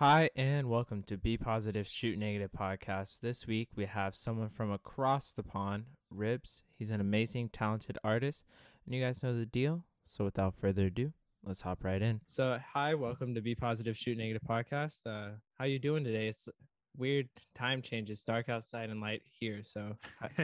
Hi, 0.00 0.30
and 0.34 0.70
welcome 0.70 1.02
to 1.08 1.18
Be 1.18 1.36
Positive, 1.36 1.86
Shoot 1.86 2.18
Negative 2.18 2.48
podcast. 2.58 3.20
This 3.20 3.46
week 3.46 3.68
we 3.76 3.84
have 3.84 4.14
someone 4.14 4.48
from 4.48 4.72
across 4.72 5.32
the 5.32 5.42
pond, 5.42 5.84
Ribs. 6.08 6.62
He's 6.78 6.90
an 6.90 7.02
amazing, 7.02 7.50
talented 7.50 7.98
artist, 8.02 8.46
and 8.86 8.94
you 8.94 9.04
guys 9.04 9.22
know 9.22 9.36
the 9.36 9.44
deal. 9.44 9.84
So, 10.06 10.24
without 10.24 10.54
further 10.54 10.86
ado, 10.86 11.12
let's 11.44 11.60
hop 11.60 11.84
right 11.84 12.00
in. 12.00 12.22
So, 12.24 12.58
hi, 12.72 12.94
welcome 12.94 13.34
to 13.34 13.42
Be 13.42 13.54
Positive, 13.54 13.94
Shoot 13.94 14.16
Negative 14.16 14.40
podcast. 14.48 15.00
Uh, 15.04 15.32
how 15.58 15.66
you 15.66 15.78
doing 15.78 16.02
today? 16.02 16.28
It's 16.28 16.48
weird 16.96 17.28
time 17.54 17.82
changes, 17.82 18.22
dark 18.22 18.48
outside 18.48 18.88
and 18.88 19.02
light 19.02 19.20
here. 19.38 19.60
So, 19.62 19.98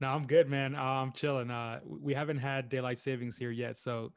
no, 0.00 0.08
I'm 0.08 0.26
good, 0.26 0.48
man. 0.48 0.74
Uh, 0.74 0.82
I'm 0.82 1.12
chilling. 1.12 1.52
Uh, 1.52 1.78
we 1.84 2.12
haven't 2.12 2.38
had 2.38 2.68
daylight 2.68 2.98
savings 2.98 3.38
here 3.38 3.52
yet, 3.52 3.78
so 3.78 4.12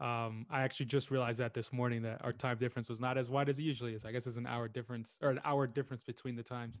um, 0.00 0.46
I 0.50 0.62
actually 0.62 0.86
just 0.86 1.10
realized 1.10 1.38
that 1.40 1.52
this 1.52 1.72
morning 1.72 2.02
that 2.02 2.24
our 2.24 2.32
time 2.32 2.56
difference 2.58 2.88
was 2.88 3.00
not 3.00 3.18
as 3.18 3.28
wide 3.28 3.48
as 3.48 3.58
it 3.58 3.62
usually 3.62 3.94
is. 3.94 4.04
I 4.04 4.12
guess 4.12 4.26
it's 4.26 4.38
an 4.38 4.46
hour 4.46 4.66
difference 4.66 5.12
or 5.20 5.30
an 5.30 5.40
hour 5.44 5.66
difference 5.66 6.02
between 6.02 6.36
the 6.36 6.42
times. 6.42 6.80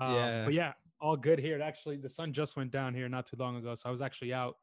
Um, 0.00 0.14
yeah. 0.14 0.44
But 0.44 0.54
yeah, 0.54 0.72
all 1.00 1.16
good 1.16 1.38
here. 1.38 1.60
Actually, 1.60 1.96
the 1.98 2.08
sun 2.08 2.32
just 2.32 2.56
went 2.56 2.70
down 2.70 2.94
here 2.94 3.08
not 3.08 3.26
too 3.26 3.36
long 3.38 3.56
ago, 3.56 3.74
so 3.74 3.88
I 3.88 3.92
was 3.92 4.00
actually 4.00 4.32
out 4.32 4.56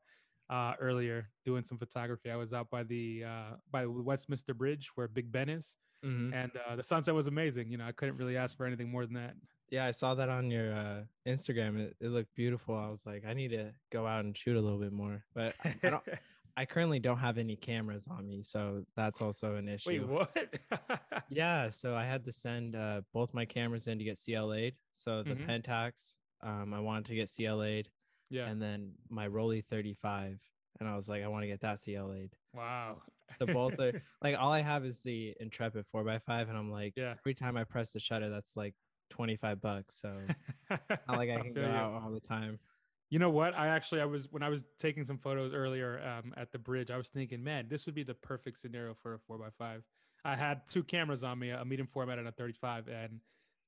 uh, 0.49 0.73
earlier 0.79 1.29
doing 1.45 1.63
some 1.63 1.77
photography. 1.77 2.31
I 2.31 2.35
was 2.35 2.53
out 2.53 2.69
by 2.71 2.83
the 2.83 3.23
uh, 3.25 3.55
by 3.71 3.85
Westminster 3.85 4.53
Bridge 4.55 4.89
where 4.95 5.07
Big 5.07 5.31
Ben 5.31 5.47
is, 5.47 5.75
mm-hmm. 6.03 6.33
and 6.33 6.51
uh, 6.67 6.75
the 6.75 6.83
sunset 6.83 7.13
was 7.13 7.27
amazing. 7.27 7.69
You 7.69 7.77
know, 7.77 7.85
I 7.85 7.91
couldn't 7.91 8.17
really 8.17 8.35
ask 8.35 8.57
for 8.57 8.65
anything 8.65 8.89
more 8.89 9.05
than 9.05 9.13
that. 9.13 9.35
Yeah, 9.69 9.85
I 9.85 9.91
saw 9.91 10.15
that 10.15 10.27
on 10.27 10.49
your 10.49 10.73
uh, 10.73 11.01
Instagram. 11.27 11.79
It, 11.79 11.95
it 12.01 12.09
looked 12.09 12.35
beautiful. 12.35 12.75
I 12.75 12.89
was 12.89 13.05
like, 13.05 13.23
I 13.25 13.33
need 13.33 13.49
to 13.49 13.71
go 13.91 14.05
out 14.05 14.25
and 14.25 14.35
shoot 14.35 14.57
a 14.57 14.59
little 14.59 14.79
bit 14.79 14.91
more, 14.91 15.23
but 15.33 15.53
I 15.63 15.89
don't. 15.89 16.03
I 16.57 16.65
currently 16.65 16.99
don't 16.99 17.17
have 17.17 17.37
any 17.37 17.55
cameras 17.55 18.07
on 18.09 18.27
me, 18.27 18.41
so 18.41 18.83
that's 18.95 19.21
also 19.21 19.55
an 19.55 19.67
issue. 19.67 19.89
Wait, 19.89 20.07
what? 20.07 20.35
yeah, 21.29 21.69
so 21.69 21.95
I 21.95 22.05
had 22.05 22.23
to 22.25 22.31
send 22.31 22.75
uh, 22.75 23.01
both 23.13 23.33
my 23.33 23.45
cameras 23.45 23.87
in 23.87 23.97
to 23.97 24.03
get 24.03 24.19
CLA'd. 24.23 24.75
So 24.91 25.23
the 25.23 25.35
mm-hmm. 25.35 25.49
Pentax, 25.49 26.13
um, 26.41 26.73
I 26.73 26.79
wanted 26.79 27.05
to 27.05 27.15
get 27.15 27.29
CLA'd. 27.35 27.89
Yeah. 28.29 28.47
And 28.47 28.61
then 28.61 28.91
my 29.09 29.27
Rollei 29.27 29.63
35, 29.65 30.39
and 30.79 30.89
I 30.89 30.95
was 30.95 31.09
like, 31.09 31.23
I 31.23 31.27
want 31.27 31.43
to 31.43 31.47
get 31.47 31.61
that 31.61 31.79
CLA'd. 31.83 32.31
Wow. 32.53 33.01
the 33.39 33.47
both 33.47 33.79
are 33.79 34.01
like 34.21 34.37
all 34.37 34.51
I 34.51 34.61
have 34.61 34.85
is 34.85 35.01
the 35.01 35.33
Intrepid 35.39 35.85
4x5, 35.93 36.49
and 36.49 36.57
I'm 36.57 36.71
like, 36.71 36.93
yeah. 36.95 37.15
Every 37.19 37.33
time 37.33 37.57
I 37.57 37.63
press 37.63 37.93
the 37.93 37.99
shutter, 37.99 38.29
that's 38.29 38.55
like 38.55 38.73
25 39.11 39.61
bucks. 39.61 39.99
So 40.01 40.13
it's 40.71 41.07
not 41.07 41.17
like 41.17 41.29
I 41.29 41.39
can 41.39 41.53
go 41.53 41.61
you. 41.61 41.67
out 41.67 42.01
all 42.03 42.11
the 42.11 42.19
time. 42.19 42.59
You 43.11 43.19
know 43.19 43.29
what? 43.29 43.53
I 43.55 43.67
actually 43.67 43.99
I 43.99 44.05
was 44.05 44.31
when 44.31 44.41
I 44.41 44.47
was 44.47 44.65
taking 44.79 45.05
some 45.05 45.17
photos 45.17 45.53
earlier 45.53 46.01
um, 46.01 46.33
at 46.37 46.51
the 46.53 46.57
bridge. 46.57 46.89
I 46.89 46.97
was 46.97 47.09
thinking, 47.09 47.43
man, 47.43 47.67
this 47.67 47.85
would 47.85 47.93
be 47.93 48.03
the 48.03 48.13
perfect 48.13 48.57
scenario 48.57 48.93
for 48.93 49.15
a 49.15 49.19
four 49.19 49.45
x 49.45 49.53
five. 49.57 49.83
I 50.23 50.37
had 50.37 50.61
two 50.69 50.81
cameras 50.81 51.21
on 51.21 51.37
me, 51.37 51.49
a 51.49 51.65
medium 51.65 51.87
format 51.87 52.19
and 52.19 52.27
a 52.27 52.31
35, 52.31 52.87
and 52.87 53.19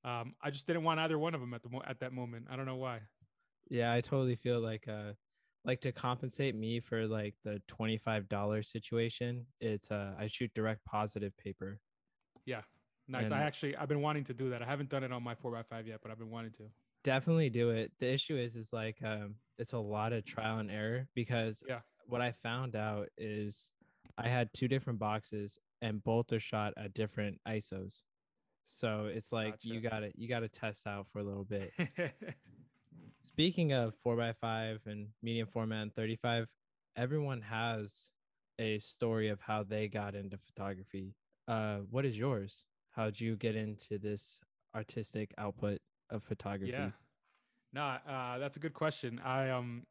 um, 0.04 0.34
I 0.40 0.50
just 0.50 0.66
didn't 0.66 0.84
want 0.84 0.98
either 1.00 1.18
one 1.18 1.34
of 1.34 1.40
them 1.40 1.52
at 1.52 1.62
the 1.62 1.68
mo- 1.68 1.82
at 1.86 2.00
that 2.00 2.14
moment. 2.14 2.46
I 2.50 2.56
don't 2.56 2.64
know 2.64 2.76
why. 2.76 3.00
Yeah, 3.68 3.92
I 3.92 4.00
totally 4.00 4.36
feel 4.36 4.60
like 4.60 4.88
uh 4.88 5.12
like 5.66 5.80
to 5.82 5.92
compensate 5.92 6.54
me 6.54 6.80
for 6.80 7.06
like 7.06 7.34
the 7.44 7.60
twenty 7.68 7.98
five 7.98 8.26
dollars 8.30 8.70
situation. 8.70 9.44
It's 9.60 9.90
uh 9.90 10.14
I 10.18 10.26
shoot 10.26 10.52
direct 10.54 10.82
positive 10.86 11.36
paper. 11.36 11.80
Yeah, 12.46 12.62
nice. 13.08 13.26
And 13.26 13.34
I 13.34 13.42
actually 13.42 13.76
I've 13.76 13.88
been 13.88 14.00
wanting 14.00 14.24
to 14.24 14.34
do 14.34 14.48
that. 14.50 14.62
I 14.62 14.66
haven't 14.66 14.88
done 14.88 15.04
it 15.04 15.12
on 15.12 15.22
my 15.22 15.34
four 15.34 15.54
x 15.54 15.68
five 15.68 15.86
yet, 15.86 16.00
but 16.02 16.10
I've 16.10 16.18
been 16.18 16.30
wanting 16.30 16.52
to 16.52 16.64
definitely 17.04 17.50
do 17.50 17.70
it. 17.70 17.92
The 18.00 18.12
issue 18.12 18.36
is 18.36 18.56
is 18.56 18.72
like 18.72 18.96
um 19.04 19.36
it's 19.58 19.72
a 19.72 19.78
lot 19.78 20.12
of 20.12 20.24
trial 20.24 20.58
and 20.58 20.70
error 20.70 21.06
because 21.14 21.62
yeah. 21.68 21.80
what 22.08 22.20
I 22.20 22.32
found 22.32 22.74
out 22.74 23.08
is 23.16 23.70
I 24.18 24.28
had 24.28 24.52
two 24.52 24.66
different 24.66 24.98
boxes 24.98 25.58
and 25.82 26.02
both 26.02 26.32
are 26.32 26.40
shot 26.40 26.72
at 26.76 26.94
different 26.94 27.38
ISOs. 27.46 28.02
So 28.66 29.10
it's 29.12 29.32
like 29.32 29.52
gotcha. 29.52 29.68
you 29.68 29.80
gotta 29.80 30.10
you 30.16 30.28
gotta 30.28 30.48
test 30.48 30.86
out 30.86 31.06
for 31.12 31.20
a 31.20 31.24
little 31.24 31.44
bit. 31.44 31.72
Speaking 33.22 33.72
of 33.72 33.94
four 34.02 34.16
by 34.16 34.32
five 34.32 34.80
and 34.86 35.08
medium 35.22 35.46
format 35.46 35.82
and 35.82 35.94
35, 35.94 36.46
everyone 36.96 37.40
has 37.42 38.10
a 38.58 38.78
story 38.78 39.28
of 39.28 39.40
how 39.40 39.62
they 39.62 39.88
got 39.88 40.14
into 40.14 40.38
photography. 40.38 41.14
Uh, 41.48 41.78
what 41.90 42.04
is 42.04 42.16
yours? 42.16 42.64
How'd 42.90 43.18
you 43.18 43.36
get 43.36 43.56
into 43.56 43.98
this 43.98 44.40
artistic 44.74 45.34
output? 45.36 45.80
Of 46.14 46.22
photography? 46.22 46.72
Yeah. 46.72 46.90
No, 47.72 47.82
uh, 47.82 48.38
that's 48.38 48.56
a 48.56 48.60
good 48.60 48.74
question. 48.74 49.20
I 49.24 49.50
um, 49.50 49.82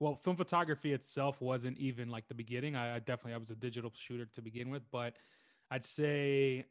well, 0.00 0.14
film 0.14 0.36
photography 0.36 0.92
itself 0.92 1.40
wasn't 1.40 1.78
even 1.78 2.08
like 2.08 2.28
the 2.28 2.34
beginning. 2.34 2.76
I, 2.76 2.96
I, 2.96 2.98
definitely 3.00 3.34
I 3.34 3.38
was 3.38 3.50
a 3.50 3.56
digital 3.56 3.92
shooter 3.94 4.26
to 4.34 4.42
begin 4.42 4.70
with, 4.70 4.82
but 4.90 5.14
I'd 5.70 5.84
say 5.84 6.64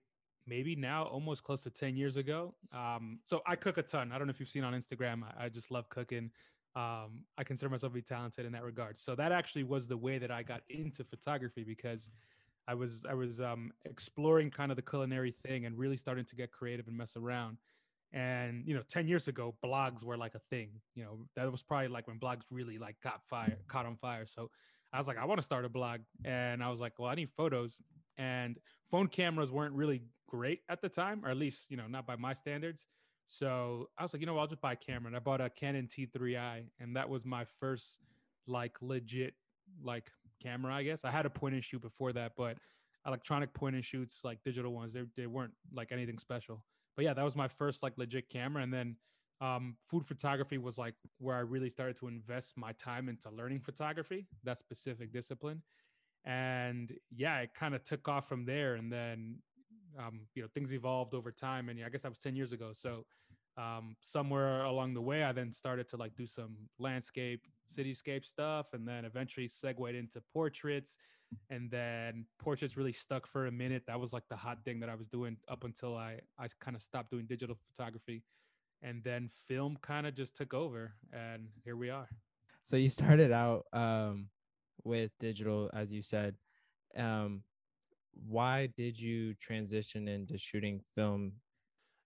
maybe 0.46 0.75
now 0.75 1.03
almost 1.03 1.44
close 1.44 1.64
to 1.64 1.69
10 1.69 1.96
years 1.96 2.18
ago. 2.18 2.53
Um, 2.74 3.19
so 3.25 3.41
I 3.47 3.56
cook 3.56 3.78
a 3.78 3.84
ton. 3.84 4.12
I 4.12 4.18
don't 4.18 4.28
know 4.28 4.31
if 4.31 4.40
you've 4.40 4.50
seen 4.50 4.64
on 4.64 4.74
Instagram. 4.74 5.24
I, 5.24 5.46
I 5.46 5.50
just 5.50 5.72
love 5.72 5.90
cooking. 5.90 6.31
Um, 6.75 7.24
I 7.38 7.44
consider 7.44 7.70
myself 7.70 7.91
to 7.91 7.96
be 7.96 8.02
talented 8.02 8.46
in 8.46 8.52
that 8.53 8.64
regard. 8.64 9.00
So 9.00 9.16
that 9.16 9.31
actually 9.31 9.64
was 9.64 9.88
the 9.88 9.97
way 9.97 10.18
that 10.18 10.31
I 10.31 10.44
got 10.44 10.62
into 10.70 11.03
photography 11.03 11.64
because 11.64 12.09
I 12.68 12.74
was 12.74 13.03
I 13.08 13.14
was 13.14 13.41
um, 13.41 13.72
exploring 13.85 14.50
kind 14.50 14.72
of 14.72 14.75
the 14.75 14.81
culinary 14.81 15.31
thing 15.46 15.66
and 15.66 15.78
really 15.78 15.97
starting 15.97 16.25
to 16.25 16.35
get 16.35 16.52
creative 16.52 16.88
and 16.88 16.97
mess 16.97 17.16
around. 17.16 17.58
And 18.13 18.63
you 18.68 18.75
know, 18.75 18.84
10 18.88 19.07
years 19.07 19.28
ago, 19.28 19.56
blogs 19.66 20.03
were 20.03 20.18
like 20.18 20.35
a 20.35 20.41
thing. 20.51 20.69
You 20.94 21.03
know, 21.03 21.19
that 21.35 21.51
was 21.51 21.63
probably 21.63 21.88
like 21.88 22.07
when 22.07 22.19
blogs 22.19 22.44
really 22.51 22.78
like 22.78 22.96
got 23.03 23.22
fire, 23.28 23.57
mm. 23.59 23.68
caught 23.68 23.88
on 23.88 23.97
fire. 23.97 24.25
So 24.28 24.51
I 24.94 25.00
was 25.00 25.07
like, 25.07 25.18
I 25.18 25.25
want 25.25 25.40
to 25.40 25.44
start 25.44 25.66
a 25.66 25.69
blog. 25.69 26.01
And 26.23 26.63
I 26.63 26.69
was 26.69 26.79
like, 26.79 27.00
well, 27.00 27.09
I 27.09 27.16
need 27.16 27.29
photos. 27.35 27.81
And 28.18 28.59
phone 28.91 29.07
cameras 29.07 29.52
weren't 29.52 29.73
really 29.73 30.03
great 30.29 30.59
at 30.69 30.79
the 30.81 30.90
time, 30.90 31.25
or 31.25 31.29
at 31.29 31.38
least, 31.38 31.72
you 31.72 31.78
know, 31.78 31.88
not 31.88 32.06
by 32.06 32.16
my 32.16 32.34
standards. 32.34 32.85
So 33.28 33.90
I 33.97 34.03
was 34.03 34.13
like, 34.13 34.19
you 34.19 34.28
know, 34.28 34.38
I'll 34.38 34.46
just 34.46 34.62
buy 34.62 34.73
a 34.73 34.75
camera. 34.75 35.07
And 35.07 35.16
I 35.16 35.19
bought 35.19 35.41
a 35.41 35.50
Canon 35.50 35.88
T3i, 35.88 36.66
and 36.79 36.96
that 36.96 37.09
was 37.09 37.25
my 37.25 37.46
first 37.59 37.97
like 38.46 38.75
legit 38.79 39.34
like 39.84 40.12
camera, 40.40 40.72
I 40.75 40.84
guess. 40.84 41.03
I 41.03 41.09
had 41.09 41.25
a 41.25 41.31
point 41.31 41.56
and 41.56 41.63
shoot 41.63 41.81
before 41.81 42.13
that, 42.13 42.34
but 42.38 42.57
electronic 43.07 43.52
point 43.56 43.73
and 43.73 43.84
shoots, 43.84 44.19
like 44.23 44.44
digital 44.44 44.72
ones, 44.72 44.94
they, 44.94 45.02
they 45.18 45.25
weren't 45.25 45.53
like 45.73 45.91
anything 45.91 46.19
special 46.19 46.63
but 46.96 47.06
yeah, 47.06 47.14
that 47.14 47.24
was 47.24 47.36
my 47.36 47.48
first 47.48 47.84
like 47.84 47.98
legit 47.98 48.30
camera. 48.30 48.64
And 48.64 48.74
then 48.74 48.96
um, 49.42 49.76
food 49.90 50.06
photography 50.06 50.58
was 50.58 50.78
like 50.78 50.96
where 51.18 51.36
I 51.36 51.40
really 51.40 51.70
started 51.70 51.98
to 51.98 52.08
invest 52.08 52.58
my 52.58 52.72
time 52.74 53.09
into 53.09 53.30
learning 53.30 53.59
photography, 53.59 54.28
that 54.44 54.59
specific 54.59 55.12
discipline. 55.12 55.62
And 56.26 56.94
yeah, 57.12 57.40
it 57.40 57.53
kind 57.53 57.76
of 57.76 57.84
took 57.84 58.08
off 58.08 58.30
from 58.30 58.46
there. 58.46 58.76
And 58.76 58.92
then, 58.92 59.38
um, 60.00 60.22
you 60.36 60.42
know, 60.42 60.48
things 60.53 60.74
evolved 60.74 61.14
over 61.14 61.32
time. 61.32 61.70
And 61.70 61.80
yeah, 61.80 61.88
I 61.88 61.90
guess 61.90 62.03
that 62.03 62.09
was 62.09 62.20
10 62.20 62.36
years 62.36 62.53
ago. 62.53 62.72
So 62.74 63.06
um, 63.58 63.96
somewhere 64.00 64.64
along 64.64 64.94
the 64.94 65.02
way, 65.02 65.24
I 65.24 65.32
then 65.32 65.52
started 65.52 65.90
to 65.90 65.98
like 65.98 66.16
do 66.16 66.26
some 66.26 66.56
landscape, 66.80 67.46
cityscape 67.70 68.26
stuff, 68.26 68.68
and 68.74 68.88
then 68.88 69.06
eventually 69.06 69.48
segued 69.48 69.96
into 69.96 70.22
portraits 70.34 70.96
and 71.50 71.70
then 71.70 72.26
portraits 72.40 72.78
really 72.78 72.94
stuck 72.94 73.28
for 73.28 73.48
a 73.48 73.52
minute. 73.52 73.84
That 73.88 74.00
was 74.00 74.14
like 74.14 74.24
the 74.30 74.36
hot 74.36 74.60
thing 74.66 74.80
that 74.80 74.90
i 74.90 74.96
was 74.96 75.08
doing 75.08 75.38
up 75.48 75.64
until 75.64 75.96
i 75.96 76.20
i 76.40 76.48
kind 76.60 76.76
of 76.76 76.82
stopped 76.82 77.12
doing 77.12 77.26
digital 77.26 77.58
photography. 77.76 78.24
And 78.82 79.02
then 79.04 79.30
film 79.48 79.78
kind 79.82 80.06
of 80.06 80.14
just 80.16 80.36
took 80.36 80.54
over 80.54 80.94
and 81.14 81.48
here 81.64 81.78
we 81.78 81.90
are. 81.90 82.10
So 82.64 82.76
you 82.76 82.90
started 82.90 83.32
out 83.32 83.66
um, 83.74 84.28
with 84.84 85.12
digital 85.20 85.70
as 85.74 85.92
you 85.92 86.02
said. 86.02 86.36
Um, 86.98 87.44
why 88.28 88.70
did 88.78 89.00
you 89.00 89.34
transition 89.36 90.08
into 90.08 90.38
shooting 90.38 90.82
film? 90.96 91.34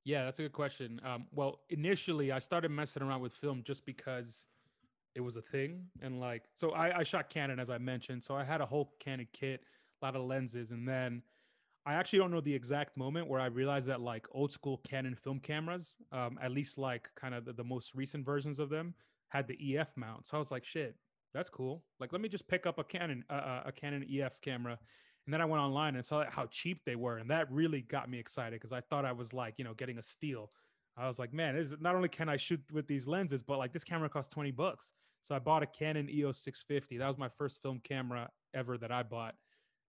Yeah 0.03 0.23
that's 0.25 0.39
a 0.39 0.43
good 0.43 0.53
question. 0.53 1.01
Um, 1.03 1.27
well 1.31 1.61
initially 1.69 2.31
i 2.31 2.39
started 2.39 2.71
messing 2.71 3.03
around 3.03 3.21
with 3.21 3.33
film 3.33 3.63
just 3.65 3.85
because 3.85 4.45
it 5.17 5.21
was 5.21 5.35
a 5.35 5.41
thing. 5.41 5.83
And 6.01 6.19
like, 6.19 6.43
so 6.55 6.71
I, 6.71 6.99
I 6.99 7.03
shot 7.03 7.29
Canon 7.31 7.59
as 7.59 7.71
I 7.71 7.79
mentioned. 7.79 8.23
So 8.23 8.35
I 8.35 8.43
had 8.43 8.61
a 8.61 8.65
whole 8.65 8.93
Canon 8.99 9.27
kit, 9.33 9.63
a 10.01 10.05
lot 10.05 10.15
of 10.15 10.21
lenses, 10.21 10.69
and 10.69 10.87
then 10.87 11.23
I 11.87 11.93
actually 11.95 12.19
don't 12.19 12.31
know 12.31 12.41
the 12.41 12.53
exact 12.53 12.97
moment 12.97 13.27
where 13.27 13.41
I 13.41 13.47
realized 13.47 13.87
that 13.87 13.99
like 13.99 14.27
old 14.31 14.51
school 14.51 14.79
Canon 14.87 15.15
film 15.15 15.39
cameras, 15.39 15.95
um, 16.11 16.37
at 16.41 16.51
least 16.51 16.77
like 16.77 17.09
kind 17.15 17.33
of 17.33 17.45
the, 17.45 17.53
the 17.53 17.63
most 17.63 17.95
recent 17.95 18.23
versions 18.23 18.59
of 18.59 18.69
them, 18.69 18.93
had 19.29 19.47
the 19.47 19.77
EF 19.77 19.89
mount. 19.95 20.27
So 20.27 20.37
I 20.37 20.39
was 20.39 20.51
like, 20.51 20.63
shit, 20.63 20.95
that's 21.33 21.49
cool. 21.49 21.83
Like, 21.99 22.11
let 22.11 22.21
me 22.21 22.29
just 22.29 22.47
pick 22.47 22.67
up 22.67 22.77
a 22.77 22.83
Canon, 22.83 23.23
uh, 23.29 23.61
a 23.65 23.71
Canon 23.71 24.05
EF 24.09 24.39
camera. 24.41 24.77
And 25.25 25.33
then 25.33 25.41
I 25.41 25.45
went 25.45 25.61
online 25.61 25.95
and 25.95 26.05
saw 26.05 26.23
how 26.29 26.45
cheap 26.45 26.81
they 26.85 26.95
were, 26.95 27.17
and 27.17 27.29
that 27.31 27.51
really 27.51 27.81
got 27.81 28.09
me 28.09 28.19
excited 28.19 28.53
because 28.53 28.71
I 28.71 28.79
thought 28.79 29.03
I 29.03 29.11
was 29.11 29.33
like, 29.33 29.55
you 29.57 29.65
know, 29.65 29.73
getting 29.73 29.97
a 29.97 30.03
steal. 30.03 30.51
I 30.97 31.05
was 31.05 31.19
like, 31.19 31.33
man, 31.33 31.55
is 31.55 31.75
not 31.79 31.95
only 31.95 32.09
can 32.09 32.27
I 32.27 32.37
shoot 32.37 32.61
with 32.71 32.87
these 32.87 33.07
lenses, 33.07 33.43
but 33.43 33.59
like 33.59 33.71
this 33.71 33.83
camera 33.83 34.09
costs 34.09 34.33
twenty 34.33 34.51
bucks. 34.51 34.91
So 35.27 35.35
I 35.35 35.39
bought 35.39 35.63
a 35.63 35.65
Canon 35.65 36.09
EOS 36.09 36.37
650. 36.39 36.97
That 36.97 37.07
was 37.07 37.17
my 37.17 37.29
first 37.29 37.61
film 37.61 37.81
camera 37.83 38.29
ever 38.53 38.77
that 38.77 38.91
I 38.91 39.03
bought. 39.03 39.35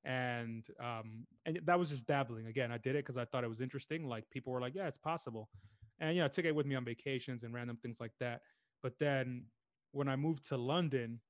And 0.05 0.65
um, 0.81 1.27
and 1.47 1.61
that 1.65 1.79
was 1.79 1.91
just 1.91 2.07
dabbling. 2.07 2.47
Again, 2.47 2.73
I 2.73 2.79
did 2.79 2.97
it 2.97 3.05
because 3.05 3.17
I 3.17 3.25
thought 3.25 3.45
it 3.45 3.49
was 3.49 3.61
interesting. 3.61 4.09
Like 4.09 4.29
people 4.31 4.53
were 4.53 4.61
like, 4.61 4.75
yeah, 4.75 4.89
it's 4.89 4.99
possible. 4.99 5.49
And 6.01 6.15
you 6.15 6.21
know, 6.21 6.27
I 6.27 6.29
took 6.29 6.45
it 6.45 6.55
with 6.55 6.67
me 6.67 6.75
on 6.75 6.85
vacations 6.85 7.43
and 7.43 7.53
random 7.53 7.77
things 7.77 8.01
like 8.01 8.13
that. 8.21 8.43
But 8.83 8.95
then 8.99 9.45
when 9.93 10.09
I 10.09 10.17
moved 10.17 10.49
to 10.49 10.57
London, 10.57 11.21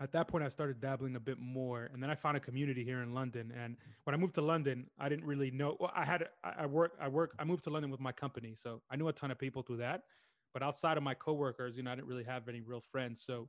at 0.00 0.10
that 0.12 0.26
point, 0.26 0.42
I 0.42 0.48
started 0.48 0.80
dabbling 0.80 1.16
a 1.16 1.20
bit 1.20 1.38
more, 1.38 1.90
and 1.92 2.02
then 2.02 2.08
I 2.10 2.14
found 2.14 2.36
a 2.36 2.40
community 2.40 2.82
here 2.82 3.02
in 3.02 3.12
London. 3.12 3.52
And 3.56 3.76
when 4.04 4.14
I 4.14 4.16
moved 4.16 4.34
to 4.36 4.40
London, 4.40 4.86
I 4.98 5.08
didn't 5.08 5.26
really 5.26 5.50
know. 5.50 5.76
Well, 5.78 5.92
I 5.94 6.04
had 6.04 6.28
I 6.42 6.66
work 6.66 6.92
I 7.00 7.08
work 7.08 7.34
I 7.38 7.44
moved 7.44 7.64
to 7.64 7.70
London 7.70 7.90
with 7.90 8.00
my 8.00 8.12
company, 8.12 8.56
so 8.62 8.80
I 8.90 8.96
knew 8.96 9.08
a 9.08 9.12
ton 9.12 9.30
of 9.30 9.38
people 9.38 9.62
through 9.62 9.78
that. 9.78 10.02
But 10.52 10.62
outside 10.62 10.96
of 10.96 11.02
my 11.02 11.14
coworkers, 11.14 11.76
you 11.76 11.82
know, 11.82 11.92
I 11.92 11.94
didn't 11.94 12.08
really 12.08 12.24
have 12.24 12.48
any 12.48 12.60
real 12.60 12.80
friends. 12.80 13.22
So 13.26 13.48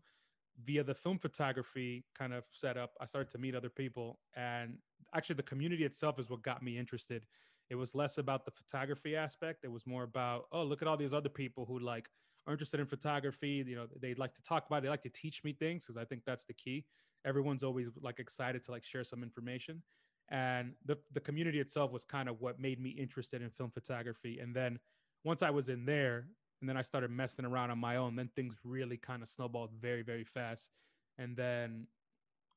via 0.63 0.83
the 0.83 0.93
film 0.93 1.17
photography 1.17 2.05
kind 2.17 2.33
of 2.33 2.43
setup, 2.51 2.91
I 3.01 3.05
started 3.05 3.31
to 3.31 3.37
meet 3.37 3.55
other 3.55 3.69
people, 3.69 4.19
and 4.35 4.77
actually, 5.15 5.35
the 5.35 5.43
community 5.43 5.83
itself 5.83 6.19
is 6.19 6.29
what 6.29 6.41
got 6.41 6.63
me 6.63 6.77
interested. 6.77 7.25
It 7.69 7.75
was 7.75 7.95
less 7.95 8.17
about 8.17 8.45
the 8.45 8.51
photography 8.51 9.15
aspect. 9.15 9.63
It 9.63 9.71
was 9.71 9.87
more 9.87 10.03
about, 10.03 10.45
oh, 10.51 10.63
look 10.63 10.81
at 10.81 10.87
all 10.87 10.97
these 10.97 11.13
other 11.13 11.29
people 11.29 11.65
who 11.65 11.79
like 11.79 12.09
are 12.45 12.53
interested 12.53 12.79
in 12.79 12.85
photography. 12.85 13.63
You 13.65 13.75
know, 13.75 13.87
they'd 14.01 14.19
like 14.19 14.35
to 14.35 14.41
talk 14.43 14.65
about 14.67 14.77
it. 14.77 14.81
They 14.83 14.89
like 14.89 15.01
to 15.03 15.09
teach 15.09 15.43
me 15.43 15.53
things 15.53 15.83
because 15.83 15.97
I 15.97 16.05
think 16.05 16.23
that's 16.25 16.45
the 16.45 16.53
key. 16.53 16.85
Everyone's 17.25 17.63
always 17.63 17.87
like 18.01 18.19
excited 18.19 18.63
to 18.65 18.71
like 18.71 18.83
share 18.83 19.03
some 19.03 19.23
information. 19.23 19.81
And 20.29 20.73
the, 20.85 20.97
the 21.13 21.19
community 21.19 21.59
itself 21.59 21.91
was 21.91 22.03
kind 22.03 22.27
of 22.27 22.41
what 22.41 22.59
made 22.59 22.81
me 22.81 22.89
interested 22.89 23.41
in 23.41 23.49
film 23.49 23.71
photography. 23.71 24.39
And 24.39 24.53
then 24.55 24.77
once 25.23 25.41
I 25.41 25.49
was 25.49 25.69
in 25.69 25.85
there 25.85 26.27
and 26.63 26.69
then 26.69 26.77
I 26.77 26.81
started 26.81 27.11
messing 27.11 27.43
around 27.43 27.71
on 27.71 27.77
my 27.77 27.97
own, 27.97 28.15
then 28.15 28.29
things 28.37 28.55
really 28.63 28.95
kind 28.95 29.21
of 29.21 29.27
snowballed 29.27 29.71
very, 29.81 30.01
very 30.01 30.23
fast. 30.23 30.69
And 31.17 31.35
then 31.35 31.87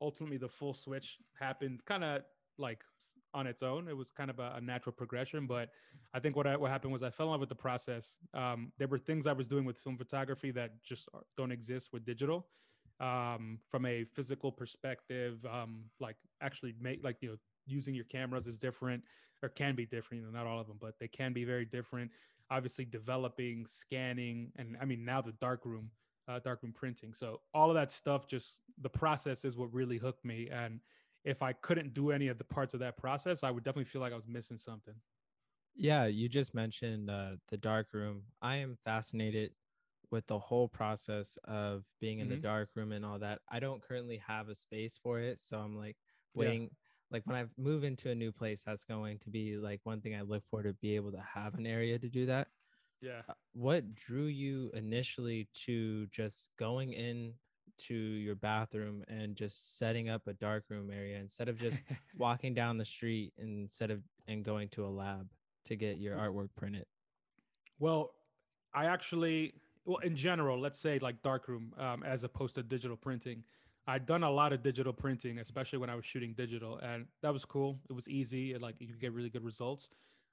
ultimately 0.00 0.37
the 0.37 0.49
full 0.49 0.75
switch 0.75 1.19
happened 1.35 1.85
kind 1.87 2.05
of 2.05 2.23
like 2.56 2.85
on 3.35 3.49
its 3.49 3.64
own. 3.64 3.88
It 3.88 3.97
was 3.97 4.12
kind 4.12 4.31
of 4.31 4.38
a, 4.38 4.53
a 4.58 4.61
natural 4.61 4.93
progression. 4.93 5.49
But 5.49 5.70
I 6.14 6.20
think 6.20 6.37
what 6.37 6.47
I, 6.47 6.56
what 6.56 6.70
happened 6.70 6.93
was 6.93 7.03
I 7.03 7.11
fell 7.11 7.26
in 7.26 7.32
love 7.32 7.41
with 7.41 7.49
the 7.49 7.56
process. 7.56 8.12
Um, 8.32 8.70
there 8.79 8.87
were 8.87 9.00
things 9.00 9.26
I 9.26 9.32
was 9.32 9.49
doing 9.49 9.64
with 9.64 9.76
film 9.76 9.99
photography 9.99 10.53
that 10.53 10.81
just 10.85 11.08
don't 11.37 11.50
exist 11.50 11.88
with 11.93 12.05
digital. 12.05 12.47
Um, 13.00 13.58
from 13.69 13.87
a 13.87 14.05
physical 14.05 14.53
perspective, 14.53 15.44
um, 15.53 15.87
like 15.99 16.14
actually 16.41 16.76
make 16.81 17.03
like 17.03 17.17
you 17.23 17.31
know 17.31 17.37
using 17.67 17.93
your 17.93 18.05
cameras 18.05 18.47
is 18.47 18.61
different 18.61 19.03
or 19.43 19.49
can 19.49 19.75
be 19.75 19.85
different. 19.85 20.23
You 20.23 20.31
know, 20.31 20.38
not 20.38 20.47
all 20.47 20.61
of 20.61 20.69
them, 20.69 20.79
but 20.81 20.94
they 21.00 21.08
can 21.08 21.32
be 21.32 21.44
very 21.44 21.64
different. 21.64 22.12
Obviously, 22.50 22.84
developing, 22.84 23.66
scanning, 23.69 24.52
and 24.56 24.76
I 24.81 24.84
mean 24.84 25.04
now 25.04 25.20
the 25.20 25.32
darkroom, 25.32 25.90
uh, 26.28 26.38
darkroom 26.38 26.72
printing. 26.72 27.12
So 27.14 27.40
all 27.54 27.70
of 27.70 27.75
that 27.75 27.90
stuff, 27.90 28.28
just 28.28 28.58
the 28.81 28.88
process 28.88 29.44
is 29.44 29.56
what 29.56 29.72
really 29.72 29.98
hooked 29.98 30.25
me 30.25 30.48
and 30.50 30.81
if 31.26 31.43
I 31.43 31.52
couldn't 31.52 31.93
do 31.93 32.12
any 32.12 32.28
of 32.28 32.38
the 32.38 32.44
parts 32.44 32.72
of 32.72 32.81
that 32.81 32.96
process, 32.96 33.43
I 33.43 33.50
would 33.50 33.64
definitely 33.64 33.84
feel 33.84 34.00
like 34.00 34.12
I 34.12 34.16
was 34.16 34.28
missing 34.28 34.58
something. 34.58 34.94
Yeah, 35.75 36.06
you 36.06 36.28
just 36.28 36.54
mentioned 36.54 37.10
uh, 37.10 37.32
the 37.48 37.56
dark 37.56 37.88
room. 37.93 38.22
I 38.40 38.56
am 38.56 38.78
fascinated 38.84 39.50
with 40.12 40.25
the 40.28 40.38
whole 40.38 40.69
process 40.69 41.37
of 41.44 41.84
being 42.00 42.20
in 42.20 42.28
mm-hmm. 42.28 42.37
the 42.37 42.40
dark 42.40 42.70
room 42.76 42.93
and 42.93 43.04
all 43.04 43.19
that. 43.19 43.40
I 43.50 43.58
don't 43.58 43.82
currently 43.82 44.22
have 44.26 44.48
a 44.48 44.54
space 44.54 44.98
for 45.02 45.19
it, 45.19 45.40
so 45.40 45.58
I'm 45.58 45.76
like 45.76 45.96
waiting. 46.32 46.62
Yeah. 46.62 46.69
Like 47.11 47.23
when 47.26 47.37
I 47.37 47.44
move 47.56 47.85
into 47.85 48.11
a 48.11 48.14
new 48.14 48.32
place, 48.32 48.64
that's 48.64 48.85
going 48.85 49.19
to 49.20 49.31
be 49.31 49.56
like 49.56 49.81
one 49.85 50.00
thing 50.00 50.14
I 50.14 50.23
look 50.23 50.43
for 50.50 50.62
to 50.62 50.73
be 50.75 50.97
able 50.97 51.12
to 51.12 51.23
have 51.35 51.55
an 51.55 51.67
area 51.67 51.99
to 51.99 52.08
do 52.08 52.26
that. 52.26 52.49
Yeah. 53.00 53.23
Uh, 53.29 53.35
what 53.53 53.94
drew 53.94 54.26
you 54.26 54.70
initially 54.75 55.49
to 55.67 56.06
just 56.06 56.49
going 56.58 56.93
in 56.93 57.35
to 57.79 57.94
your 57.94 58.35
bathroom 58.35 59.05
and 59.08 59.37
just 59.37 59.79
setting 59.79 60.08
up 60.08 60.23
a 60.26 60.32
dark 60.32 60.64
room 60.69 60.91
area 60.91 61.19
instead 61.19 61.49
of 61.49 61.58
just 61.58 61.82
walking 62.17 62.55
down 62.55 62.79
the 62.79 62.85
street 62.85 63.32
instead 63.38 63.91
of 63.91 64.03
and 64.29 64.44
going 64.44 64.69
to 64.70 64.85
a 64.85 64.88
lab 64.88 65.29
to 65.64 65.76
get 65.76 65.99
your 65.99 66.17
artwork 66.17 66.49
printed? 66.56 66.87
Well, 67.79 68.12
I 68.75 68.87
actually, 68.87 69.55
well, 69.85 69.99
in 69.99 70.17
general, 70.17 70.58
let's 70.58 70.79
say 70.79 70.99
like 70.99 71.23
darkroom 71.23 71.73
um, 71.79 72.03
as 72.03 72.25
opposed 72.25 72.55
to 72.56 72.62
digital 72.62 72.97
printing. 72.97 73.43
I'd 73.86 74.06
done 74.06 74.22
a 74.24 74.30
lot 74.30 74.52
of 74.52 74.62
digital 74.62 74.92
printing, 74.92 75.38
especially 75.38 75.78
when 75.78 75.90
I 75.90 75.94
was 75.94 76.04
shooting 76.04 76.34
digital, 76.34 76.78
and 76.78 77.08
that 77.22 77.30
was 77.32 77.44
cool. 77.44 77.82
It 77.88 77.92
was 77.92 78.08
easy, 78.08 78.52
and, 78.52 78.62
like 78.62 78.80
you 78.80 78.88
could 78.88 79.00
get 79.00 79.12
really 79.12 79.30
good 79.30 79.44
results. 79.44 79.90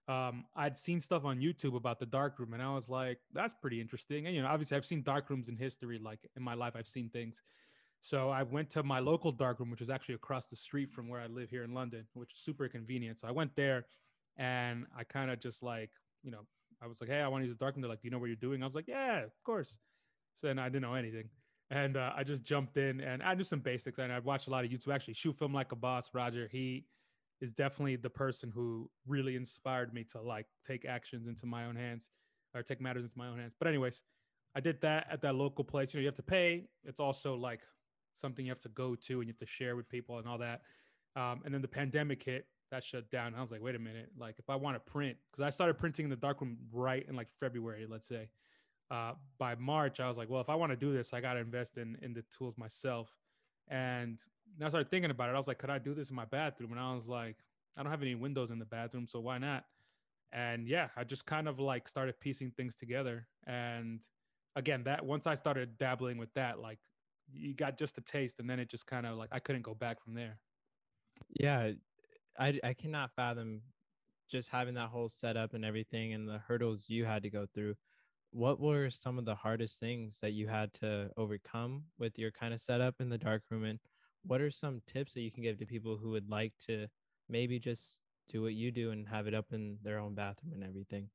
Um, 0.07 0.47
I'd 0.55 0.75
seen 0.75 0.99
stuff 0.99 1.23
on 1.23 1.39
YouTube 1.39 1.75
about 1.75 1.99
the 1.99 2.05
darkroom, 2.05 2.53
and 2.53 2.61
I 2.63 2.73
was 2.73 2.89
like, 2.89 3.21
"That's 3.31 3.53
pretty 3.53 3.79
interesting." 3.79 4.25
And 4.27 4.35
you 4.35 4.41
know, 4.41 4.47
obviously, 4.49 4.75
I've 4.77 4.85
seen 4.85 5.03
darkrooms 5.03 5.49
in 5.49 5.57
history, 5.57 5.99
like 5.99 6.27
in 6.35 6.43
my 6.43 6.55
life, 6.55 6.75
I've 6.75 6.87
seen 6.87 7.09
things. 7.09 7.41
So 7.99 8.29
I 8.29 8.43
went 8.43 8.69
to 8.71 8.83
my 8.83 8.99
local 8.99 9.31
darkroom, 9.31 9.71
which 9.71 9.81
is 9.81 9.89
actually 9.89 10.15
across 10.15 10.47
the 10.47 10.55
street 10.57 10.91
from 10.91 11.07
where 11.07 11.21
I 11.21 11.27
live 11.27 11.49
here 11.49 11.63
in 11.63 11.73
London, 11.73 12.09
which 12.13 12.33
is 12.33 12.39
super 12.41 12.67
convenient. 12.69 13.19
So 13.19 13.27
I 13.27 13.31
went 13.31 13.55
there, 13.55 13.87
and 14.35 14.87
I 14.95 15.03
kind 15.05 15.31
of 15.31 15.39
just 15.39 15.63
like, 15.63 15.93
you 16.21 16.31
know, 16.31 16.47
I 16.81 16.87
was 16.87 17.01
like, 17.01 17.09
"Hey, 17.09 17.21
I 17.21 17.27
want 17.29 17.43
to 17.43 17.47
use 17.47 17.55
a 17.55 17.57
darkroom." 17.57 17.81
They're 17.81 17.89
like, 17.89 18.01
"Do 18.01 18.07
you 18.07 18.11
know 18.11 18.19
what 18.19 18.27
you're 18.27 18.35
doing?" 18.35 18.61
I 18.63 18.65
was 18.65 18.75
like, 18.75 18.87
"Yeah, 18.87 19.21
of 19.23 19.43
course." 19.43 19.79
So 20.35 20.47
then 20.47 20.59
I 20.59 20.69
didn't 20.69 20.83
know 20.83 20.95
anything, 20.95 21.31
and 21.73 21.97
uh, 21.97 22.11
I 22.15 22.23
just 22.23 22.43
jumped 22.43 22.77
in, 22.77 23.01
and 23.01 23.23
I 23.23 23.33
knew 23.33 23.43
some 23.43 23.59
basics, 23.59 23.97
and 23.97 24.13
I'd 24.13 24.23
watched 24.23 24.47
a 24.47 24.51
lot 24.51 24.63
of 24.63 24.69
YouTube. 24.69 24.93
Actually, 24.93 25.15
shoot 25.15 25.35
film 25.35 25.53
like 25.53 25.71
a 25.71 25.75
boss, 25.75 26.11
Roger. 26.13 26.47
He 26.51 26.85
is 27.41 27.51
definitely 27.51 27.95
the 27.95 28.11
person 28.11 28.51
who 28.53 28.89
really 29.07 29.35
inspired 29.35 29.91
me 29.91 30.03
to 30.11 30.21
like 30.21 30.45
take 30.65 30.85
actions 30.85 31.27
into 31.27 31.47
my 31.47 31.65
own 31.65 31.75
hands 31.75 32.09
or 32.53 32.61
take 32.61 32.79
matters 32.79 33.03
into 33.03 33.17
my 33.17 33.27
own 33.27 33.39
hands. 33.39 33.55
But 33.57 33.67
anyways, 33.67 34.03
I 34.55 34.59
did 34.59 34.79
that 34.81 35.07
at 35.11 35.21
that 35.23 35.33
local 35.33 35.63
place. 35.63 35.93
You 35.93 35.99
know, 35.99 36.01
you 36.01 36.07
have 36.07 36.15
to 36.15 36.21
pay. 36.21 36.65
It's 36.83 36.99
also 36.99 37.35
like 37.35 37.61
something 38.13 38.45
you 38.45 38.51
have 38.51 38.61
to 38.61 38.69
go 38.69 38.93
to 38.95 39.19
and 39.19 39.27
you 39.27 39.33
have 39.33 39.39
to 39.39 39.45
share 39.47 39.75
with 39.75 39.89
people 39.89 40.19
and 40.19 40.27
all 40.27 40.37
that. 40.37 40.61
Um, 41.15 41.41
and 41.43 41.53
then 41.53 41.61
the 41.63 41.67
pandemic 41.67 42.21
hit, 42.23 42.45
that 42.71 42.83
shut 42.83 43.09
down. 43.09 43.33
I 43.35 43.41
was 43.41 43.51
like, 43.51 43.61
wait 43.61 43.75
a 43.75 43.79
minute, 43.79 44.09
like 44.17 44.35
if 44.37 44.49
I 44.49 44.55
want 44.55 44.75
to 44.75 44.91
print, 44.91 45.17
because 45.31 45.43
I 45.43 45.49
started 45.49 45.77
printing 45.77 46.05
in 46.05 46.09
the 46.09 46.15
darkroom 46.15 46.57
right 46.71 47.05
in 47.09 47.15
like 47.15 47.27
February, 47.39 47.87
let's 47.89 48.07
say. 48.07 48.29
Uh, 48.93 49.15
by 49.39 49.55
March, 49.55 49.99
I 49.99 50.07
was 50.07 50.17
like, 50.17 50.29
well, 50.29 50.39
if 50.41 50.49
I 50.49 50.55
want 50.55 50.71
to 50.71 50.75
do 50.75 50.93
this, 50.93 51.13
I 51.13 51.19
got 51.19 51.33
to 51.33 51.39
invest 51.39 51.77
in 51.79 51.97
in 52.03 52.13
the 52.13 52.23
tools 52.37 52.59
myself. 52.59 53.09
And 53.67 54.19
I 54.61 54.69
started 54.69 54.91
thinking 54.91 55.09
about 55.09 55.29
it. 55.29 55.33
I 55.33 55.37
was 55.37 55.47
like, 55.47 55.57
could 55.57 55.71
I 55.71 55.79
do 55.79 55.95
this 55.95 56.11
in 56.11 56.15
my 56.15 56.25
bathroom? 56.25 56.71
And 56.71 56.79
I 56.79 56.93
was 56.93 57.07
like, 57.07 57.37
I 57.75 57.81
don't 57.81 57.91
have 57.91 58.03
any 58.03 58.13
windows 58.13 58.51
in 58.51 58.59
the 58.59 58.65
bathroom, 58.65 59.07
so 59.07 59.19
why 59.19 59.39
not? 59.39 59.65
And 60.31 60.67
yeah, 60.67 60.89
I 60.95 61.05
just 61.05 61.25
kind 61.25 61.47
of 61.47 61.59
like 61.59 61.87
started 61.87 62.19
piecing 62.19 62.51
things 62.51 62.75
together. 62.75 63.27
And 63.47 64.01
again, 64.55 64.83
that 64.83 65.03
once 65.03 65.25
I 65.25 65.33
started 65.33 65.79
dabbling 65.79 66.19
with 66.19 66.33
that, 66.35 66.59
like 66.59 66.79
you 67.31 67.55
got 67.55 67.79
just 67.79 67.97
a 67.97 68.01
taste, 68.01 68.39
and 68.39 68.47
then 68.47 68.59
it 68.59 68.69
just 68.69 68.85
kind 68.85 69.07
of 69.07 69.17
like 69.17 69.29
I 69.31 69.39
couldn't 69.39 69.63
go 69.63 69.73
back 69.73 70.03
from 70.03 70.13
there. 70.13 70.39
Yeah, 71.39 71.71
I 72.37 72.59
I 72.63 72.73
cannot 72.73 73.09
fathom 73.15 73.61
just 74.29 74.49
having 74.49 74.75
that 74.75 74.89
whole 74.89 75.09
setup 75.09 75.55
and 75.55 75.65
everything 75.65 76.13
and 76.13 76.27
the 76.27 76.39
hurdles 76.39 76.89
you 76.89 77.05
had 77.05 77.23
to 77.23 77.29
go 77.31 77.47
through. 77.55 77.75
What 78.33 78.59
were 78.59 78.89
some 78.89 79.19
of 79.19 79.25
the 79.25 79.35
hardest 79.35 79.79
things 79.79 80.19
that 80.21 80.31
you 80.31 80.47
had 80.47 80.73
to 80.75 81.11
overcome 81.17 81.83
with 81.99 82.17
your 82.17 82.31
kind 82.31 82.53
of 82.53 82.59
setup 82.59 82.95
in 82.99 83.09
the 83.09 83.17
dark 83.17 83.43
room 83.51 83.63
and 83.63 83.79
what 84.23 84.41
are 84.41 84.49
some 84.49 84.81
tips 84.87 85.13
that 85.13 85.21
you 85.21 85.31
can 85.31 85.43
give 85.43 85.59
to 85.59 85.65
people 85.67 85.97
who 85.97 86.09
would 86.09 86.29
like 86.29 86.53
to 86.65 86.87
maybe 87.29 87.59
just 87.59 87.99
do 88.29 88.41
what 88.41 88.53
you 88.53 88.71
do 88.71 88.89
and 88.89 89.07
have 89.07 89.27
it 89.27 89.35
up 89.35 89.53
in 89.53 89.77
their 89.83 89.99
own 89.99 90.15
bathroom 90.15 90.53
and 90.53 90.63
everything? 90.63 91.09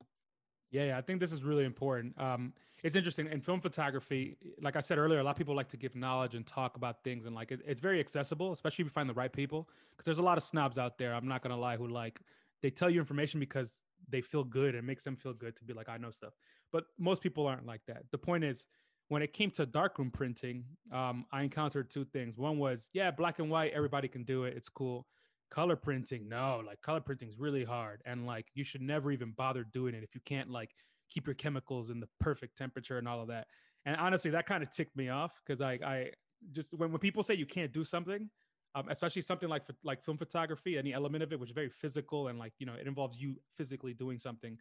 Yeah, 0.71 0.85
yeah, 0.85 0.97
I 0.97 1.01
think 1.01 1.19
this 1.19 1.33
is 1.33 1.43
really 1.43 1.65
important. 1.65 2.19
Um, 2.21 2.53
it's 2.83 2.95
interesting 2.95 3.27
in 3.27 3.41
film 3.41 3.59
photography. 3.59 4.37
Like 4.61 4.75
I 4.75 4.79
said 4.79 4.99
earlier, 4.99 5.19
a 5.19 5.23
lot 5.23 5.31
of 5.31 5.37
people 5.37 5.55
like 5.55 5.69
to 5.69 5.77
give 5.77 5.95
knowledge 5.95 6.35
and 6.35 6.45
talk 6.45 6.77
about 6.77 7.03
things, 7.03 7.25
and 7.25 7.35
like 7.35 7.51
it, 7.51 7.61
it's 7.65 7.81
very 7.81 7.99
accessible, 7.99 8.51
especially 8.51 8.83
if 8.83 8.85
you 8.85 8.91
find 8.91 9.09
the 9.09 9.15
right 9.15 9.33
people. 9.33 9.67
Because 9.91 10.05
there's 10.05 10.19
a 10.19 10.23
lot 10.23 10.37
of 10.37 10.43
snobs 10.43 10.77
out 10.77 10.97
there. 10.99 11.13
I'm 11.13 11.27
not 11.27 11.41
gonna 11.41 11.57
lie, 11.57 11.75
who 11.75 11.87
like 11.87 12.21
they 12.61 12.69
tell 12.69 12.89
you 12.89 12.99
information 12.99 13.39
because 13.39 13.83
they 14.07 14.21
feel 14.21 14.43
good 14.43 14.75
and 14.75 14.85
makes 14.85 15.03
them 15.03 15.15
feel 15.15 15.33
good 15.33 15.55
to 15.57 15.63
be 15.63 15.73
like 15.73 15.89
I 15.89 15.97
know 15.97 16.11
stuff. 16.11 16.33
But 16.71 16.85
most 16.97 17.21
people 17.21 17.47
aren't 17.47 17.65
like 17.65 17.81
that. 17.87 18.03
The 18.11 18.17
point 18.17 18.43
is, 18.43 18.67
when 19.09 19.23
it 19.23 19.33
came 19.33 19.49
to 19.51 19.65
darkroom 19.65 20.11
printing, 20.11 20.63
um, 20.93 21.25
I 21.31 21.41
encountered 21.41 21.89
two 21.89 22.05
things. 22.05 22.37
One 22.37 22.59
was, 22.59 22.89
yeah, 22.93 23.09
black 23.11 23.39
and 23.39 23.49
white, 23.49 23.73
everybody 23.73 24.07
can 24.07 24.23
do 24.23 24.43
it. 24.43 24.55
It's 24.55 24.69
cool. 24.69 25.07
Color 25.49 25.75
printing, 25.75 26.29
no, 26.29 26.61
like 26.65 26.79
color 26.81 27.01
printing 27.01 27.27
is 27.27 27.39
really 27.39 27.63
hard. 27.63 28.01
And 28.05 28.27
like 28.27 28.45
you 28.53 28.63
should 28.63 28.81
never 28.81 29.11
even 29.11 29.31
bother 29.31 29.63
doing 29.63 29.95
it 29.95 30.03
if 30.03 30.13
you 30.13 30.21
can't 30.25 30.51
like 30.51 30.69
keep 31.09 31.25
your 31.25 31.33
chemicals 31.33 31.89
in 31.89 31.99
the 31.99 32.07
perfect 32.19 32.55
temperature 32.55 32.99
and 32.99 33.07
all 33.07 33.19
of 33.19 33.27
that. 33.29 33.47
And 33.85 33.95
honestly, 33.95 34.29
that 34.31 34.45
kind 34.45 34.61
of 34.61 34.69
ticked 34.69 34.95
me 34.95 35.09
off 35.09 35.31
because 35.43 35.59
I, 35.59 35.79
I 35.83 36.11
just 36.51 36.73
when, 36.77 36.91
when 36.91 36.99
people 36.99 37.23
say 37.23 37.33
you 37.33 37.47
can't 37.47 37.73
do 37.73 37.83
something, 37.83 38.29
um, 38.75 38.85
especially 38.89 39.21
something 39.21 39.49
like 39.49 39.63
like 39.83 40.03
film 40.03 40.17
photography, 40.17 40.77
any 40.77 40.93
element 40.93 41.23
of 41.23 41.33
it, 41.33 41.39
which 41.39 41.49
is 41.49 41.55
very 41.55 41.69
physical 41.69 42.27
and 42.27 42.37
like 42.37 42.53
you 42.59 42.65
know 42.65 42.73
it 42.73 42.87
involves 42.87 43.19
you 43.19 43.35
physically 43.55 43.93
doing 43.93 44.17
something 44.19 44.57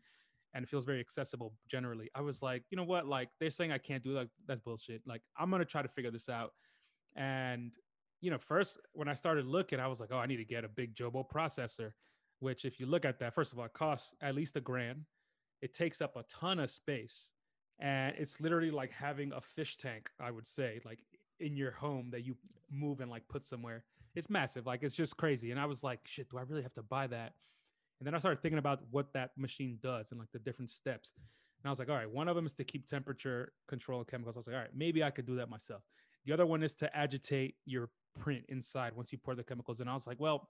and 0.55 0.65
it 0.65 0.69
feels 0.69 0.85
very 0.85 1.01
accessible 1.01 1.53
generally. 1.69 2.09
I 2.15 2.23
was 2.23 2.43
like, 2.43 2.65
you 2.71 2.77
know 2.77 2.85
what? 2.85 3.07
Like 3.07 3.29
they're 3.39 3.51
saying 3.51 3.73
I 3.73 3.79
can't 3.79 4.03
do 4.03 4.15
that. 4.15 4.29
That's 4.47 4.61
bullshit. 4.61 5.03
Like 5.07 5.23
I'm 5.39 5.51
gonna 5.51 5.65
try 5.65 5.83
to 5.83 5.89
figure 5.89 6.11
this 6.11 6.29
out. 6.29 6.53
And 7.17 7.73
you 8.21 8.31
know, 8.31 8.39
first 8.39 8.79
when 8.93 9.09
I 9.09 9.15
started 9.15 9.47
looking, 9.47 9.79
I 9.79 9.87
was 9.87 10.01
like, 10.01 10.11
oh, 10.13 10.19
I 10.19 10.27
need 10.27 10.39
to 10.39 10.45
get 10.45 10.65
a 10.65 10.69
big 10.69 10.95
Jobo 10.95 11.25
processor. 11.29 11.93
Which, 12.41 12.65
if 12.65 12.79
you 12.79 12.87
look 12.87 13.05
at 13.05 13.19
that, 13.19 13.35
first 13.35 13.53
of 13.53 13.59
all, 13.59 13.65
it 13.65 13.73
costs 13.73 14.13
at 14.21 14.35
least 14.35 14.57
a 14.57 14.61
grand. 14.61 15.05
It 15.61 15.75
takes 15.75 16.01
up 16.01 16.15
a 16.15 16.23
ton 16.31 16.61
of 16.61 16.71
space, 16.71 17.29
and 17.81 18.15
it's 18.17 18.41
literally 18.41 18.71
like 18.71 18.93
having 18.93 19.33
a 19.33 19.41
fish 19.41 19.77
tank. 19.77 20.09
I 20.21 20.31
would 20.31 20.47
say, 20.47 20.81
like 20.85 21.01
in 21.41 21.57
your 21.57 21.73
home 21.73 22.11
that 22.11 22.25
you 22.25 22.37
move 22.71 23.01
and 23.01 23.11
like 23.11 23.27
put 23.29 23.45
somewhere. 23.45 23.85
It's 24.19 24.29
massive. 24.29 24.67
Like 24.67 24.83
it's 24.83 24.97
just 24.97 25.17
crazy. 25.17 25.53
And 25.53 25.61
I 25.61 25.67
was 25.67 25.85
like, 25.85 26.01
shit, 26.05 26.29
do 26.29 26.39
I 26.39 26.43
really 26.43 26.63
have 26.63 26.75
to 26.75 26.83
buy 26.83 27.07
that? 27.07 27.35
And 28.01 28.07
then 28.07 28.15
I 28.15 28.19
started 28.19 28.43
thinking 28.43 28.59
about 28.59 28.81
what 28.91 29.13
that 29.13 29.31
machine 29.37 29.79
does 29.81 30.11
and 30.11 30.19
like 30.19 30.33
the 30.33 30.41
different 30.41 30.71
steps. 30.71 31.13
And 31.17 31.69
I 31.69 31.71
was 31.71 31.79
like, 31.79 31.89
all 31.89 31.95
right, 31.95 32.11
one 32.11 32.27
of 32.29 32.35
them 32.35 32.45
is 32.45 32.55
to 32.55 32.65
keep 32.65 32.87
temperature 32.87 33.53
control 33.69 34.01
and 34.01 34.09
chemicals. 34.09 34.37
I 34.37 34.39
was 34.39 34.47
like, 34.49 34.57
all 34.57 34.63
right, 34.63 34.71
maybe 34.75 35.05
I 35.05 35.11
could 35.11 35.27
do 35.27 35.37
that 35.37 35.49
myself. 35.49 35.83
The 36.25 36.33
other 36.33 36.47
one 36.47 36.65
is 36.65 36.75
to 36.77 36.97
agitate 36.97 37.55
your 37.65 37.91
print 38.19 38.45
inside 38.49 38.93
once 38.97 39.13
you 39.13 39.19
pour 39.19 39.37
the 39.37 39.45
chemicals 39.45 39.81
in. 39.81 39.87
I 39.87 39.95
was 39.95 40.07
like, 40.07 40.19
well, 40.19 40.49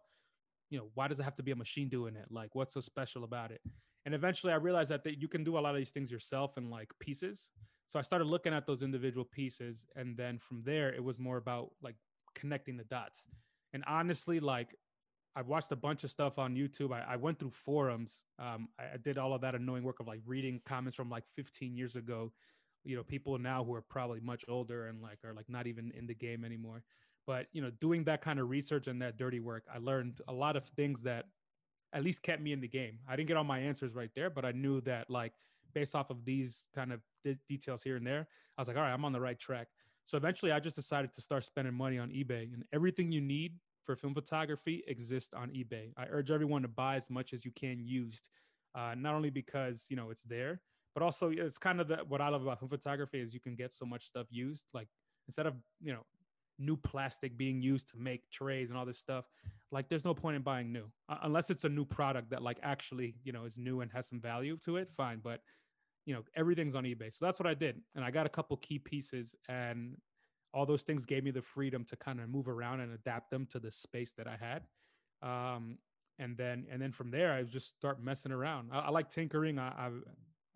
you 0.71 0.79
know, 0.79 0.87
why 0.95 1.09
does 1.09 1.21
it 1.21 1.25
have 1.25 1.35
to 1.37 1.43
be 1.43 1.51
a 1.51 1.57
machine 1.57 1.91
doing 1.91 2.17
it? 2.17 2.27
Like, 2.31 2.55
what's 2.55 2.73
so 2.73 2.81
special 2.81 3.25
about 3.25 3.51
it? 3.51 3.61
And 4.07 4.15
eventually 4.15 4.55
I 4.55 4.57
realized 4.57 4.91
that, 4.91 5.05
that 5.05 5.21
you 5.21 5.29
can 5.29 5.45
do 5.45 5.59
a 5.59 5.61
lot 5.61 5.75
of 5.75 5.77
these 5.77 5.91
things 5.91 6.11
yourself 6.11 6.57
in 6.57 6.71
like 6.71 6.91
pieces. 7.01 7.51
So 7.87 7.99
I 7.99 8.03
started 8.03 8.27
looking 8.27 8.55
at 8.55 8.67
those 8.67 8.81
individual 8.81 9.27
pieces. 9.27 9.87
And 9.95 10.17
then 10.17 10.39
from 10.39 10.63
there, 10.65 10.95
it 10.95 11.05
was 11.05 11.19
more 11.19 11.37
about 11.37 11.71
like 11.83 11.97
connecting 12.35 12.79
the 12.79 12.85
dots. 12.85 13.25
And 13.73 13.85
honestly, 13.87 14.41
like 14.41 14.75
I 15.37 15.43
watched 15.43 15.71
a 15.71 15.77
bunch 15.77 16.05
of 16.05 16.11
stuff 16.11 16.39
on 16.39 16.57
YouTube. 16.57 16.93
I, 16.93 17.13
I 17.13 17.17
went 17.17 17.39
through 17.39 17.51
forums. 17.51 18.23
Um, 18.39 18.69
I, 18.79 18.95
I, 18.95 18.97
did 18.97 19.19
all 19.19 19.35
of 19.35 19.41
that 19.43 19.55
annoying 19.55 19.85
work 19.85 20.01
of 20.01 20.09
like 20.09 20.21
reading 20.27 20.61
comments 20.67 20.97
from 20.97 21.11
like 21.11 21.25
15 21.37 21.77
years 21.77 21.97
ago. 21.97 22.33
You 22.85 22.97
know, 22.97 23.03
people 23.03 23.39
now 23.39 23.63
who 23.63 23.75
are 23.75 23.83
probably 23.83 24.21
much 24.21 24.45
older 24.49 24.87
and 24.87 25.01
like 25.01 25.19
are 25.25 25.35
like 25.35 25.49
not 25.49 25.67
even 25.67 25.93
in 25.97 26.07
the 26.07 26.15
game 26.15 26.45
anymore. 26.45 26.83
But 27.27 27.47
you 27.53 27.61
know, 27.61 27.71
doing 27.81 28.05
that 28.05 28.23
kind 28.23 28.41
of 28.41 28.49
research 28.49 28.87
and 28.87 29.03
that 29.03 29.19
dirty 29.19 29.39
work, 29.39 29.65
I 29.73 29.79
learned 29.79 30.21
a 30.27 30.33
lot 30.33 30.57
of 30.57 30.65
things 30.65 31.03
that 31.03 31.27
at 31.93 32.03
least 32.03 32.23
kept 32.23 32.43
me 32.43 32.53
in 32.53 32.61
the 32.61 32.69
game. 32.69 32.99
I 33.09 33.17
didn't 33.17 33.29
get 33.29 33.37
all 33.37 33.45
my 33.45 33.61
answers 33.61 33.95
right 33.95 34.11
there, 34.15 34.31
but 34.31 34.45
I 34.45 34.53
knew 34.53 34.81
that 34.83 35.11
like 35.11 35.35
based 35.75 35.95
off 35.95 36.11
of 36.11 36.25
these 36.25 36.67
kind 36.75 36.93
of 36.93 37.01
de- 37.25 37.39
details 37.49 37.83
here 37.83 37.97
and 37.97 38.07
there, 38.07 38.27
I 38.57 38.61
was 38.61 38.69
like, 38.69 38.77
all 38.77 38.83
right, 38.83 38.93
I'm 38.93 39.05
on 39.05 39.13
the 39.13 39.21
right 39.21 39.39
track. 39.39 39.69
So 40.09 40.17
eventually, 40.17 40.53
I 40.53 40.59
just 40.59 40.75
decided 40.75 41.13
to 41.13 41.21
start 41.21 41.45
spending 41.45 41.75
money 41.75 41.99
on 41.99 42.09
eBay, 42.09 42.51
and 42.55 42.65
everything 42.73 43.13
you 43.13 43.21
need 43.21 43.53
for 43.85 43.95
film 43.95 44.15
photography 44.15 44.83
exists 44.89 45.35
on 45.35 45.51
eBay. 45.51 45.93
I 45.99 46.07
urge 46.11 46.31
everyone 46.31 46.63
to 46.63 46.69
buy 46.69 46.97
as 46.97 47.11
much 47.11 47.35
as 47.35 47.45
you 47.45 47.51
can 47.55 47.79
used, 47.79 48.31
uh, 48.75 48.95
not 48.97 49.15
only 49.15 49.29
because 49.29 49.85
you 49.91 49.97
know 49.97 50.09
it's 50.09 50.23
there, 50.23 50.63
but 50.95 51.03
also 51.03 51.29
it's 51.29 51.59
kind 51.59 51.79
of 51.79 51.89
the, 51.89 51.99
what 52.09 52.23
I 52.23 52.29
love 52.31 52.41
about 52.41 52.59
film 52.59 52.71
photography 52.71 53.21
is 53.21 53.35
you 53.35 53.41
can 53.41 53.55
get 53.55 53.75
so 53.75 53.85
much 53.85 54.07
stuff 54.07 54.27
used. 54.31 54.65
Like 54.73 54.89
instead 55.27 55.45
of 55.45 55.57
you 55.83 55.93
know 55.93 56.07
new 56.59 56.79
plastic 56.79 57.37
being 57.37 57.61
used 57.61 57.91
to 57.91 57.99
make 57.99 58.23
trays 58.31 58.71
and 58.71 58.79
all 58.79 58.87
this 58.87 58.99
stuff, 58.99 59.27
like 59.71 59.91
there's 59.91 60.07
no 60.07 60.15
point 60.15 60.37
in 60.37 60.43
buying 60.43 60.73
new 60.73 60.87
uh, 61.11 61.19
unless 61.25 61.51
it's 61.51 61.65
a 61.65 61.69
new 61.69 61.85
product 61.85 62.31
that 62.31 62.41
like 62.41 62.59
actually 62.63 63.15
you 63.25 63.33
know 63.33 63.45
is 63.45 63.59
new 63.59 63.83
and 63.83 63.93
has 63.93 64.09
some 64.09 64.23
value 64.23 64.57
to 64.65 64.79
it. 64.79 64.89
Fine, 64.97 65.21
but 65.23 65.43
you 66.09 66.15
know 66.15 66.23
everything's 66.35 66.75
on 66.75 66.85
ebay. 66.85 67.13
So 67.13 67.27
that's 67.27 67.39
what 67.39 67.47
i 67.47 67.53
did. 67.53 67.83
And 67.95 68.03
i 68.03 68.11
got 68.11 68.25
a 68.25 68.31
couple 68.31 68.57
key 68.57 68.79
pieces 68.79 69.37
and 69.47 69.95
all 70.55 70.65
those 70.65 70.81
things 70.81 71.05
gave 71.05 71.23
me 71.23 71.31
the 71.31 71.43
freedom 71.43 71.85
to 71.85 71.97
kind 71.97 72.19
of 72.19 72.31
move 72.31 72.49
around 72.49 72.81
and 72.81 72.95
adapt 72.95 73.31
them 73.31 73.47
to 73.53 73.61
the 73.61 73.71
space 73.71 74.15
that 74.15 74.27
i 74.27 74.35
had. 74.35 74.63
Um, 75.21 75.77
and 76.19 76.35
then 76.39 76.67
and 76.71 76.81
then 76.81 76.93
from 76.93 77.11
there 77.11 77.35
i 77.35 77.43
just 77.43 77.77
start 77.77 78.03
messing 78.03 78.33
around. 78.33 78.71
I, 78.73 78.79
I 78.79 78.91
like 78.91 79.11
tinkering. 79.11 79.59
I, 79.59 79.69
I, 79.69 79.91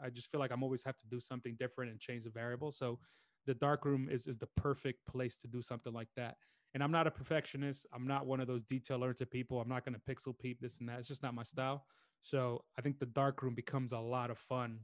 I 0.06 0.08
just 0.08 0.30
feel 0.30 0.40
like 0.40 0.52
i'm 0.52 0.62
always 0.62 0.82
have 0.84 0.96
to 0.96 1.06
do 1.06 1.20
something 1.20 1.54
different 1.58 1.90
and 1.90 2.00
change 2.00 2.24
the 2.24 2.30
variable. 2.30 2.72
So 2.72 2.98
the 3.44 3.52
dark 3.54 3.84
room 3.84 4.08
is 4.10 4.26
is 4.26 4.38
the 4.38 4.48
perfect 4.56 5.04
place 5.06 5.36
to 5.36 5.48
do 5.48 5.60
something 5.60 5.92
like 5.92 6.08
that. 6.16 6.36
And 6.72 6.82
i'm 6.82 6.92
not 6.92 7.06
a 7.06 7.10
perfectionist. 7.10 7.84
I'm 7.92 8.06
not 8.06 8.24
one 8.24 8.40
of 8.40 8.46
those 8.46 8.64
detail 8.64 9.02
oriented 9.02 9.30
people. 9.30 9.60
I'm 9.60 9.68
not 9.68 9.84
going 9.84 9.98
to 10.00 10.14
pixel 10.14 10.32
peep 10.38 10.62
this 10.62 10.78
and 10.78 10.88
that. 10.88 11.00
It's 11.00 11.08
just 11.08 11.22
not 11.22 11.34
my 11.34 11.42
style. 11.42 11.84
So 12.22 12.64
i 12.78 12.80
think 12.80 12.98
the 12.98 13.12
dark 13.20 13.42
room 13.42 13.54
becomes 13.54 13.92
a 13.92 13.98
lot 13.98 14.30
of 14.30 14.38
fun 14.38 14.78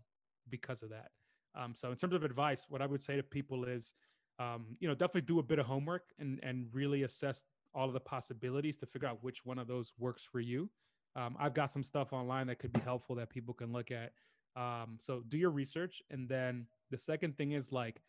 because 0.50 0.82
of 0.82 0.90
that. 0.90 1.10
Um, 1.54 1.74
so 1.74 1.90
in 1.90 1.96
terms 1.96 2.14
of 2.14 2.24
advice, 2.24 2.66
what 2.68 2.82
I 2.82 2.86
would 2.86 3.02
say 3.02 3.16
to 3.16 3.22
people 3.22 3.64
is, 3.64 3.94
um, 4.38 4.76
you 4.80 4.88
know, 4.88 4.94
definitely 4.94 5.22
do 5.22 5.38
a 5.38 5.42
bit 5.42 5.58
of 5.58 5.66
homework 5.66 6.04
and 6.18 6.38
and 6.42 6.68
really 6.72 7.02
assess 7.02 7.44
all 7.74 7.86
of 7.86 7.92
the 7.92 8.00
possibilities 8.00 8.76
to 8.78 8.86
figure 8.86 9.08
out 9.08 9.22
which 9.22 9.44
one 9.44 9.58
of 9.58 9.66
those 9.66 9.92
works 9.98 10.24
for 10.24 10.40
you. 10.40 10.70
Um, 11.16 11.36
I've 11.38 11.54
got 11.54 11.70
some 11.70 11.82
stuff 11.82 12.12
online 12.12 12.46
that 12.46 12.58
could 12.58 12.72
be 12.72 12.80
helpful 12.80 13.16
that 13.16 13.30
people 13.30 13.54
can 13.54 13.72
look 13.72 13.90
at. 13.90 14.12
Um, 14.56 14.98
so 15.00 15.22
do 15.28 15.36
your 15.36 15.50
research, 15.50 16.02
and 16.10 16.28
then 16.28 16.66
the 16.90 16.98
second 16.98 17.36
thing 17.36 17.52
is 17.52 17.72
like, 17.72 18.02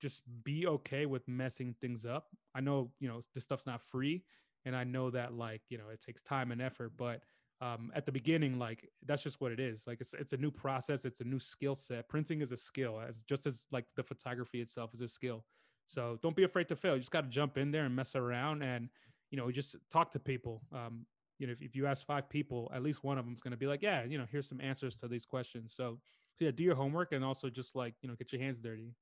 just 0.00 0.22
be 0.44 0.66
okay 0.66 1.06
with 1.06 1.26
messing 1.28 1.74
things 1.80 2.04
up. 2.04 2.28
I 2.54 2.60
know 2.60 2.90
you 3.00 3.08
know 3.08 3.22
this 3.34 3.44
stuff's 3.44 3.66
not 3.66 3.82
free, 3.82 4.24
and 4.64 4.74
I 4.74 4.84
know 4.84 5.10
that 5.10 5.34
like 5.34 5.62
you 5.68 5.78
know 5.78 5.88
it 5.92 6.00
takes 6.00 6.22
time 6.22 6.52
and 6.52 6.60
effort, 6.60 6.92
but 6.96 7.22
um, 7.64 7.90
at 7.94 8.04
the 8.04 8.12
beginning, 8.12 8.58
like 8.58 8.90
that's 9.06 9.22
just 9.22 9.40
what 9.40 9.50
it 9.50 9.58
is. 9.58 9.86
Like 9.86 10.00
it's 10.00 10.12
it's 10.12 10.34
a 10.34 10.36
new 10.36 10.50
process, 10.50 11.06
it's 11.06 11.20
a 11.20 11.24
new 11.24 11.38
skill 11.38 11.74
set. 11.74 12.08
Printing 12.08 12.42
is 12.42 12.52
a 12.52 12.58
skill, 12.58 13.00
as 13.00 13.22
just 13.22 13.46
as 13.46 13.64
like 13.72 13.86
the 13.96 14.02
photography 14.02 14.60
itself 14.60 14.92
is 14.92 15.00
a 15.00 15.08
skill. 15.08 15.44
So 15.86 16.18
don't 16.22 16.36
be 16.36 16.44
afraid 16.44 16.68
to 16.68 16.76
fail. 16.76 16.94
You 16.94 17.00
just 17.00 17.10
got 17.10 17.22
to 17.22 17.28
jump 17.28 17.56
in 17.56 17.70
there 17.70 17.86
and 17.86 17.96
mess 17.96 18.14
around, 18.16 18.62
and 18.62 18.90
you 19.30 19.38
know, 19.38 19.50
just 19.50 19.76
talk 19.90 20.12
to 20.12 20.18
people. 20.18 20.62
Um, 20.72 21.06
you 21.38 21.46
know, 21.46 21.52
if, 21.54 21.62
if 21.62 21.74
you 21.74 21.86
ask 21.86 22.06
five 22.06 22.28
people, 22.28 22.70
at 22.74 22.82
least 22.82 23.02
one 23.02 23.18
of 23.18 23.24
them 23.24 23.34
is 23.34 23.40
going 23.40 23.52
to 23.52 23.56
be 23.56 23.66
like, 23.66 23.82
yeah, 23.82 24.04
you 24.04 24.18
know, 24.18 24.26
here's 24.30 24.48
some 24.48 24.60
answers 24.60 24.94
to 24.96 25.08
these 25.08 25.24
questions. 25.24 25.72
So, 25.74 25.98
so 26.38 26.44
yeah, 26.44 26.50
do 26.50 26.62
your 26.62 26.76
homework 26.76 27.12
and 27.12 27.24
also 27.24 27.48
just 27.48 27.74
like 27.74 27.94
you 28.02 28.08
know, 28.10 28.14
get 28.14 28.30
your 28.30 28.42
hands 28.42 28.58
dirty. 28.58 28.92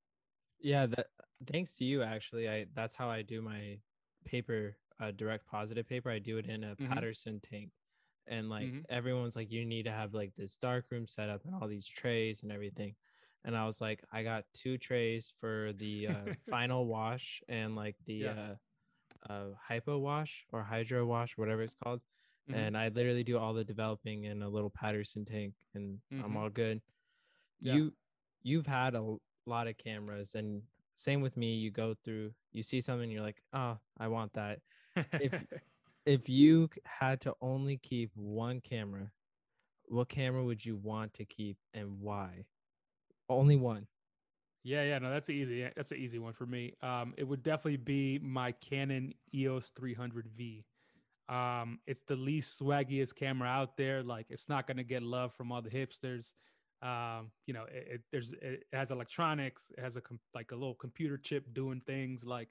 Yeah, 0.61 0.85
that 0.85 1.07
thanks 1.51 1.75
to 1.77 1.83
you 1.83 2.01
actually. 2.01 2.47
I 2.47 2.67
that's 2.73 2.95
how 2.95 3.09
I 3.09 3.23
do 3.23 3.41
my 3.41 3.79
paper, 4.23 4.77
uh, 5.01 5.11
direct 5.11 5.47
positive 5.47 5.89
paper. 5.89 6.09
I 6.09 6.19
do 6.19 6.37
it 6.37 6.45
in 6.45 6.63
a 6.63 6.75
mm-hmm. 6.75 6.93
Paterson 6.93 7.41
tank 7.41 7.71
and 8.27 8.49
like 8.49 8.67
mm-hmm. 8.67 8.79
everyone's 8.89 9.35
like 9.35 9.51
you 9.51 9.65
need 9.65 9.83
to 9.83 9.91
have 9.91 10.13
like 10.13 10.33
this 10.35 10.55
dark 10.55 10.85
room 10.91 11.05
set 11.07 11.29
up 11.29 11.41
and 11.45 11.53
all 11.55 11.67
these 11.67 11.87
trays 11.87 12.43
and 12.43 12.51
everything 12.51 12.95
and 13.45 13.55
i 13.55 13.65
was 13.65 13.81
like 13.81 14.01
i 14.11 14.23
got 14.23 14.43
two 14.53 14.77
trays 14.77 15.33
for 15.39 15.71
the 15.77 16.07
uh, 16.07 16.33
final 16.49 16.85
wash 16.85 17.41
and 17.49 17.75
like 17.75 17.95
the 18.05 18.13
yeah. 18.13 18.33
uh, 19.29 19.33
uh 19.33 19.45
hypo 19.61 19.97
wash 19.97 20.45
or 20.51 20.63
hydro 20.63 21.05
wash 21.05 21.37
whatever 21.37 21.61
it's 21.61 21.75
called 21.83 22.01
mm-hmm. 22.49 22.59
and 22.59 22.77
i 22.77 22.87
literally 22.89 23.23
do 23.23 23.37
all 23.37 23.53
the 23.53 23.63
developing 23.63 24.25
in 24.25 24.41
a 24.41 24.49
little 24.49 24.69
Paterson 24.69 25.25
tank 25.25 25.53
and 25.75 25.99
mm-hmm. 26.13 26.23
i'm 26.23 26.37
all 26.37 26.49
good 26.49 26.81
yeah. 27.61 27.73
you 27.73 27.93
you've 28.43 28.67
had 28.67 28.95
a 28.95 29.15
lot 29.45 29.67
of 29.67 29.77
cameras 29.77 30.35
and 30.35 30.61
same 30.95 31.21
with 31.21 31.35
me 31.35 31.55
you 31.55 31.71
go 31.71 31.95
through 32.05 32.31
you 32.51 32.63
see 32.63 32.79
something 32.79 33.09
you're 33.09 33.23
like 33.23 33.41
oh 33.53 33.77
i 33.99 34.07
want 34.07 34.31
that 34.33 34.59
if 34.95 35.33
if 36.05 36.29
you 36.29 36.69
had 36.85 37.21
to 37.21 37.33
only 37.41 37.77
keep 37.77 38.11
one 38.15 38.61
camera, 38.61 39.11
what 39.85 40.09
camera 40.09 40.43
would 40.43 40.65
you 40.65 40.75
want 40.75 41.13
to 41.15 41.25
keep 41.25 41.57
and 41.73 41.99
why? 41.99 42.45
Only 43.29 43.55
one. 43.55 43.87
Yeah, 44.63 44.83
yeah, 44.83 44.99
no, 44.99 45.11
that's 45.11 45.27
an 45.27 45.35
easy. 45.35 45.69
That's 45.75 45.91
an 45.91 45.97
easy 45.97 46.19
one 46.19 46.33
for 46.33 46.45
me. 46.45 46.73
Um, 46.81 47.13
it 47.17 47.25
would 47.25 47.43
definitely 47.43 47.77
be 47.77 48.19
my 48.19 48.53
Canon 48.53 49.13
EOS 49.35 49.71
300V. 49.77 50.63
Um, 51.27 51.79
it's 51.85 52.03
the 52.03 52.15
least 52.15 52.59
swaggiest 52.59 53.15
camera 53.15 53.49
out 53.49 53.75
there. 53.75 54.03
Like, 54.03 54.27
it's 54.29 54.47
not 54.47 54.65
gonna 54.67 54.83
get 54.83 55.03
love 55.03 55.33
from 55.33 55.51
all 55.51 55.61
the 55.61 55.69
hipsters. 55.69 56.31
Um, 56.81 57.31
you 57.45 57.53
know, 57.53 57.63
it, 57.63 57.87
it 57.91 58.01
there's 58.11 58.33
it 58.41 58.65
has 58.71 58.91
electronics. 58.91 59.71
It 59.77 59.81
has 59.81 59.97
a 59.97 60.01
com- 60.01 60.19
like 60.33 60.51
a 60.51 60.55
little 60.55 60.75
computer 60.75 61.17
chip 61.17 61.53
doing 61.53 61.81
things. 61.85 62.23
Like, 62.23 62.47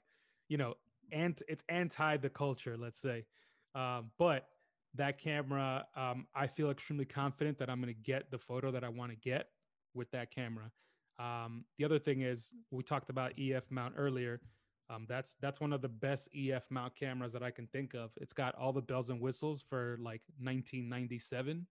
you 0.49 0.57
know, 0.57 0.75
and 1.11 1.41
it's 1.47 1.63
anti 1.69 2.17
the 2.17 2.29
culture. 2.29 2.77
Let's 2.77 2.99
say. 2.99 3.25
Um, 3.75 4.11
but 4.17 4.47
that 4.95 5.17
camera, 5.19 5.85
um, 5.95 6.27
I 6.35 6.47
feel 6.47 6.69
extremely 6.69 7.05
confident 7.05 7.57
that 7.59 7.69
I'm 7.69 7.81
going 7.81 7.93
to 7.93 8.01
get 8.01 8.29
the 8.29 8.37
photo 8.37 8.71
that 8.71 8.83
I 8.83 8.89
want 8.89 9.11
to 9.11 9.17
get 9.17 9.47
with 9.93 10.11
that 10.11 10.33
camera. 10.33 10.71
Um, 11.19 11.65
the 11.77 11.85
other 11.85 11.99
thing 11.99 12.21
is 12.21 12.51
we 12.71 12.83
talked 12.83 13.09
about 13.09 13.33
EF 13.39 13.63
mount 13.69 13.93
earlier. 13.97 14.41
Um, 14.89 15.05
that's 15.07 15.35
that's 15.41 15.59
one 15.59 15.73
of 15.73 15.81
the 15.81 15.89
best 15.89 16.29
EF 16.35 16.63
mount 16.69 16.95
cameras 16.95 17.31
that 17.33 17.41
I 17.41 17.51
can 17.51 17.67
think 17.67 17.93
of. 17.93 18.11
It's 18.17 18.33
got 18.33 18.53
all 18.55 18.73
the 18.73 18.81
bells 18.81 19.09
and 19.09 19.21
whistles 19.21 19.63
for 19.67 19.97
like 19.99 20.21
1997, 20.39 21.65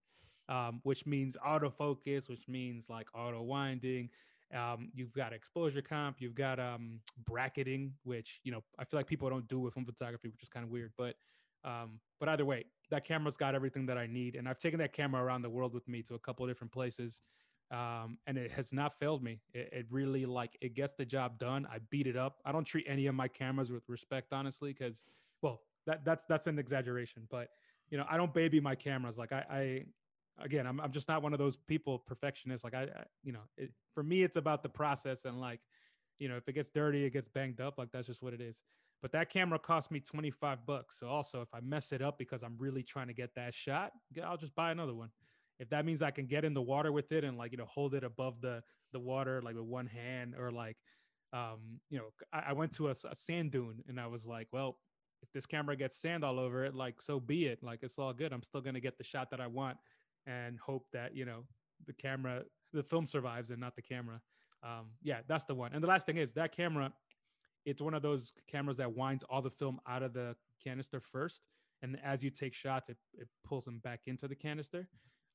um, 0.49 0.79
which 0.83 1.05
means 1.05 1.37
autofocus, 1.45 2.27
which 2.27 2.47
means 2.47 2.89
like 2.89 3.07
auto 3.13 3.41
winding. 3.41 4.09
Um, 4.53 4.89
you've 4.93 5.13
got 5.13 5.33
exposure 5.33 5.81
comp, 5.81 6.17
you've 6.19 6.35
got 6.35 6.59
um, 6.59 6.99
bracketing, 7.25 7.93
which 8.03 8.39
you 8.43 8.51
know 8.51 8.63
I 8.79 8.85
feel 8.85 8.99
like 8.99 9.07
people 9.07 9.29
don't 9.29 9.47
do 9.47 9.59
with 9.59 9.73
film 9.73 9.85
photography, 9.85 10.29
which 10.29 10.43
is 10.43 10.49
kind 10.49 10.65
of 10.65 10.71
weird. 10.71 10.91
But 10.97 11.15
um, 11.63 11.99
but 12.19 12.29
either 12.29 12.45
way, 12.45 12.65
that 12.89 13.05
camera's 13.05 13.37
got 13.37 13.55
everything 13.55 13.85
that 13.87 13.97
I 13.97 14.07
need, 14.07 14.35
and 14.35 14.47
I've 14.47 14.59
taken 14.59 14.79
that 14.79 14.93
camera 14.93 15.23
around 15.23 15.41
the 15.41 15.49
world 15.49 15.73
with 15.73 15.87
me 15.87 16.01
to 16.03 16.15
a 16.15 16.19
couple 16.19 16.45
of 16.45 16.49
different 16.49 16.71
places, 16.71 17.21
um, 17.71 18.17
and 18.27 18.37
it 18.37 18.51
has 18.51 18.71
not 18.71 18.99
failed 18.99 19.23
me. 19.23 19.39
It, 19.53 19.69
it, 19.71 19.85
really 19.89 20.25
like 20.25 20.57
it 20.61 20.75
gets 20.75 20.93
the 20.93 21.05
job 21.05 21.39
done. 21.39 21.65
I 21.71 21.79
beat 21.89 22.07
it 22.07 22.15
up. 22.15 22.39
I 22.45 22.51
don't 22.51 22.65
treat 22.65 22.85
any 22.87 23.07
of 23.07 23.15
my 23.15 23.27
cameras 23.27 23.71
with 23.71 23.83
respect, 23.87 24.31
honestly, 24.31 24.73
because 24.77 25.03
well, 25.41 25.61
that 25.87 26.05
that's 26.05 26.25
that's 26.25 26.47
an 26.47 26.59
exaggeration, 26.59 27.23
but 27.29 27.49
you 27.89 27.97
know, 27.97 28.05
I 28.09 28.17
don't 28.17 28.33
baby 28.33 28.59
my 28.59 28.75
cameras. 28.75 29.17
Like 29.17 29.31
I, 29.31 29.43
I 29.49 29.85
again, 30.43 30.67
I'm 30.67 30.79
I'm 30.79 30.91
just 30.91 31.07
not 31.07 31.21
one 31.21 31.33
of 31.33 31.39
those 31.39 31.57
people 31.57 31.99
perfectionists. 31.99 32.63
Like 32.63 32.73
I, 32.73 32.83
I 32.83 33.03
you 33.23 33.33
know, 33.33 33.41
it, 33.57 33.71
for 33.93 34.03
me, 34.03 34.23
it's 34.23 34.37
about 34.37 34.63
the 34.63 34.69
process 34.69 35.25
and 35.25 35.39
like, 35.39 35.59
you 36.19 36.29
know, 36.29 36.37
if 36.37 36.47
it 36.47 36.53
gets 36.53 36.69
dirty, 36.69 37.05
it 37.05 37.11
gets 37.11 37.27
banged 37.27 37.61
up. 37.61 37.77
Like 37.77 37.91
that's 37.91 38.07
just 38.07 38.21
what 38.21 38.33
it 38.33 38.41
is. 38.41 38.61
But 39.03 39.11
that 39.11 39.29
camera 39.29 39.59
cost 39.59 39.91
me 39.91 39.99
25 39.99 40.65
bucks. 40.65 40.95
So 40.97 41.07
also 41.07 41.41
if 41.41 41.53
I 41.53 41.59
mess 41.59 41.91
it 41.91 42.01
up 42.01 42.17
because 42.17 42.41
I'm 42.41 42.55
really 42.57 42.83
trying 42.83 43.07
to 43.07 43.13
get 43.13 43.35
that 43.35 43.53
shot, 43.53 43.91
I'll 44.23 44.37
just 44.37 44.55
buy 44.55 44.71
another 44.71 44.95
one. 44.95 45.09
If 45.59 45.69
that 45.69 45.85
means 45.85 46.01
I 46.01 46.09
can 46.09 46.25
get 46.25 46.45
in 46.45 46.53
the 46.53 46.61
water 46.61 46.91
with 46.93 47.11
it 47.11 47.25
and 47.25 47.37
like, 47.37 47.51
you 47.51 47.57
know, 47.57 47.65
hold 47.65 47.93
it 47.93 48.05
above 48.05 48.39
the 48.41 48.63
the 48.93 48.99
water 48.99 49.41
like 49.41 49.55
with 49.55 49.65
one 49.65 49.87
hand 49.87 50.35
or 50.39 50.51
like 50.51 50.77
um, 51.33 51.81
you 51.89 51.97
know, 51.97 52.05
I, 52.31 52.43
I 52.49 52.53
went 52.53 52.71
to 52.73 52.87
a, 52.87 52.91
a 52.91 53.15
sand 53.15 53.51
dune 53.51 53.83
and 53.89 53.99
I 53.99 54.07
was 54.07 54.25
like, 54.25 54.47
well, 54.53 54.77
if 55.21 55.31
this 55.33 55.45
camera 55.45 55.75
gets 55.75 55.97
sand 55.97 56.23
all 56.23 56.39
over 56.39 56.63
it, 56.63 56.73
like 56.73 57.01
so 57.01 57.19
be 57.19 57.47
it. 57.47 57.61
Like 57.61 57.79
it's 57.83 57.99
all 57.99 58.13
good. 58.13 58.31
I'm 58.31 58.43
still 58.43 58.61
gonna 58.61 58.79
get 58.79 58.97
the 58.97 59.03
shot 59.03 59.29
that 59.31 59.41
I 59.41 59.47
want 59.47 59.77
and 60.25 60.57
hope 60.59 60.85
that, 60.93 61.13
you 61.13 61.25
know, 61.25 61.43
the 61.85 61.93
camera, 61.93 62.43
the 62.71 62.83
film 62.83 63.05
survives 63.05 63.49
and 63.49 63.59
not 63.59 63.75
the 63.75 63.81
camera. 63.81 64.21
Um, 64.63 64.91
yeah, 65.01 65.19
that's 65.27 65.43
the 65.43 65.55
one. 65.55 65.73
And 65.73 65.83
the 65.83 65.87
last 65.87 66.05
thing 66.05 66.17
is 66.17 66.33
that 66.33 66.55
camera 66.55 66.93
it's 67.65 67.81
one 67.81 67.93
of 67.93 68.01
those 68.01 68.33
cameras 68.47 68.77
that 68.77 68.93
winds 68.95 69.23
all 69.29 69.41
the 69.41 69.49
film 69.49 69.79
out 69.87 70.03
of 70.03 70.13
the 70.13 70.35
canister 70.63 70.99
first, 70.99 71.41
and 71.81 71.99
as 72.03 72.23
you 72.23 72.29
take 72.29 72.53
shots, 72.53 72.89
it, 72.89 72.97
it 73.13 73.27
pulls 73.43 73.65
them 73.65 73.79
back 73.79 74.01
into 74.07 74.27
the 74.27 74.35
canister, 74.35 74.87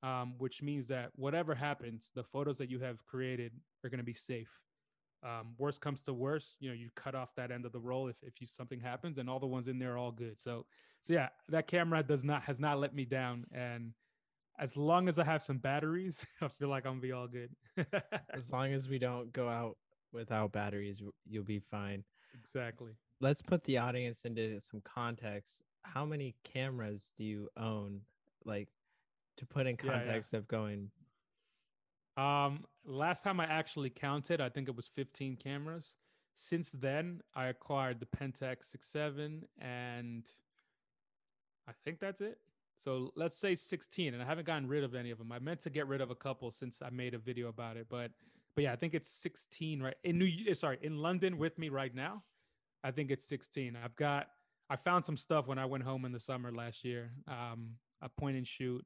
um, 0.03 0.35
which 0.39 0.63
means 0.63 0.89
that 0.89 1.11
whatever 1.15 1.55
happens, 1.55 2.11
the 2.15 2.25
photos 2.25 2.59
that 2.59 2.71
you 2.71 2.79
have 2.81 3.05
created 3.07 3.53
are 3.85 3.91
going 3.91 3.99
to 3.99 4.05
be 4.05 4.15
safe. 4.15 4.51
Um, 5.23 5.55
worst 5.59 5.81
comes 5.81 6.01
to 6.03 6.15
worst, 6.15 6.57
you 6.61 6.69
know, 6.69 6.75
you 6.75 6.91
cut 6.95 7.15
off 7.15 7.35
that 7.37 7.51
end 7.51 7.67
of 7.67 7.73
the 7.73 7.81
roll 7.81 8.07
if, 8.09 8.17
if 8.23 8.41
you, 8.41 8.47
something 8.47 8.81
happens, 8.81 9.19
and 9.19 9.29
all 9.29 9.41
the 9.41 9.47
ones 9.47 9.67
in 9.67 9.79
there 9.79 9.95
are 9.95 9.99
all 9.99 10.13
good. 10.13 10.39
So, 10.39 10.65
so 11.03 11.13
yeah, 11.13 11.29
that 11.49 11.67
camera 11.67 12.03
does 12.03 12.25
not 12.25 12.43
has 12.45 12.61
not 12.61 12.79
let 12.79 12.95
me 12.95 13.05
down, 13.05 13.45
and 13.53 13.93
as 14.59 14.77
long 14.77 15.09
as 15.09 15.19
I 15.19 15.25
have 15.25 15.43
some 15.43 15.59
batteries, 15.59 16.25
I 16.43 16.49
feel 16.49 16.69
like 16.69 16.87
I'm 16.87 16.95
gonna 16.95 17.03
be 17.03 17.13
all 17.13 17.29
good. 17.29 17.51
as 18.33 18.53
long 18.53 18.73
as 18.73 18.89
we 18.89 18.99
don't 18.99 19.33
go 19.33 19.49
out 19.49 19.77
without 20.13 20.53
batteries, 20.53 21.03
you'll 21.27 21.45
be 21.45 21.61
fine. 21.61 22.05
Exactly. 22.45 22.93
Let's 23.21 23.43
put 23.43 23.65
the 23.65 23.79
audience 23.79 24.25
into 24.25 24.61
some 24.61 24.81
context. 24.83 25.63
How 25.83 26.05
many 26.05 26.35
cameras 26.45 27.13
do 27.17 27.25
you 27.25 27.49
own? 27.57 28.01
Like 28.45 28.69
to 29.39 29.47
put 29.47 29.67
in 29.67 29.77
context 29.77 30.33
yeah, 30.33 30.37
yeah. 30.37 30.39
of 30.39 30.49
going. 30.49 30.91
Um, 32.17 32.65
last 32.85 33.23
time 33.23 33.41
I 33.41 33.45
actually 33.45 33.91
counted, 33.91 34.41
I 34.41 34.49
think 34.49 34.69
it 34.69 34.77
was 34.77 34.89
15 34.89 35.37
cameras. 35.37 35.97
Since 36.35 36.73
then, 36.73 37.21
I 37.35 37.47
acquired 37.47 38.01
the 38.01 38.07
Pentax 38.07 38.75
6.7 38.77 39.43
and 39.61 40.25
I 41.69 41.73
think 41.85 42.01
that's 42.01 42.21
it. 42.21 42.39
So 42.83 43.11
let's 43.17 43.37
say 43.37 43.55
16, 43.55 44.15
and 44.15 44.23
I 44.23 44.27
haven't 44.27 44.47
gotten 44.47 44.69
rid 44.69 44.85
of 44.85 44.95
any 44.95 45.11
of 45.11 45.19
them. 45.19 45.33
I 45.33 45.41
meant 45.41 45.61
to 45.63 45.71
get 45.71 45.89
rid 45.89 46.01
of 46.01 46.11
a 46.11 46.15
couple 46.15 46.51
since 46.53 46.81
I 46.81 46.91
made 46.91 47.13
a 47.13 47.19
video 47.19 47.49
about 47.49 47.77
it, 47.77 47.87
but 47.91 48.13
but 48.59 48.65
yeah, 48.65 48.73
I 48.73 48.77
think 48.77 48.93
it's 48.93 49.09
16 49.09 49.81
right 49.81 49.95
in 50.03 50.19
New. 50.19 50.29
Eh, 50.49 50.53
sorry, 50.53 50.81
in 50.83 50.97
London 50.99 51.39
with 51.39 51.57
me 51.61 51.69
right 51.69 51.95
now. 51.95 52.25
I 52.83 52.91
think 52.91 53.13
it's 53.13 53.25
16. 53.27 53.79
I've 53.81 53.95
got 53.95 54.27
I 54.69 54.75
found 54.75 55.05
some 55.05 55.17
stuff 55.17 55.47
when 55.47 55.61
I 55.61 55.65
went 55.65 55.85
home 55.85 56.05
in 56.05 56.11
the 56.11 56.19
summer 56.19 56.51
last 56.51 56.85
year. 56.85 57.13
Um, 57.29 57.75
a 58.03 58.09
point 58.09 58.37
and 58.37 58.45
shoot, 58.45 58.85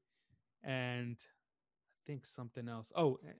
and 0.62 1.16
I 1.18 2.00
think 2.06 2.26
something 2.26 2.68
else. 2.68 2.92
Oh, 2.94 3.18
eh, 3.26 3.32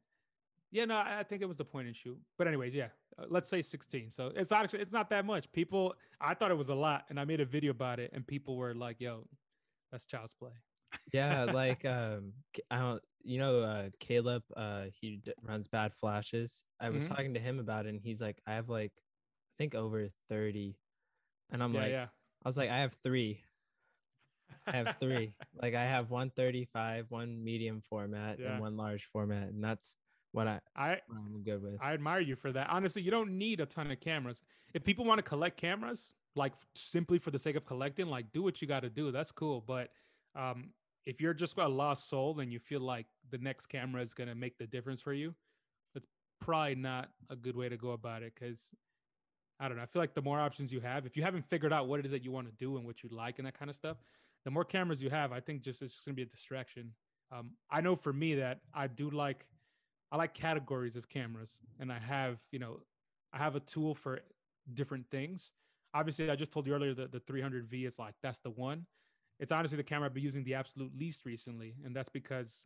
yeah, 0.71 0.87
no, 0.87 0.97
I 0.97 1.23
think 1.29 1.43
it 1.43 1.45
was 1.45 1.59
the 1.59 1.67
point 1.67 1.87
and 1.87 1.95
shoot. 1.95 2.19
But 2.39 2.47
anyways, 2.47 2.75
yeah, 2.75 2.89
uh, 3.19 3.27
let's 3.29 3.51
say 3.51 3.61
16. 3.61 4.11
So 4.11 4.33
it's 4.35 4.53
actually 4.53 4.81
it's 4.81 4.95
not 4.95 5.11
that 5.11 5.27
much. 5.27 5.53
People, 5.53 5.93
I 6.19 6.33
thought 6.33 6.51
it 6.51 6.57
was 6.57 6.71
a 6.71 6.75
lot, 6.75 7.05
and 7.11 7.21
I 7.21 7.27
made 7.27 7.41
a 7.41 7.45
video 7.45 7.73
about 7.73 8.01
it, 8.01 8.11
and 8.15 8.27
people 8.27 8.57
were 8.57 8.75
like, 8.75 9.03
"Yo, 9.03 9.27
that's 9.91 10.07
child's 10.07 10.33
play. 10.33 10.53
Yeah, 11.12 11.44
like 11.44 11.85
um, 11.85 12.32
I 12.71 12.78
don't, 12.78 13.02
you 13.25 13.38
know, 13.38 13.61
uh, 13.61 13.88
Caleb, 14.00 14.42
uh, 14.56 14.85
he 15.00 15.16
d- 15.16 15.32
runs 15.42 15.68
Bad 15.68 15.92
Flashes. 15.92 16.64
I 16.80 16.90
was 16.90 17.04
mm-hmm. 17.04 17.14
talking 17.14 17.35
to 17.35 17.40
him 17.40 17.59
about 17.59 17.87
it, 17.87 17.90
and 17.90 18.00
he's 18.00 18.21
like, 18.21 18.40
I 18.47 18.54
have 18.54 18.68
like, 18.68 18.92
I 18.97 19.54
think 19.59 19.75
over 19.75 20.09
thirty, 20.28 20.76
and 21.50 21.62
I'm 21.62 21.75
yeah, 21.75 21.80
like, 21.80 21.90
yeah. 21.90 22.06
I 22.44 22.49
was 22.49 22.56
like, 22.56 22.71
I 22.71 22.78
have 22.78 22.97
three. 23.02 23.40
I 24.66 24.76
have 24.76 24.97
three. 25.00 25.35
like 25.62 25.75
I 25.75 25.85
have 25.85 26.11
one 26.11 26.30
35, 26.30 27.06
one 27.09 27.42
medium 27.42 27.80
format, 27.80 28.38
yeah. 28.38 28.52
and 28.52 28.61
one 28.61 28.76
large 28.76 29.04
format, 29.06 29.49
and 29.49 29.62
that's 29.62 29.97
what 30.32 30.47
I, 30.47 30.61
I 30.75 30.97
I'm 31.11 31.42
good 31.44 31.62
with. 31.62 31.76
I 31.80 31.92
admire 31.92 32.21
you 32.21 32.37
for 32.37 32.52
that. 32.52 32.68
Honestly, 32.71 33.02
you 33.02 33.11
don't 33.11 33.37
need 33.37 33.61
a 33.61 33.66
ton 33.66 33.90
of 33.90 34.00
cameras. 34.00 34.42
If 34.75 34.82
people 34.82 35.04
want 35.04 35.18
to 35.18 35.23
collect 35.23 35.59
cameras, 35.59 36.11
like 36.35 36.52
simply 36.75 37.18
for 37.18 37.30
the 37.30 37.38
sake 37.38 37.56
of 37.56 37.66
collecting, 37.66 38.06
like 38.06 38.32
do 38.32 38.42
what 38.42 38.61
you 38.61 38.68
got 38.68 38.80
to 38.80 38.90
do. 38.90 39.12
That's 39.12 39.30
cool. 39.30 39.62
But 39.66 39.90
um, 40.35 40.71
if 41.06 41.21
you're 41.21 41.35
just 41.35 41.56
got 41.56 41.66
a 41.66 41.75
lost 41.75 42.09
soul 42.09 42.38
and 42.40 42.52
you 42.52 42.59
feel 42.59 42.80
like 42.80 43.06
the 43.30 43.38
next 43.38 43.66
camera 43.66 44.02
is 44.02 44.14
gonna 44.14 44.35
make 44.35 44.59
the 44.59 44.66
difference 44.66 45.00
for 45.00 45.12
you, 45.12 45.35
that's 45.94 46.06
probably 46.40 46.75
not 46.75 47.11
a 47.30 47.37
good 47.37 47.56
way 47.56 47.68
to 47.68 47.76
go 47.76 47.90
about 47.90 48.23
it. 48.23 48.32
Because 48.35 48.61
I 49.61 49.68
don't 49.68 49.76
know. 49.76 49.82
I 49.82 49.87
feel 49.87 50.02
like 50.02 50.14
the 50.14 50.23
more 50.23 50.40
options 50.40 50.73
you 50.73 50.80
have, 50.80 51.06
if 51.06 51.16
you 51.16 51.23
haven't 51.23 51.49
figured 51.49 51.73
out 51.73 51.88
what 51.88 52.00
it 52.00 52.06
is 52.06 52.12
that 52.12 52.25
you 52.25 52.32
want 52.32 52.49
to 52.49 52.54
do 52.54 52.76
and 52.76 52.87
what 52.87 53.02
you 53.02 53.11
like 53.12 53.38
and 53.38 53.47
that 53.47 53.59
kind 53.59 53.71
of 53.71 53.76
stuff, 53.76 53.97
the 54.44 54.50
more 54.50 54.64
cameras 54.64 55.02
you 55.02 55.11
have, 55.11 55.32
I 55.32 55.40
think 55.40 55.62
just 55.62 55.82
it's 55.82 55.94
just 55.94 56.04
gonna 56.06 56.14
be 56.14 56.23
a 56.23 56.26
distraction. 56.26 56.92
Um, 57.30 57.52
I 57.71 57.80
know 57.80 57.97
for 57.97 58.12
me 58.12 58.35
that 58.37 58.61
I 58.75 58.87
do 58.87 59.11
like 59.11 59.47
I 60.11 60.16
like 60.16 60.35
categories 60.35 60.97
of 60.97 61.09
cameras, 61.09 61.50
and 61.80 61.92
I 61.92 61.99
have 61.99 62.38
you 62.50 62.59
know 62.59 62.80
I 63.32 63.38
have 63.38 63.56
a 63.56 63.61
tool 63.61 63.94
for 63.94 64.20
different 64.74 65.07
things 65.11 65.53
obviously 65.94 66.31
I 66.31 66.37
just 66.37 66.53
told 66.53 66.66
you 66.66 66.74
earlier 66.74 66.94
that 66.94 67.12
the 67.12 67.20
300V 67.20 67.87
is 67.87 67.98
like 67.98 68.14
that's 68.22 68.40
the 68.40 68.50
one. 68.50 68.87
It's 69.42 69.50
honestly 69.50 69.76
the 69.76 69.83
camera 69.83 70.07
I've 70.07 70.14
been 70.14 70.22
using 70.22 70.44
the 70.44 70.55
absolute 70.55 70.96
least 70.96 71.26
recently, 71.26 71.74
and 71.85 71.96
that's 71.96 72.09
because 72.09 72.62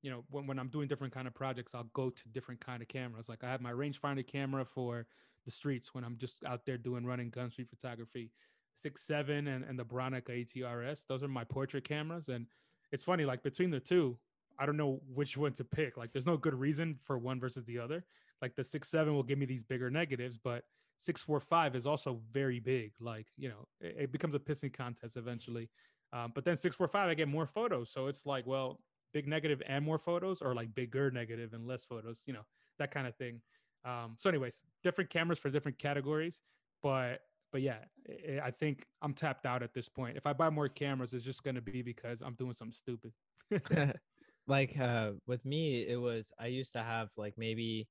you 0.00 0.10
know 0.10 0.24
when, 0.30 0.46
when 0.46 0.58
I'm 0.58 0.68
doing 0.68 0.88
different 0.88 1.12
kind 1.12 1.28
of 1.28 1.34
projects, 1.34 1.74
I'll 1.74 1.90
go 1.92 2.08
to 2.08 2.28
different 2.30 2.64
kind 2.64 2.80
of 2.80 2.88
cameras. 2.88 3.28
Like 3.28 3.44
I 3.44 3.50
have 3.50 3.60
my 3.60 3.72
rangefinder 3.72 4.26
camera 4.26 4.64
for 4.64 5.06
the 5.44 5.50
streets 5.50 5.92
when 5.92 6.02
I'm 6.02 6.16
just 6.16 6.42
out 6.44 6.64
there 6.64 6.78
doing 6.78 7.04
running 7.04 7.28
gun 7.28 7.50
street 7.50 7.68
photography. 7.68 8.32
Six 8.80 9.02
seven 9.02 9.48
and, 9.48 9.66
and 9.66 9.78
the 9.78 9.84
Bronica 9.84 10.30
ETRS. 10.30 11.06
Those 11.06 11.22
are 11.22 11.28
my 11.28 11.44
portrait 11.44 11.84
cameras. 11.84 12.28
And 12.30 12.46
it's 12.90 13.04
funny, 13.04 13.26
like 13.26 13.42
between 13.42 13.70
the 13.70 13.78
two, 13.78 14.16
I 14.58 14.64
don't 14.64 14.78
know 14.78 15.02
which 15.12 15.36
one 15.36 15.52
to 15.52 15.64
pick. 15.64 15.98
Like 15.98 16.10
there's 16.14 16.26
no 16.26 16.38
good 16.38 16.54
reason 16.54 16.98
for 17.04 17.18
one 17.18 17.38
versus 17.38 17.66
the 17.66 17.78
other. 17.78 18.02
Like 18.40 18.56
the 18.56 18.64
six 18.64 18.88
seven 18.88 19.12
will 19.12 19.22
give 19.22 19.38
me 19.38 19.44
these 19.44 19.62
bigger 19.62 19.90
negatives, 19.90 20.38
but 20.38 20.64
645 20.98 21.76
is 21.76 21.86
also 21.86 22.20
very 22.32 22.60
big. 22.60 22.92
Like, 22.98 23.26
you 23.36 23.48
know, 23.50 23.68
it, 23.80 23.96
it 23.98 24.12
becomes 24.12 24.34
a 24.34 24.38
pissing 24.38 24.72
contest 24.72 25.16
eventually. 25.16 25.68
Um, 26.14 26.32
but 26.34 26.44
then 26.44 26.56
645, 26.56 27.08
I 27.08 27.14
get 27.14 27.28
more 27.28 27.46
photos. 27.46 27.90
So 27.90 28.06
it's 28.06 28.24
like, 28.24 28.46
well, 28.46 28.78
big 29.12 29.26
negative 29.26 29.60
and 29.66 29.84
more 29.84 29.98
photos, 29.98 30.40
or 30.40 30.54
like 30.54 30.74
bigger 30.74 31.10
negative 31.10 31.52
and 31.52 31.66
less 31.66 31.84
photos, 31.84 32.22
you 32.24 32.32
know, 32.32 32.46
that 32.78 32.92
kind 32.92 33.06
of 33.06 33.16
thing. 33.16 33.40
Um, 33.84 34.16
so, 34.18 34.30
anyways, 34.30 34.62
different 34.82 35.10
cameras 35.10 35.38
for 35.38 35.50
different 35.50 35.78
categories. 35.78 36.40
But 36.82 37.20
but 37.52 37.62
yeah, 37.62 37.78
it, 38.06 38.40
I 38.42 38.50
think 38.50 38.84
I'm 39.02 39.12
tapped 39.12 39.44
out 39.44 39.62
at 39.62 39.74
this 39.74 39.88
point. 39.88 40.16
If 40.16 40.26
I 40.26 40.32
buy 40.32 40.50
more 40.50 40.68
cameras, 40.68 41.12
it's 41.12 41.24
just 41.24 41.42
gonna 41.42 41.60
be 41.60 41.82
because 41.82 42.20
I'm 42.20 42.34
doing 42.34 42.54
something 42.54 42.72
stupid. 42.72 43.12
like 44.46 44.78
uh 44.78 45.12
with 45.26 45.44
me, 45.44 45.86
it 45.88 45.96
was 45.96 46.32
I 46.38 46.46
used 46.46 46.72
to 46.74 46.82
have 46.82 47.10
like 47.16 47.34
maybe 47.36 47.88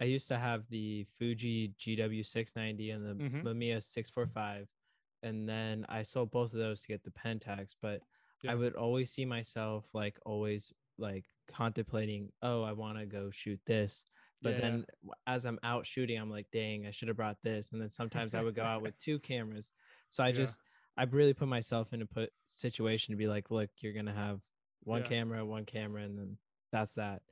I 0.00 0.04
used 0.04 0.28
to 0.28 0.38
have 0.38 0.64
the 0.70 1.06
Fuji 1.18 1.74
GW690 1.78 2.94
and 2.94 3.06
the 3.06 3.14
mm-hmm. 3.14 3.46
Mamiya 3.46 3.82
645, 3.82 4.66
and 5.24 5.48
then 5.48 5.86
I 5.88 6.02
sold 6.02 6.30
both 6.30 6.52
of 6.52 6.58
those 6.58 6.82
to 6.82 6.88
get 6.88 7.02
the 7.02 7.10
Pentax. 7.10 7.74
But 7.80 8.00
yeah. 8.42 8.52
I 8.52 8.54
would 8.54 8.76
always 8.76 9.10
see 9.10 9.24
myself 9.24 9.86
like 9.94 10.18
always 10.24 10.72
like 10.98 11.24
contemplating, 11.48 12.30
oh, 12.42 12.62
I 12.62 12.72
want 12.72 12.98
to 12.98 13.06
go 13.06 13.30
shoot 13.30 13.58
this. 13.66 14.04
But 14.42 14.56
yeah, 14.56 14.60
then 14.60 14.84
yeah. 15.02 15.12
as 15.26 15.46
I'm 15.46 15.58
out 15.62 15.86
shooting, 15.86 16.18
I'm 16.18 16.30
like, 16.30 16.46
dang, 16.52 16.86
I 16.86 16.90
should 16.90 17.08
have 17.08 17.16
brought 17.16 17.38
this. 17.42 17.72
And 17.72 17.80
then 17.80 17.88
sometimes 17.88 18.34
I 18.34 18.42
would 18.42 18.54
go 18.54 18.62
out 18.62 18.82
with 18.82 18.96
two 19.02 19.18
cameras. 19.18 19.72
So 20.10 20.22
I 20.22 20.30
just 20.30 20.58
I 20.96 21.04
really 21.04 21.34
put 21.34 21.48
myself 21.48 21.92
in 21.92 22.02
a 22.02 22.06
put 22.06 22.30
situation 22.46 23.12
to 23.12 23.16
be 23.16 23.26
like, 23.26 23.50
look, 23.50 23.70
you're 23.78 23.94
gonna 23.94 24.14
have 24.14 24.40
one 24.82 25.02
camera, 25.02 25.44
one 25.44 25.64
camera, 25.64 26.02
and 26.02 26.18
then 26.18 26.36
that's 26.70 26.94
that. 26.94 27.22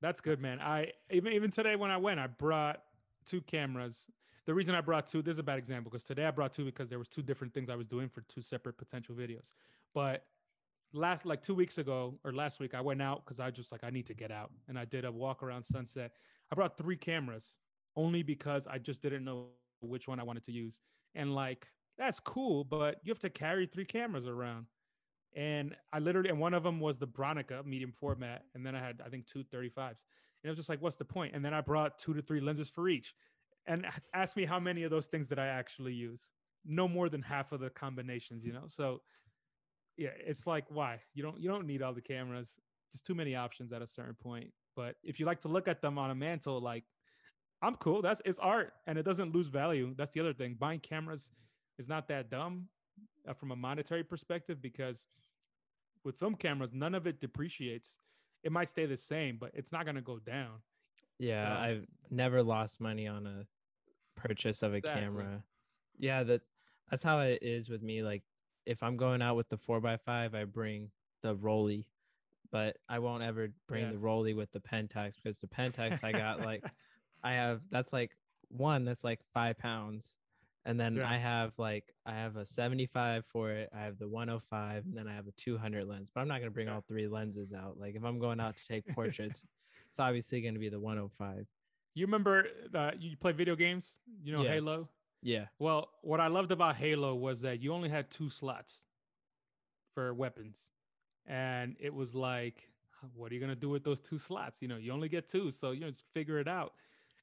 That's 0.00 0.20
good, 0.20 0.40
man. 0.40 0.60
I 0.60 0.92
even 1.10 1.32
even 1.32 1.50
today 1.50 1.74
when 1.74 1.90
I 1.90 1.96
went, 1.96 2.20
I 2.20 2.28
brought 2.28 2.80
two 3.26 3.40
cameras. 3.42 4.06
The 4.46 4.54
reason 4.54 4.74
I 4.74 4.80
brought 4.80 5.06
two, 5.06 5.22
this 5.22 5.34
is 5.34 5.38
a 5.38 5.44
bad 5.44 5.58
example 5.58 5.90
because 5.90 6.04
today 6.04 6.24
I 6.24 6.30
brought 6.30 6.52
two 6.52 6.64
because 6.64 6.88
there 6.88 6.98
was 6.98 7.08
two 7.08 7.22
different 7.22 7.54
things 7.54 7.70
I 7.70 7.76
was 7.76 7.86
doing 7.86 8.08
for 8.08 8.22
two 8.22 8.42
separate 8.42 8.76
potential 8.76 9.14
videos. 9.14 9.46
But 9.94 10.24
last 10.92 11.24
like 11.24 11.42
two 11.42 11.54
weeks 11.54 11.78
ago 11.78 12.18
or 12.24 12.32
last 12.32 12.58
week, 12.58 12.74
I 12.74 12.80
went 12.80 13.00
out 13.00 13.24
because 13.24 13.38
I 13.40 13.50
just 13.50 13.70
like 13.70 13.84
I 13.84 13.90
need 13.90 14.06
to 14.06 14.14
get 14.14 14.32
out 14.32 14.50
and 14.68 14.78
I 14.78 14.84
did 14.84 15.04
a 15.04 15.12
walk 15.12 15.42
around 15.42 15.62
Sunset. 15.62 16.12
I 16.50 16.54
brought 16.54 16.76
three 16.76 16.96
cameras 16.96 17.56
only 17.96 18.22
because 18.22 18.66
I 18.66 18.78
just 18.78 19.00
didn't 19.02 19.24
know 19.24 19.46
which 19.80 20.08
one 20.08 20.18
I 20.18 20.24
wanted 20.24 20.44
to 20.44 20.52
use. 20.52 20.80
And 21.14 21.34
like 21.34 21.68
that's 21.98 22.18
cool, 22.20 22.64
but 22.64 22.96
you 23.04 23.10
have 23.10 23.18
to 23.20 23.30
carry 23.30 23.66
three 23.66 23.84
cameras 23.84 24.26
around. 24.26 24.66
And 25.34 25.74
I 25.92 25.98
literally, 25.98 26.28
and 26.28 26.38
one 26.38 26.54
of 26.54 26.62
them 26.62 26.80
was 26.80 26.98
the 26.98 27.06
Bronica 27.06 27.64
medium 27.64 27.92
format. 27.92 28.44
And 28.54 28.66
then 28.66 28.74
I 28.74 28.80
had, 28.80 29.00
I 29.04 29.08
think, 29.08 29.26
two 29.26 29.44
35s. 29.44 30.02
And 30.42 30.46
I 30.46 30.48
was 30.48 30.56
just 30.56 30.68
like, 30.68 30.82
what's 30.82 30.96
the 30.96 31.04
point? 31.04 31.34
And 31.34 31.44
then 31.44 31.54
I 31.54 31.60
brought 31.60 31.98
two 31.98 32.12
to 32.14 32.20
three 32.22 32.40
lenses 32.40 32.68
for 32.68 32.88
each. 32.88 33.14
And 33.66 33.86
ask 34.14 34.36
me 34.36 34.44
how 34.44 34.58
many 34.58 34.82
of 34.82 34.90
those 34.90 35.06
things 35.06 35.28
that 35.28 35.38
I 35.38 35.46
actually 35.46 35.92
use? 35.92 36.26
No 36.64 36.88
more 36.88 37.08
than 37.08 37.22
half 37.22 37.52
of 37.52 37.60
the 37.60 37.70
combinations, 37.70 38.44
you 38.44 38.52
know? 38.52 38.64
So 38.66 39.02
yeah, 39.96 40.10
it's 40.18 40.46
like, 40.46 40.64
why? 40.68 40.98
You 41.14 41.22
don't, 41.22 41.40
you 41.40 41.48
don't 41.48 41.66
need 41.66 41.82
all 41.82 41.92
the 41.92 42.00
cameras. 42.00 42.56
There's 42.92 43.02
too 43.02 43.14
many 43.14 43.36
options 43.36 43.72
at 43.72 43.82
a 43.82 43.86
certain 43.86 44.16
point. 44.20 44.50
But 44.74 44.96
if 45.02 45.20
you 45.20 45.26
like 45.26 45.40
to 45.42 45.48
look 45.48 45.68
at 45.68 45.82
them 45.82 45.98
on 45.98 46.10
a 46.10 46.14
mantle, 46.14 46.60
like 46.60 46.84
I'm 47.62 47.76
cool. 47.76 48.02
That's 48.02 48.20
it's 48.24 48.38
art 48.38 48.72
and 48.86 48.98
it 48.98 49.04
doesn't 49.04 49.32
lose 49.32 49.48
value. 49.48 49.94
That's 49.96 50.12
the 50.12 50.20
other 50.20 50.32
thing. 50.32 50.56
Buying 50.58 50.80
cameras 50.80 51.28
is 51.78 51.88
not 51.88 52.08
that 52.08 52.30
dumb 52.30 52.68
uh, 53.28 53.34
from 53.34 53.52
a 53.52 53.56
monetary 53.56 54.02
perspective 54.02 54.60
because 54.60 55.06
with 56.04 56.18
film 56.18 56.34
cameras, 56.34 56.70
none 56.72 56.94
of 56.94 57.06
it 57.06 57.20
depreciates. 57.20 57.96
It 58.42 58.50
might 58.50 58.68
stay 58.68 58.86
the 58.86 58.96
same, 58.96 59.38
but 59.40 59.52
it's 59.54 59.70
not 59.70 59.84
going 59.84 59.94
to 59.94 60.02
go 60.02 60.18
down. 60.18 60.60
Yeah, 61.20 61.56
so, 61.56 61.62
I've 61.62 61.86
never 62.10 62.42
lost 62.42 62.80
money 62.80 63.06
on 63.06 63.26
a 63.26 63.46
purchase 64.22 64.62
of 64.62 64.74
a 64.74 64.76
exactly. 64.76 65.02
camera. 65.02 65.42
Yeah, 65.98 66.22
that 66.24 66.42
that's 66.90 67.02
how 67.02 67.20
it 67.20 67.38
is 67.42 67.68
with 67.68 67.82
me. 67.82 68.02
Like 68.02 68.22
if 68.66 68.82
I'm 68.82 68.96
going 68.96 69.22
out 69.22 69.36
with 69.36 69.48
the 69.48 69.56
four 69.56 69.80
by 69.80 69.96
five, 69.96 70.34
I 70.34 70.44
bring 70.44 70.90
the 71.22 71.34
Rollei, 71.34 71.84
but 72.50 72.76
I 72.88 72.98
won't 72.98 73.22
ever 73.22 73.48
bring 73.66 73.84
yeah. 73.84 73.92
the 73.92 73.98
Rollei 73.98 74.36
with 74.36 74.52
the 74.52 74.60
Pentax 74.60 75.14
because 75.16 75.40
the 75.40 75.46
Pentax 75.46 76.04
I 76.04 76.12
got 76.12 76.40
like 76.44 76.64
I 77.22 77.32
have 77.32 77.60
that's 77.70 77.92
like 77.92 78.16
one 78.48 78.84
that's 78.84 79.04
like 79.04 79.20
five 79.32 79.58
pounds, 79.58 80.14
And 80.64 80.78
then 80.78 80.96
yeah. 80.96 81.08
I 81.08 81.16
have 81.16 81.52
like 81.58 81.94
I 82.06 82.12
have 82.12 82.36
a 82.36 82.44
75 82.44 83.24
for 83.26 83.50
it. 83.50 83.70
I 83.74 83.80
have 83.80 83.98
the 83.98 84.08
105, 84.08 84.84
and 84.84 84.96
then 84.96 85.08
I 85.08 85.14
have 85.14 85.26
a 85.26 85.32
200 85.32 85.86
lens. 85.86 86.10
But 86.14 86.20
I'm 86.20 86.28
not 86.28 86.40
gonna 86.40 86.50
bring 86.50 86.68
yeah. 86.68 86.74
all 86.74 86.84
three 86.86 87.08
lenses 87.08 87.52
out. 87.52 87.78
Like 87.78 87.94
if 87.96 88.04
I'm 88.04 88.18
going 88.18 88.40
out 88.40 88.56
to 88.56 88.66
take 88.66 88.86
portraits, 88.94 89.44
it's 89.88 90.00
obviously 90.00 90.40
gonna 90.42 90.58
be 90.58 90.68
the 90.68 90.80
105. 90.80 91.46
You 91.94 92.06
remember 92.06 92.46
you 92.98 93.16
play 93.16 93.32
video 93.32 93.56
games? 93.56 93.96
You 94.22 94.32
know 94.32 94.42
yeah. 94.42 94.50
Halo. 94.50 94.88
Yeah. 95.22 95.44
Well, 95.58 95.88
what 96.02 96.20
I 96.20 96.26
loved 96.28 96.50
about 96.50 96.76
Halo 96.76 97.14
was 97.14 97.40
that 97.42 97.60
you 97.62 97.72
only 97.72 97.88
had 97.88 98.10
two 98.10 98.28
slots 98.28 98.86
for 99.94 100.14
weapons, 100.14 100.60
and 101.26 101.76
it 101.78 101.94
was 101.94 102.14
like, 102.14 102.68
what 103.14 103.30
are 103.30 103.34
you 103.34 103.40
gonna 103.40 103.54
do 103.54 103.68
with 103.68 103.84
those 103.84 104.00
two 104.00 104.18
slots? 104.18 104.62
You 104.62 104.68
know, 104.68 104.76
you 104.76 104.92
only 104.92 105.08
get 105.08 105.28
two, 105.28 105.50
so 105.50 105.70
you 105.72 105.80
know, 105.80 105.90
just 105.90 106.04
figure 106.14 106.38
it 106.38 106.48
out. 106.48 106.72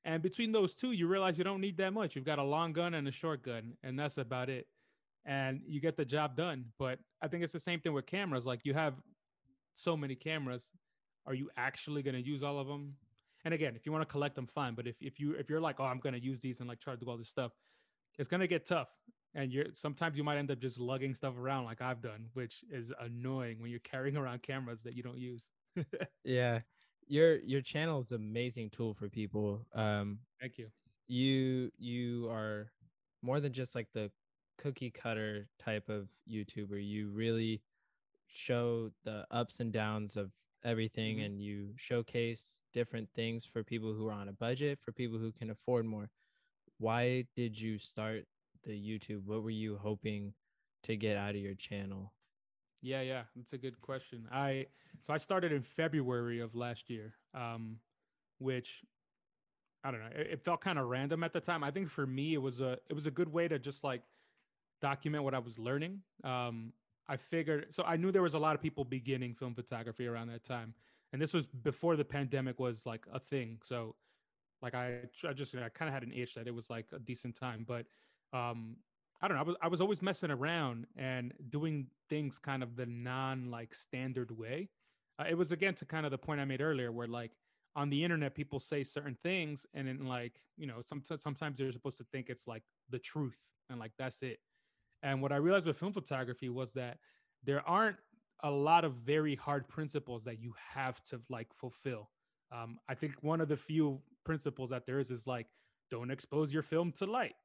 And 0.05 0.23
between 0.23 0.51
those 0.51 0.75
two, 0.75 0.93
you 0.93 1.07
realize 1.07 1.37
you 1.37 1.43
don't 1.43 1.61
need 1.61 1.77
that 1.77 1.91
much. 1.91 2.15
You've 2.15 2.25
got 2.25 2.39
a 2.39 2.43
long 2.43 2.71
gun 2.71 2.93
and 2.93 3.07
a 3.07 3.11
short 3.11 3.43
gun, 3.43 3.73
and 3.83 3.99
that's 3.99 4.17
about 4.17 4.49
it. 4.49 4.67
And 5.25 5.61
you 5.67 5.81
get 5.81 5.97
the 5.97 6.05
job 6.05 6.35
done. 6.37 6.65
But 6.79 6.99
I 7.21 7.27
think 7.27 7.43
it's 7.43 7.53
the 7.53 7.59
same 7.59 7.81
thing 7.81 7.93
with 7.93 8.05
cameras. 8.05 8.45
Like 8.45 8.61
you 8.63 8.73
have 8.73 8.93
so 9.73 9.97
many 9.97 10.15
cameras. 10.15 10.69
Are 11.25 11.33
you 11.33 11.49
actually 11.57 12.01
going 12.01 12.15
to 12.15 12.25
use 12.25 12.43
all 12.43 12.59
of 12.59 12.67
them? 12.67 12.95
And 13.45 13.53
again, 13.53 13.75
if 13.75 13.85
you 13.85 13.91
want 13.91 14.01
to 14.01 14.11
collect 14.11 14.35
them, 14.35 14.47
fine. 14.47 14.75
But 14.75 14.87
if, 14.87 14.95
if 15.01 15.19
you 15.19 15.33
if 15.33 15.49
you're 15.49 15.61
like, 15.61 15.79
oh, 15.79 15.85
I'm 15.85 15.99
going 15.99 16.13
to 16.13 16.21
use 16.21 16.39
these 16.39 16.59
and 16.59 16.69
like 16.69 16.79
try 16.79 16.93
to 16.93 16.99
do 16.99 17.09
all 17.09 17.17
this 17.17 17.29
stuff, 17.29 17.51
it's 18.17 18.27
going 18.27 18.41
to 18.41 18.47
get 18.47 18.65
tough. 18.65 18.89
And 19.35 19.51
you're 19.51 19.67
sometimes 19.73 20.17
you 20.17 20.23
might 20.23 20.37
end 20.37 20.51
up 20.51 20.59
just 20.59 20.79
lugging 20.79 21.13
stuff 21.13 21.37
around 21.37 21.65
like 21.65 21.81
I've 21.81 22.01
done, 22.01 22.27
which 22.33 22.63
is 22.71 22.91
annoying 22.99 23.61
when 23.61 23.71
you're 23.71 23.79
carrying 23.83 24.17
around 24.17 24.41
cameras 24.41 24.83
that 24.83 24.95
you 24.95 25.03
don't 25.03 25.17
use. 25.17 25.41
yeah 26.23 26.59
your 27.09 27.37
your 27.39 27.61
channel 27.61 27.99
is 27.99 28.11
an 28.11 28.17
amazing 28.17 28.69
tool 28.69 28.93
for 28.93 29.09
people. 29.09 29.65
Um, 29.73 30.19
Thank 30.39 30.57
you. 30.57 30.69
You 31.07 31.71
you 31.77 32.29
are 32.29 32.71
more 33.21 33.39
than 33.39 33.51
just 33.51 33.75
like 33.75 33.87
the 33.93 34.11
cookie 34.57 34.91
cutter 34.91 35.49
type 35.57 35.89
of 35.89 36.07
YouTuber. 36.29 36.85
You 36.87 37.09
really 37.09 37.61
show 38.27 38.91
the 39.03 39.25
ups 39.31 39.59
and 39.59 39.73
downs 39.73 40.15
of 40.15 40.31
everything 40.63 41.17
mm-hmm. 41.17 41.25
and 41.25 41.41
you 41.41 41.69
showcase 41.75 42.59
different 42.73 43.09
things 43.15 43.45
for 43.45 43.63
people 43.63 43.93
who 43.93 44.07
are 44.07 44.13
on 44.13 44.29
a 44.29 44.33
budget, 44.33 44.79
for 44.81 44.91
people 44.91 45.17
who 45.17 45.31
can 45.31 45.49
afford 45.49 45.85
more. 45.85 46.09
Why 46.77 47.25
did 47.35 47.59
you 47.59 47.77
start 47.77 48.25
the 48.63 48.73
YouTube? 48.73 49.25
What 49.25 49.43
were 49.43 49.49
you 49.49 49.77
hoping 49.81 50.33
to 50.83 50.95
get 50.95 51.17
out 51.17 51.31
of 51.31 51.37
your 51.37 51.55
channel? 51.55 52.13
Yeah, 52.81 53.01
yeah, 53.01 53.23
that's 53.35 53.53
a 53.53 53.57
good 53.57 53.79
question. 53.81 54.27
I 54.31 54.67
so 55.05 55.13
I 55.13 55.17
started 55.17 55.51
in 55.51 55.61
February 55.61 56.39
of 56.39 56.55
last 56.55 56.89
year, 56.89 57.15
um, 57.33 57.77
which 58.37 58.81
I 59.83 59.91
don't 59.91 59.99
know. 59.99 60.09
It, 60.15 60.27
it 60.31 60.45
felt 60.45 60.61
kind 60.61 60.79
of 60.79 60.87
random 60.87 61.23
at 61.23 61.33
the 61.33 61.41
time. 61.41 61.63
I 61.63 61.71
think 61.71 61.89
for 61.89 62.07
me, 62.07 62.33
it 62.33 62.41
was 62.41 62.61
a 62.61 62.77
it 62.89 62.93
was 62.93 63.05
a 63.05 63.11
good 63.11 63.31
way 63.31 63.47
to 63.47 63.59
just 63.59 63.83
like 63.83 64.01
document 64.81 65.23
what 65.23 65.33
I 65.33 65.39
was 65.39 65.59
learning. 65.59 65.99
Um, 66.23 66.71
I 67.09 67.17
figured 67.17 67.67
so 67.71 67.83
I 67.83 67.97
knew 67.97 68.11
there 68.11 68.21
was 68.21 68.35
a 68.35 68.39
lot 68.39 68.55
of 68.55 68.61
people 68.61 68.85
beginning 68.85 69.33
film 69.33 69.55
photography 69.55 70.05
around 70.05 70.27
that 70.27 70.45
time, 70.45 70.75
and 71.11 71.21
this 71.21 71.33
was 71.33 71.47
before 71.47 71.95
the 71.95 72.05
pandemic 72.05 72.59
was 72.59 72.85
like 72.85 73.05
a 73.11 73.19
thing. 73.19 73.57
So, 73.65 73.95
like 74.61 74.75
I 74.75 74.99
I 75.27 75.33
just 75.33 75.55
I 75.55 75.69
kind 75.69 75.89
of 75.89 75.93
had 75.93 76.03
an 76.03 76.13
itch 76.13 76.35
that 76.35 76.47
it 76.47 76.53
was 76.53 76.69
like 76.69 76.85
a 76.93 76.99
decent 76.99 77.35
time, 77.35 77.65
but 77.67 77.87
um, 78.31 78.77
I 79.21 79.27
don't 79.27 79.35
know. 79.35 79.41
I 79.41 79.45
was 79.45 79.55
I 79.63 79.67
was 79.67 79.81
always 79.81 80.01
messing 80.03 80.29
around 80.29 80.85
and 80.95 81.33
doing 81.49 81.87
things 82.09 82.37
kind 82.37 82.61
of 82.61 82.75
the 82.75 82.85
non 82.85 83.49
like 83.49 83.73
standard 83.73 84.37
way. 84.37 84.69
Uh, 85.19 85.25
it 85.27 85.35
was 85.35 85.51
again 85.51 85.73
to 85.75 85.85
kind 85.85 86.05
of 86.05 86.11
the 86.11 86.17
point 86.17 86.39
I 86.39 86.45
made 86.45 86.61
earlier, 86.61 86.91
where 86.91 87.07
like 87.07 87.31
on 87.75 87.89
the 87.89 88.03
internet 88.03 88.35
people 88.35 88.59
say 88.59 88.83
certain 88.83 89.17
things, 89.23 89.65
and 89.73 89.87
then 89.87 90.05
like 90.05 90.41
you 90.57 90.67
know 90.67 90.81
sometimes 90.81 91.23
sometimes 91.23 91.57
they're 91.57 91.71
supposed 91.71 91.97
to 91.97 92.05
think 92.11 92.29
it's 92.29 92.45
like 92.47 92.63
the 92.89 92.99
truth, 92.99 93.49
and 93.71 93.79
like 93.79 93.93
that's 93.97 94.21
it. 94.21 94.39
And 95.03 95.21
what 95.21 95.31
I 95.31 95.37
realized 95.37 95.65
with 95.65 95.77
film 95.77 95.93
photography 95.93 96.49
was 96.49 96.73
that 96.73 96.97
there 97.43 97.67
aren't 97.67 97.97
a 98.43 98.51
lot 98.51 98.85
of 98.85 98.93
very 98.95 99.35
hard 99.35 99.67
principles 99.67 100.23
that 100.23 100.41
you 100.41 100.53
have 100.73 101.01
to 101.05 101.21
like 101.29 101.47
fulfill. 101.53 102.09
Um, 102.51 102.79
I 102.89 102.95
think 102.95 103.13
one 103.21 103.41
of 103.41 103.47
the 103.47 103.57
few 103.57 104.01
principles 104.25 104.69
that 104.71 104.85
there 104.85 104.99
is 104.99 105.11
is 105.11 105.27
like 105.27 105.47
don't 105.91 106.11
expose 106.11 106.53
your 106.53 106.63
film 106.63 106.91
to 106.93 107.05
light. 107.05 107.35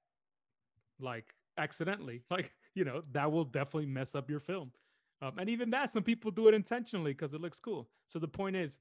Like 1.01 1.35
accidentally. 1.59 2.23
Like, 2.31 2.53
you 2.75 2.85
know, 2.85 3.03
that 3.13 3.31
will 3.31 3.45
definitely 3.45 3.87
mess 3.87 4.15
up 4.15 4.29
your 4.29 4.41
film. 4.41 4.73
Um, 5.23 5.39
and 5.39 5.49
even 5.49 5.71
that, 5.71 5.91
some 5.91 6.03
people 6.03 6.31
do 6.31 6.49
it 6.49 6.55
intentionally 6.55 7.13
because 7.13 7.33
it 7.33 7.41
looks 7.41 7.61
cool. 7.61 7.89
So 8.09 8.19
the 8.19 8.29
point 8.29 8.57
is, 8.57 8.79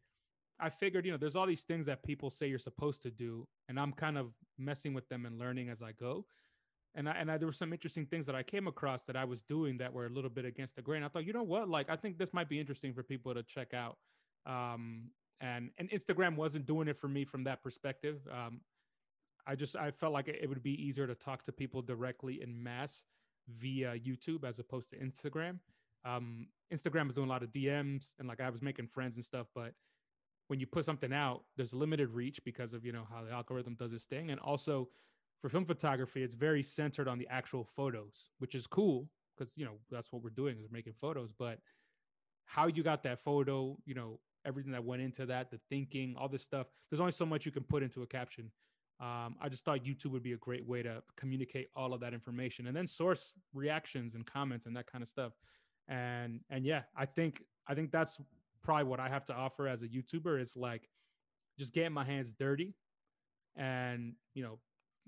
I 0.60 0.70
figured, 0.70 1.06
you 1.06 1.12
know, 1.12 1.18
there's 1.18 1.36
all 1.36 1.46
these 1.46 1.64
things 1.64 1.86
that 1.86 2.04
people 2.04 2.30
say 2.32 2.48
you're 2.48 2.60
supposed 2.60 3.04
to 3.04 3.12
do, 3.12 3.48
and 3.70 3.80
I'm 3.80 3.94
kind 3.94 4.18
of 4.18 4.34
messing 4.58 4.94
with 4.94 5.08
them 5.10 5.26
and 5.26 5.38
learning 5.38 5.70
as 5.70 5.82
I 5.82 5.92
go. 5.92 6.26
And 6.96 7.10
I, 7.10 7.14
and 7.14 7.32
I, 7.32 7.38
there 7.38 7.48
were 7.48 7.54
some 7.54 7.74
interesting 7.74 8.06
things 8.06 8.26
that 8.28 8.36
I 8.36 8.44
came 8.44 8.68
across 8.68 9.06
that 9.06 9.16
I 9.16 9.26
was 9.26 9.42
doing 9.42 9.78
that 9.78 9.92
were 9.92 10.06
a 10.06 10.10
little 10.10 10.30
bit 10.30 10.46
against 10.46 10.76
the 10.76 10.82
grain. 10.82 11.04
I 11.04 11.08
thought, 11.08 11.26
you 11.26 11.34
know 11.34 11.44
what, 11.44 11.68
like 11.68 11.90
I 11.90 11.96
think 11.96 12.18
this 12.18 12.34
might 12.34 12.50
be 12.50 12.60
interesting 12.60 12.94
for 12.94 13.02
people 13.02 13.34
to 13.34 13.44
check 13.44 13.74
out. 13.74 13.98
Um, 14.46 15.10
and 15.42 15.72
and 15.78 15.90
Instagram 15.90 16.36
wasn't 16.36 16.66
doing 16.66 16.88
it 16.88 16.98
for 16.98 17.08
me 17.08 17.26
from 17.26 17.44
that 17.46 17.64
perspective. 17.64 18.20
Um, 18.32 18.62
I 19.46 19.56
just 19.56 19.76
I 19.76 19.92
felt 19.92 20.14
like 20.14 20.28
it 20.28 20.48
would 20.48 20.64
be 20.64 20.82
easier 20.82 21.08
to 21.08 21.16
talk 21.16 21.44
to 21.46 21.52
people 21.52 21.82
directly 21.82 22.42
in 22.42 22.62
mass 22.62 23.04
via 23.60 23.96
YouTube 23.98 24.48
as 24.48 24.60
opposed 24.60 24.92
to 24.92 24.98
Instagram. 24.98 25.60
Um, 26.06 26.48
Instagram 26.74 27.08
was 27.08 27.16
doing 27.16 27.28
a 27.28 27.32
lot 27.32 27.44
of 27.44 27.50
DMs 27.50 28.14
and 28.20 28.28
like 28.28 28.40
I 28.40 28.50
was 28.50 28.62
making 28.62 28.88
friends 28.88 29.16
and 29.16 29.26
stuff, 29.26 29.48
but 29.54 29.74
when 30.48 30.60
you 30.60 30.68
put 30.68 30.86
something 30.86 31.14
out, 31.14 31.44
there's 31.56 31.74
limited 31.74 32.10
reach 32.10 32.44
because 32.44 32.74
of 32.74 32.86
you 32.86 32.92
know 32.92 33.08
how 33.10 33.24
the 33.24 33.32
algorithm 33.32 33.76
does 33.76 33.94
its 33.94 34.06
thing, 34.06 34.32
and 34.32 34.40
also 34.40 34.90
for 35.44 35.50
film 35.50 35.66
photography, 35.66 36.24
it's 36.24 36.36
very 36.36 36.64
centered 36.64 37.10
on 37.10 37.20
the 37.20 37.28
actual 37.30 37.66
photos, 37.66 38.30
which 38.40 38.56
is 38.56 38.66
cool 38.66 39.10
because 39.38 39.52
you 39.58 39.66
know 39.66 39.74
that's 39.92 40.14
what 40.14 40.24
we're 40.24 40.30
doing 40.30 40.58
is 40.58 40.72
making 40.72 40.94
photos. 41.02 41.34
But 41.38 41.60
how 42.46 42.68
you 42.68 42.82
got 42.82 43.04
that 43.04 43.20
photo, 43.26 43.78
you 43.86 43.94
know, 43.94 44.22
everything 44.46 44.72
that 44.72 44.86
went 44.86 45.02
into 45.02 45.26
that, 45.26 45.52
the 45.52 45.60
thinking, 45.70 46.16
all 46.18 46.30
this 46.30 46.44
stuff. 46.44 46.68
There's 46.90 47.02
only 47.02 47.12
so 47.12 47.26
much 47.26 47.46
you 47.46 47.52
can 47.52 47.64
put 47.64 47.84
into 47.84 48.04
a 48.04 48.08
caption. 48.08 48.52
Um, 49.02 49.36
I 49.42 49.50
just 49.50 49.66
thought 49.66 49.84
YouTube 49.84 50.12
would 50.12 50.24
be 50.24 50.32
a 50.32 50.38
great 50.38 50.66
way 50.66 50.82
to 50.82 51.04
communicate 51.18 51.68
all 51.76 51.94
of 51.94 52.00
that 52.00 52.14
information 52.14 52.68
and 52.68 52.78
then 52.78 52.88
source 52.88 53.34
reactions 53.54 54.16
and 54.16 54.26
comments 54.26 54.66
and 54.66 54.74
that 54.78 54.90
kind 54.90 55.02
of 55.02 55.10
stuff. 55.10 55.34
And 55.90 56.40
and 56.50 56.66
yeah, 56.66 56.84
I 56.96 57.06
think 57.06 57.44
I 57.68 57.76
think 57.76 57.92
that's 57.92 58.18
probably 58.64 58.86
what 58.86 59.02
I 59.02 59.10
have 59.10 59.26
to 59.26 59.34
offer 59.34 59.68
as 59.68 59.82
a 59.82 59.90
YouTuber 59.90 60.42
is 60.42 60.56
like 60.56 60.88
just 61.60 61.74
getting 61.74 61.92
my 61.92 62.06
hands 62.06 62.34
dirty 62.34 62.76
and 63.58 64.14
you 64.34 64.42
know 64.42 64.60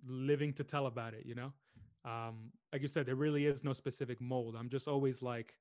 living 0.07 0.53
to 0.53 0.63
tell 0.63 0.87
about 0.87 1.13
it. 1.13 1.25
You 1.25 1.35
know, 1.35 1.53
um, 2.05 2.51
like 2.71 2.81
you 2.81 2.87
said, 2.87 3.05
there 3.05 3.15
really 3.15 3.45
is 3.45 3.63
no 3.63 3.73
specific 3.73 4.21
mold. 4.21 4.55
I'm 4.57 4.69
just 4.69 4.87
always 4.87 5.21
like, 5.21 5.53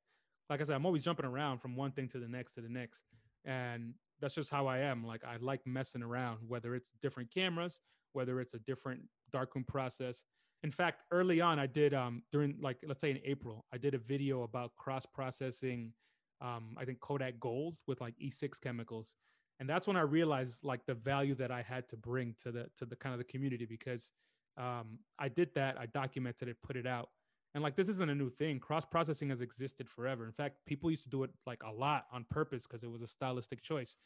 like 0.51 0.61
I 0.61 0.65
said, 0.65 0.77
I'm 0.77 0.87
always 0.87 1.05
jumping 1.05 1.27
around 1.27 1.59
from 1.59 1.77
one 1.77 1.93
thing 1.93 2.09
to 2.09 2.19
the 2.19 2.29
next 2.29 2.55
to 2.55 2.61
the 2.61 2.69
next, 2.69 3.01
and 3.45 3.95
that's 4.21 4.35
just 4.35 4.51
how 4.51 4.67
I 4.67 4.79
am. 4.79 5.07
Like 5.07 5.25
I 5.25 5.37
like 5.41 5.61
messing 5.67 6.03
around, 6.03 6.39
whether 6.47 6.75
it's 6.75 6.93
different 7.03 7.33
cameras, 7.33 7.81
whether 8.13 8.41
it's 8.41 8.55
a 8.55 8.59
different 8.61 9.03
darkroom 9.33 9.65
process. 9.65 10.23
In 10.63 10.71
fact, 10.71 11.03
early 11.11 11.41
on, 11.41 11.59
I 11.59 11.67
did 11.67 11.93
um, 11.93 12.23
during 12.33 12.57
like 12.61 12.79
let's 12.87 13.01
say 13.01 13.11
in 13.11 13.21
April, 13.25 13.65
I 13.73 13.79
did 13.79 13.95
a 13.95 13.99
video 13.99 14.43
about 14.43 14.75
cross 14.77 15.07
processing. 15.07 15.93
Um, 16.41 16.77
I 16.79 16.85
think 16.85 17.01
Kodak 17.01 17.39
Gold 17.41 17.77
with 17.87 18.01
like 18.01 18.15
E6 18.23 18.61
chemicals, 18.63 19.15
and 19.61 19.69
that's 19.69 19.87
when 19.87 19.97
I 19.97 20.03
realized 20.03 20.65
like 20.65 20.85
the 20.87 20.95
value 20.95 21.35
that 21.37 21.51
I 21.51 21.63
had 21.63 21.89
to 21.91 21.97
bring 21.97 22.35
to 22.43 22.53
the 22.53 22.67
to 22.79 22.87
the 22.87 22.97
kind 22.97 23.13
of 23.13 23.19
the 23.19 23.25
community 23.25 23.67
because 23.67 24.11
um, 24.57 24.99
I 25.19 25.29
did 25.29 25.51
that, 25.55 25.79
I 25.79 25.87
documented 25.87 26.49
it, 26.49 26.57
put 26.63 26.77
it 26.77 26.87
out, 26.87 27.09
and 27.55 27.63
like 27.63 27.77
this 27.77 27.89
isn't 27.89 28.11
a 28.11 28.15
new 28.15 28.31
thing. 28.31 28.59
Cross 28.59 28.87
processing 28.87 29.29
has 29.31 29.41
existed 29.41 29.89
forever. 29.89 30.27
In 30.27 30.33
fact, 30.33 30.57
people 30.67 30.91
used 30.91 31.05
to 31.05 31.11
do 31.11 31.23
it 31.23 31.31
like 31.47 31.63
a 31.63 31.73
lot 31.73 32.07
on 32.13 32.25
purpose 32.31 32.67
because 32.67 32.83
it 32.83 32.91
was 32.91 33.03
a 33.03 33.07
stylistic 33.07 33.63
choice. 33.63 33.97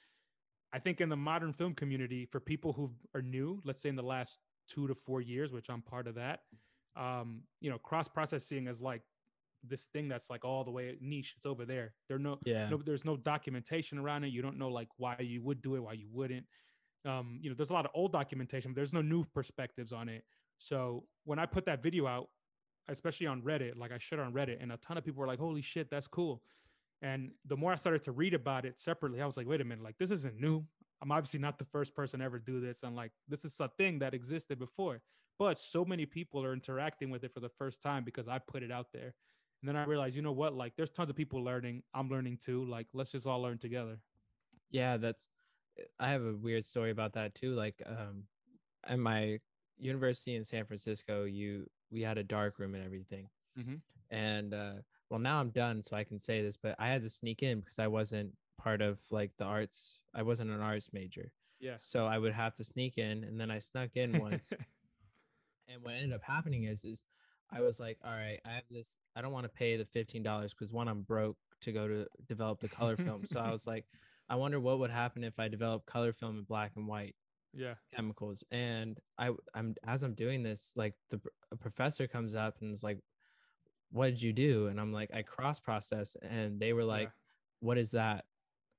I 0.72 0.78
think 0.78 1.00
in 1.00 1.08
the 1.08 1.16
modern 1.16 1.54
film 1.54 1.74
community, 1.74 2.26
for 2.26 2.40
people 2.40 2.74
who 2.74 2.90
are 3.14 3.22
new, 3.22 3.62
let's 3.64 3.80
say 3.80 3.88
in 3.88 3.96
the 3.96 4.02
last 4.02 4.38
two 4.68 4.86
to 4.86 4.94
four 4.94 5.22
years, 5.22 5.50
which 5.50 5.70
I'm 5.70 5.80
part 5.80 6.06
of 6.06 6.14
that, 6.16 6.40
um, 6.94 7.42
you 7.60 7.70
know, 7.70 7.78
cross 7.78 8.06
processing 8.06 8.66
is 8.66 8.82
like 8.82 9.02
this 9.68 9.86
thing 9.92 10.08
that's 10.08 10.30
like 10.30 10.44
all 10.44 10.64
the 10.64 10.70
way 10.70 10.96
niche. 11.00 11.34
It's 11.36 11.46
over 11.46 11.64
there. 11.64 11.94
There 12.08 12.18
no, 12.18 12.38
yeah. 12.44 12.68
no, 12.68 12.80
there's 12.84 13.04
no 13.04 13.16
documentation 13.16 13.98
around 13.98 14.24
it. 14.24 14.28
You 14.28 14.42
don't 14.42 14.58
know 14.58 14.68
like 14.68 14.88
why 14.96 15.16
you 15.20 15.42
would 15.42 15.62
do 15.62 15.76
it, 15.76 15.80
why 15.80 15.94
you 15.94 16.08
wouldn't. 16.12 16.46
Um, 17.04 17.38
you 17.40 17.48
know, 17.50 17.56
there's 17.56 17.70
a 17.70 17.74
lot 17.74 17.84
of 17.84 17.92
old 17.94 18.12
documentation, 18.12 18.72
but 18.72 18.76
there's 18.76 18.92
no 18.92 19.02
new 19.02 19.24
perspectives 19.34 19.92
on 19.92 20.08
it. 20.08 20.24
So 20.58 21.04
when 21.24 21.38
I 21.38 21.46
put 21.46 21.64
that 21.66 21.82
video 21.82 22.06
out, 22.06 22.28
especially 22.88 23.26
on 23.26 23.42
Reddit, 23.42 23.76
like 23.76 23.92
I 23.92 23.98
shared 23.98 24.20
on 24.20 24.32
Reddit, 24.32 24.62
and 24.62 24.72
a 24.72 24.76
ton 24.78 24.98
of 24.98 25.04
people 25.04 25.20
were 25.20 25.26
like, 25.26 25.38
"Holy 25.38 25.62
shit, 25.62 25.88
that's 25.90 26.08
cool." 26.08 26.42
And 27.02 27.30
the 27.46 27.56
more 27.56 27.72
I 27.72 27.76
started 27.76 28.02
to 28.04 28.12
read 28.12 28.34
about 28.34 28.64
it 28.64 28.78
separately, 28.78 29.22
I 29.22 29.26
was 29.26 29.36
like, 29.36 29.46
wait 29.46 29.60
a 29.60 29.64
minute, 29.64 29.84
like 29.84 29.98
this 29.98 30.10
isn't 30.10 30.40
new. 30.40 30.64
I'm 31.00 31.12
obviously 31.12 31.38
not 31.38 31.58
the 31.58 31.64
first 31.64 31.94
person 31.94 32.20
ever 32.20 32.38
do 32.38 32.60
this. 32.60 32.82
And 32.82 32.96
like 32.96 33.12
this 33.28 33.44
is 33.44 33.58
a 33.60 33.68
thing 33.78 34.00
that 34.00 34.14
existed 34.14 34.58
before. 34.58 35.00
But 35.38 35.58
so 35.58 35.84
many 35.84 36.06
people 36.06 36.44
are 36.44 36.52
interacting 36.52 37.10
with 37.10 37.22
it 37.22 37.32
for 37.32 37.38
the 37.38 37.48
first 37.48 37.80
time 37.80 38.02
because 38.04 38.26
I 38.26 38.38
put 38.38 38.64
it 38.64 38.72
out 38.72 38.86
there. 38.92 39.14
And 39.60 39.68
then 39.68 39.76
I 39.76 39.84
realized, 39.84 40.14
you 40.14 40.22
know 40.22 40.32
what? 40.32 40.54
Like 40.54 40.74
there's 40.76 40.90
tons 40.90 41.10
of 41.10 41.16
people 41.16 41.42
learning. 41.42 41.82
I'm 41.94 42.08
learning 42.08 42.38
too. 42.44 42.64
Like 42.64 42.86
let's 42.92 43.12
just 43.12 43.26
all 43.26 43.40
learn 43.40 43.58
together. 43.58 43.98
Yeah, 44.70 44.96
that's 44.96 45.26
I 45.98 46.10
have 46.10 46.24
a 46.24 46.34
weird 46.34 46.64
story 46.64 46.90
about 46.90 47.12
that 47.14 47.34
too. 47.34 47.54
Like 47.54 47.82
um 47.86 48.24
at 48.84 48.98
my 48.98 49.40
university 49.78 50.36
in 50.36 50.44
San 50.44 50.64
Francisco, 50.64 51.24
you 51.24 51.68
we 51.90 52.02
had 52.02 52.18
a 52.18 52.24
dark 52.24 52.58
room 52.58 52.74
and 52.74 52.84
everything. 52.84 53.28
Mm-hmm. 53.58 53.76
And 54.10 54.54
uh, 54.54 54.74
well, 55.10 55.20
now 55.20 55.40
I'm 55.40 55.50
done, 55.50 55.82
so 55.82 55.96
I 55.96 56.04
can 56.04 56.18
say 56.18 56.42
this, 56.42 56.56
but 56.56 56.76
I 56.78 56.88
had 56.88 57.02
to 57.02 57.10
sneak 57.10 57.42
in 57.42 57.60
because 57.60 57.78
I 57.78 57.86
wasn't 57.86 58.32
part 58.58 58.82
of 58.82 58.98
like 59.10 59.30
the 59.38 59.44
arts. 59.44 60.00
I 60.14 60.22
wasn't 60.22 60.50
an 60.50 60.60
arts 60.60 60.90
major. 60.92 61.32
Yeah. 61.60 61.76
So 61.78 62.06
I 62.06 62.18
would 62.18 62.32
have 62.32 62.54
to 62.54 62.64
sneak 62.64 62.98
in, 62.98 63.24
and 63.24 63.40
then 63.40 63.50
I 63.50 63.58
snuck 63.58 63.90
in 63.94 64.18
once. 64.20 64.52
and 65.68 65.82
what 65.82 65.94
ended 65.94 66.12
up 66.12 66.22
happening 66.22 66.64
is, 66.64 66.84
is 66.84 67.04
I 67.50 67.60
was 67.60 67.80
like, 67.80 67.98
all 68.04 68.12
right, 68.12 68.40
I 68.44 68.50
have 68.50 68.64
this. 68.70 68.96
I 69.16 69.22
don't 69.22 69.32
want 69.32 69.44
to 69.44 69.50
pay 69.50 69.76
the 69.76 69.84
fifteen 69.84 70.22
dollars 70.22 70.52
because 70.52 70.72
one, 70.72 70.88
I'm 70.88 71.02
broke 71.02 71.36
to 71.62 71.72
go 71.72 71.88
to 71.88 72.06
develop 72.26 72.60
the 72.60 72.68
color 72.68 72.96
film. 72.96 73.24
so 73.24 73.40
I 73.40 73.50
was 73.50 73.66
like, 73.66 73.84
I 74.28 74.36
wonder 74.36 74.60
what 74.60 74.78
would 74.78 74.90
happen 74.90 75.24
if 75.24 75.38
I 75.38 75.48
develop 75.48 75.86
color 75.86 76.12
film 76.12 76.38
in 76.38 76.44
black 76.44 76.72
and 76.76 76.86
white. 76.86 77.14
Yeah. 77.54 77.74
Chemicals. 77.94 78.44
And 78.50 78.98
I, 79.16 79.30
I'm 79.54 79.74
as 79.86 80.02
I'm 80.02 80.14
doing 80.14 80.42
this, 80.42 80.72
like 80.76 80.94
the 81.10 81.20
a 81.50 81.56
professor 81.56 82.06
comes 82.06 82.34
up 82.34 82.56
and 82.60 82.72
is 82.72 82.84
like, 82.84 82.98
"What 83.90 84.06
did 84.06 84.22
you 84.22 84.32
do?" 84.32 84.66
And 84.66 84.78
I'm 84.80 84.92
like, 84.92 85.10
"I 85.14 85.22
cross 85.22 85.58
process." 85.58 86.16
And 86.22 86.60
they 86.60 86.74
were 86.74 86.84
like, 86.84 87.08
yeah. 87.08 87.12
"What 87.60 87.78
is 87.78 87.92
that?" 87.92 88.26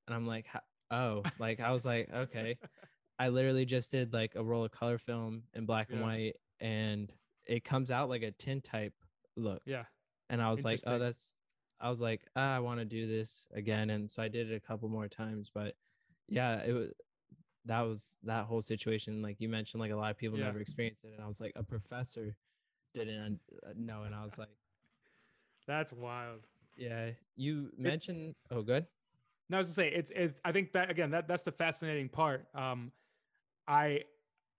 And 0.08 0.16
I'm 0.16 0.28
like, 0.28 0.46
"Oh," 0.92 1.24
like 1.40 1.60
I 1.60 1.72
was 1.72 1.86
like, 1.86 2.10
"Okay." 2.14 2.58
I 3.20 3.28
literally 3.28 3.66
just 3.66 3.92
did 3.92 4.14
like 4.14 4.36
a 4.36 4.44
roll 4.44 4.64
of 4.64 4.72
color 4.72 4.98
film 4.98 5.44
in 5.54 5.66
black 5.66 5.88
yeah. 5.90 5.96
and 5.96 6.06
white, 6.06 6.36
and 6.62 7.12
it 7.50 7.66
comes 7.66 7.90
out 7.90 8.08
like 8.10 8.22
a 8.22 8.32
tin 8.32 8.62
type 8.62 8.94
look. 9.36 9.62
Yeah. 9.66 9.84
And 10.30 10.42
I 10.42 10.52
was 10.52 10.64
like, 10.64 10.80
"Oh, 10.86 11.00
that's." 11.00 11.34
I 11.82 11.90
was 11.90 12.00
like, 12.00 12.22
ah, 12.36 12.56
"I 12.56 12.60
want 12.60 12.80
to 12.80 12.86
do 12.86 13.08
this 13.08 13.48
again," 13.54 13.90
and 13.90 14.10
so 14.10 14.22
I 14.22 14.28
did 14.28 14.52
it 14.52 14.56
a 14.56 14.60
couple 14.60 14.88
more 14.90 15.08
times. 15.08 15.50
But 15.54 15.76
yeah, 16.28 16.62
it 16.64 16.74
was 16.74 16.92
that 17.66 17.82
was 17.82 18.16
that 18.24 18.46
whole 18.46 18.62
situation. 18.62 19.24
Like 19.24 19.38
you 19.40 19.50
mentioned, 19.50 19.82
like 19.82 19.92
a 19.92 19.96
lot 19.96 20.12
of 20.12 20.18
people 20.18 20.38
yeah. 20.38 20.46
never 20.46 20.60
experienced 20.60 21.04
it, 21.04 21.14
and 21.16 21.24
I 21.24 21.28
was 21.28 21.42
like, 21.42 21.54
a 21.56 21.64
professor 21.64 22.36
didn't 22.94 23.40
know, 23.76 24.04
and 24.04 24.14
I 24.14 24.24
was 24.24 24.38
like, 24.38 24.50
that's 25.68 25.92
wild. 25.92 26.42
Yeah, 26.78 27.10
you 27.36 27.72
mentioned. 27.76 28.36
It, 28.52 28.56
oh, 28.56 28.62
good. 28.62 28.86
No, 29.50 29.58
I 29.58 29.60
was 29.60 29.70
to 29.70 29.74
say 29.74 29.90
it's. 29.90 30.12
It, 30.12 30.36
I 30.46 30.52
think 30.52 30.74
that 30.74 30.92
again, 30.92 31.10
that 31.12 31.28
that's 31.28 31.44
the 31.44 31.52
fascinating 31.52 32.10
part. 32.10 32.46
Um, 32.54 32.92
I 33.68 34.02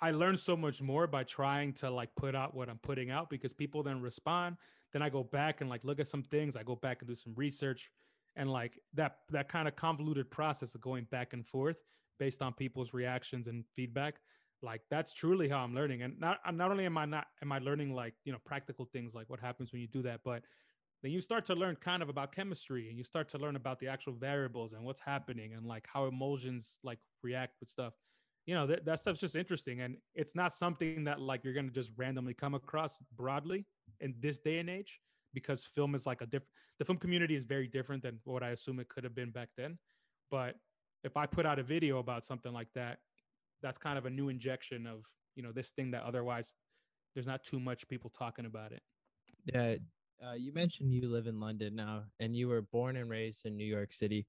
I 0.02 0.12
learned 0.12 0.40
so 0.40 0.56
much 0.56 0.80
more 0.80 1.06
by 1.06 1.24
trying 1.24 1.72
to 1.74 1.90
like 1.90 2.14
put 2.16 2.34
out 2.34 2.54
what 2.54 2.68
I'm 2.68 2.78
putting 2.78 3.10
out 3.10 3.28
because 3.28 3.52
people 3.52 3.82
then 3.82 4.00
respond. 4.00 4.56
Then 4.92 5.02
I 5.02 5.08
go 5.08 5.22
back 5.22 5.60
and 5.60 5.68
like 5.68 5.84
look 5.84 6.00
at 6.00 6.08
some 6.08 6.22
things. 6.22 6.56
I 6.56 6.62
go 6.62 6.76
back 6.76 6.98
and 7.00 7.08
do 7.08 7.14
some 7.14 7.34
research, 7.36 7.90
and 8.36 8.50
like 8.50 8.78
that 8.94 9.18
that 9.30 9.48
kind 9.48 9.68
of 9.68 9.76
convoluted 9.76 10.30
process 10.30 10.74
of 10.74 10.80
going 10.80 11.06
back 11.10 11.32
and 11.32 11.46
forth 11.46 11.76
based 12.18 12.42
on 12.42 12.52
people's 12.52 12.92
reactions 12.92 13.46
and 13.46 13.64
feedback 13.74 14.16
like 14.62 14.82
that's 14.90 15.14
truly 15.14 15.48
how 15.48 15.58
i'm 15.58 15.74
learning 15.74 16.02
and 16.02 16.18
not 16.20 16.38
not 16.54 16.70
only 16.70 16.84
am 16.84 16.98
i 16.98 17.04
not 17.04 17.26
am 17.42 17.50
i 17.50 17.58
learning 17.58 17.94
like 17.94 18.14
you 18.24 18.32
know 18.32 18.38
practical 18.44 18.84
things 18.84 19.14
like 19.14 19.28
what 19.30 19.40
happens 19.40 19.72
when 19.72 19.80
you 19.80 19.88
do 19.88 20.02
that 20.02 20.20
but 20.24 20.42
then 21.02 21.10
you 21.10 21.22
start 21.22 21.46
to 21.46 21.54
learn 21.54 21.74
kind 21.76 22.02
of 22.02 22.10
about 22.10 22.34
chemistry 22.34 22.90
and 22.90 22.98
you 22.98 23.04
start 23.04 23.26
to 23.26 23.38
learn 23.38 23.56
about 23.56 23.78
the 23.78 23.88
actual 23.88 24.12
variables 24.12 24.74
and 24.74 24.84
what's 24.84 25.00
happening 25.00 25.54
and 25.54 25.64
like 25.66 25.86
how 25.90 26.06
emulsions 26.06 26.78
like 26.84 26.98
react 27.22 27.54
with 27.58 27.70
stuff 27.70 27.94
you 28.50 28.54
know 28.58 28.66
that, 28.66 28.84
that 28.84 28.98
stuff's 28.98 29.20
just 29.20 29.36
interesting 29.36 29.76
and 29.84 29.92
it's 30.14 30.34
not 30.34 30.50
something 30.52 31.04
that 31.04 31.20
like 31.20 31.44
you're 31.44 31.54
gonna 31.54 31.76
just 31.82 31.92
randomly 31.96 32.34
come 32.34 32.54
across 32.54 32.98
broadly 33.16 33.60
in 34.00 34.14
this 34.20 34.38
day 34.38 34.58
and 34.58 34.68
age 34.68 35.00
because 35.32 35.64
film 35.64 35.94
is 35.94 36.04
like 36.10 36.20
a 36.20 36.26
different 36.26 36.50
the 36.78 36.84
film 36.84 36.98
community 36.98 37.36
is 37.36 37.44
very 37.44 37.68
different 37.68 38.02
than 38.02 38.18
what 38.24 38.42
i 38.42 38.50
assume 38.50 38.80
it 38.80 38.88
could 38.88 39.04
have 39.04 39.14
been 39.14 39.30
back 39.30 39.50
then 39.56 39.78
but 40.30 40.56
if 41.04 41.16
I 41.16 41.26
put 41.26 41.46
out 41.46 41.58
a 41.58 41.62
video 41.62 41.98
about 41.98 42.24
something 42.24 42.52
like 42.52 42.68
that, 42.74 42.98
that's 43.62 43.78
kind 43.78 43.98
of 43.98 44.06
a 44.06 44.10
new 44.10 44.28
injection 44.28 44.86
of 44.86 45.04
you 45.36 45.42
know 45.42 45.52
this 45.52 45.70
thing 45.70 45.90
that 45.92 46.02
otherwise 46.02 46.52
there's 47.14 47.26
not 47.26 47.44
too 47.44 47.60
much 47.60 47.86
people 47.88 48.10
talking 48.10 48.46
about 48.46 48.72
it. 48.72 48.82
Yeah, 49.46 49.76
uh, 50.24 50.34
you 50.34 50.52
mentioned 50.52 50.92
you 50.92 51.08
live 51.08 51.26
in 51.26 51.40
London 51.40 51.74
now, 51.74 52.04
and 52.20 52.36
you 52.36 52.48
were 52.48 52.62
born 52.62 52.96
and 52.96 53.08
raised 53.08 53.46
in 53.46 53.56
New 53.56 53.64
York 53.64 53.92
City. 53.92 54.26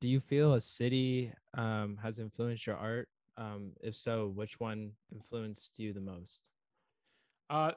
Do 0.00 0.08
you 0.08 0.20
feel 0.20 0.54
a 0.54 0.60
city 0.60 1.32
um, 1.54 1.98
has 2.02 2.18
influenced 2.18 2.66
your 2.66 2.76
art? 2.76 3.08
Um, 3.36 3.72
if 3.82 3.96
so, 3.96 4.28
which 4.28 4.60
one 4.60 4.92
influenced 5.12 5.78
you 5.78 5.92
the 5.92 6.00
most? 6.00 6.42
Uh, 7.50 7.72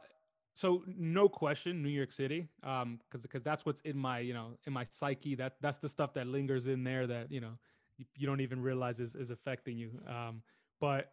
so 0.53 0.83
no 0.87 1.29
question, 1.29 1.81
New 1.81 1.89
York 1.89 2.11
City, 2.11 2.47
um, 2.63 2.99
because 2.99 3.21
because 3.21 3.43
that's 3.43 3.65
what's 3.65 3.81
in 3.81 3.97
my 3.97 4.19
you 4.19 4.33
know 4.33 4.57
in 4.65 4.73
my 4.73 4.83
psyche. 4.83 5.35
That 5.35 5.53
that's 5.61 5.77
the 5.77 5.89
stuff 5.89 6.13
that 6.15 6.27
lingers 6.27 6.67
in 6.67 6.83
there 6.83 7.07
that 7.07 7.31
you 7.31 7.41
know 7.41 7.57
you 8.15 8.27
don't 8.27 8.41
even 8.41 8.61
realize 8.61 8.99
is, 8.99 9.15
is 9.15 9.29
affecting 9.29 9.77
you. 9.77 9.91
Um, 10.07 10.41
but 10.79 11.11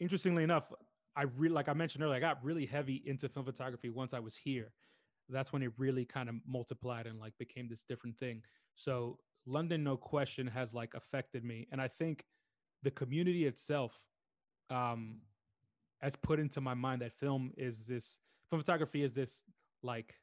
interestingly 0.00 0.42
enough, 0.42 0.72
I 1.16 1.22
really, 1.36 1.54
like 1.54 1.68
I 1.68 1.74
mentioned 1.74 2.02
earlier, 2.02 2.16
I 2.16 2.20
got 2.20 2.42
really 2.42 2.66
heavy 2.66 3.02
into 3.06 3.28
film 3.28 3.46
photography 3.46 3.90
once 3.90 4.14
I 4.14 4.20
was 4.20 4.36
here. 4.36 4.72
That's 5.28 5.52
when 5.52 5.62
it 5.62 5.72
really 5.78 6.04
kind 6.04 6.28
of 6.28 6.36
multiplied 6.46 7.06
and 7.06 7.18
like 7.18 7.32
became 7.38 7.68
this 7.68 7.82
different 7.82 8.18
thing. 8.18 8.42
So 8.74 9.18
London, 9.46 9.84
no 9.84 9.96
question, 9.96 10.46
has 10.46 10.74
like 10.74 10.94
affected 10.94 11.44
me. 11.44 11.66
And 11.70 11.80
I 11.80 11.88
think 11.88 12.24
the 12.82 12.90
community 12.90 13.46
itself 13.46 13.98
um, 14.70 15.16
has 16.00 16.16
put 16.16 16.38
into 16.40 16.60
my 16.60 16.74
mind 16.74 17.02
that 17.02 17.12
film 17.12 17.52
is 17.56 17.86
this, 17.86 18.18
film 18.50 18.60
photography 18.60 19.02
is 19.02 19.14
this 19.14 19.42
like 19.82 20.14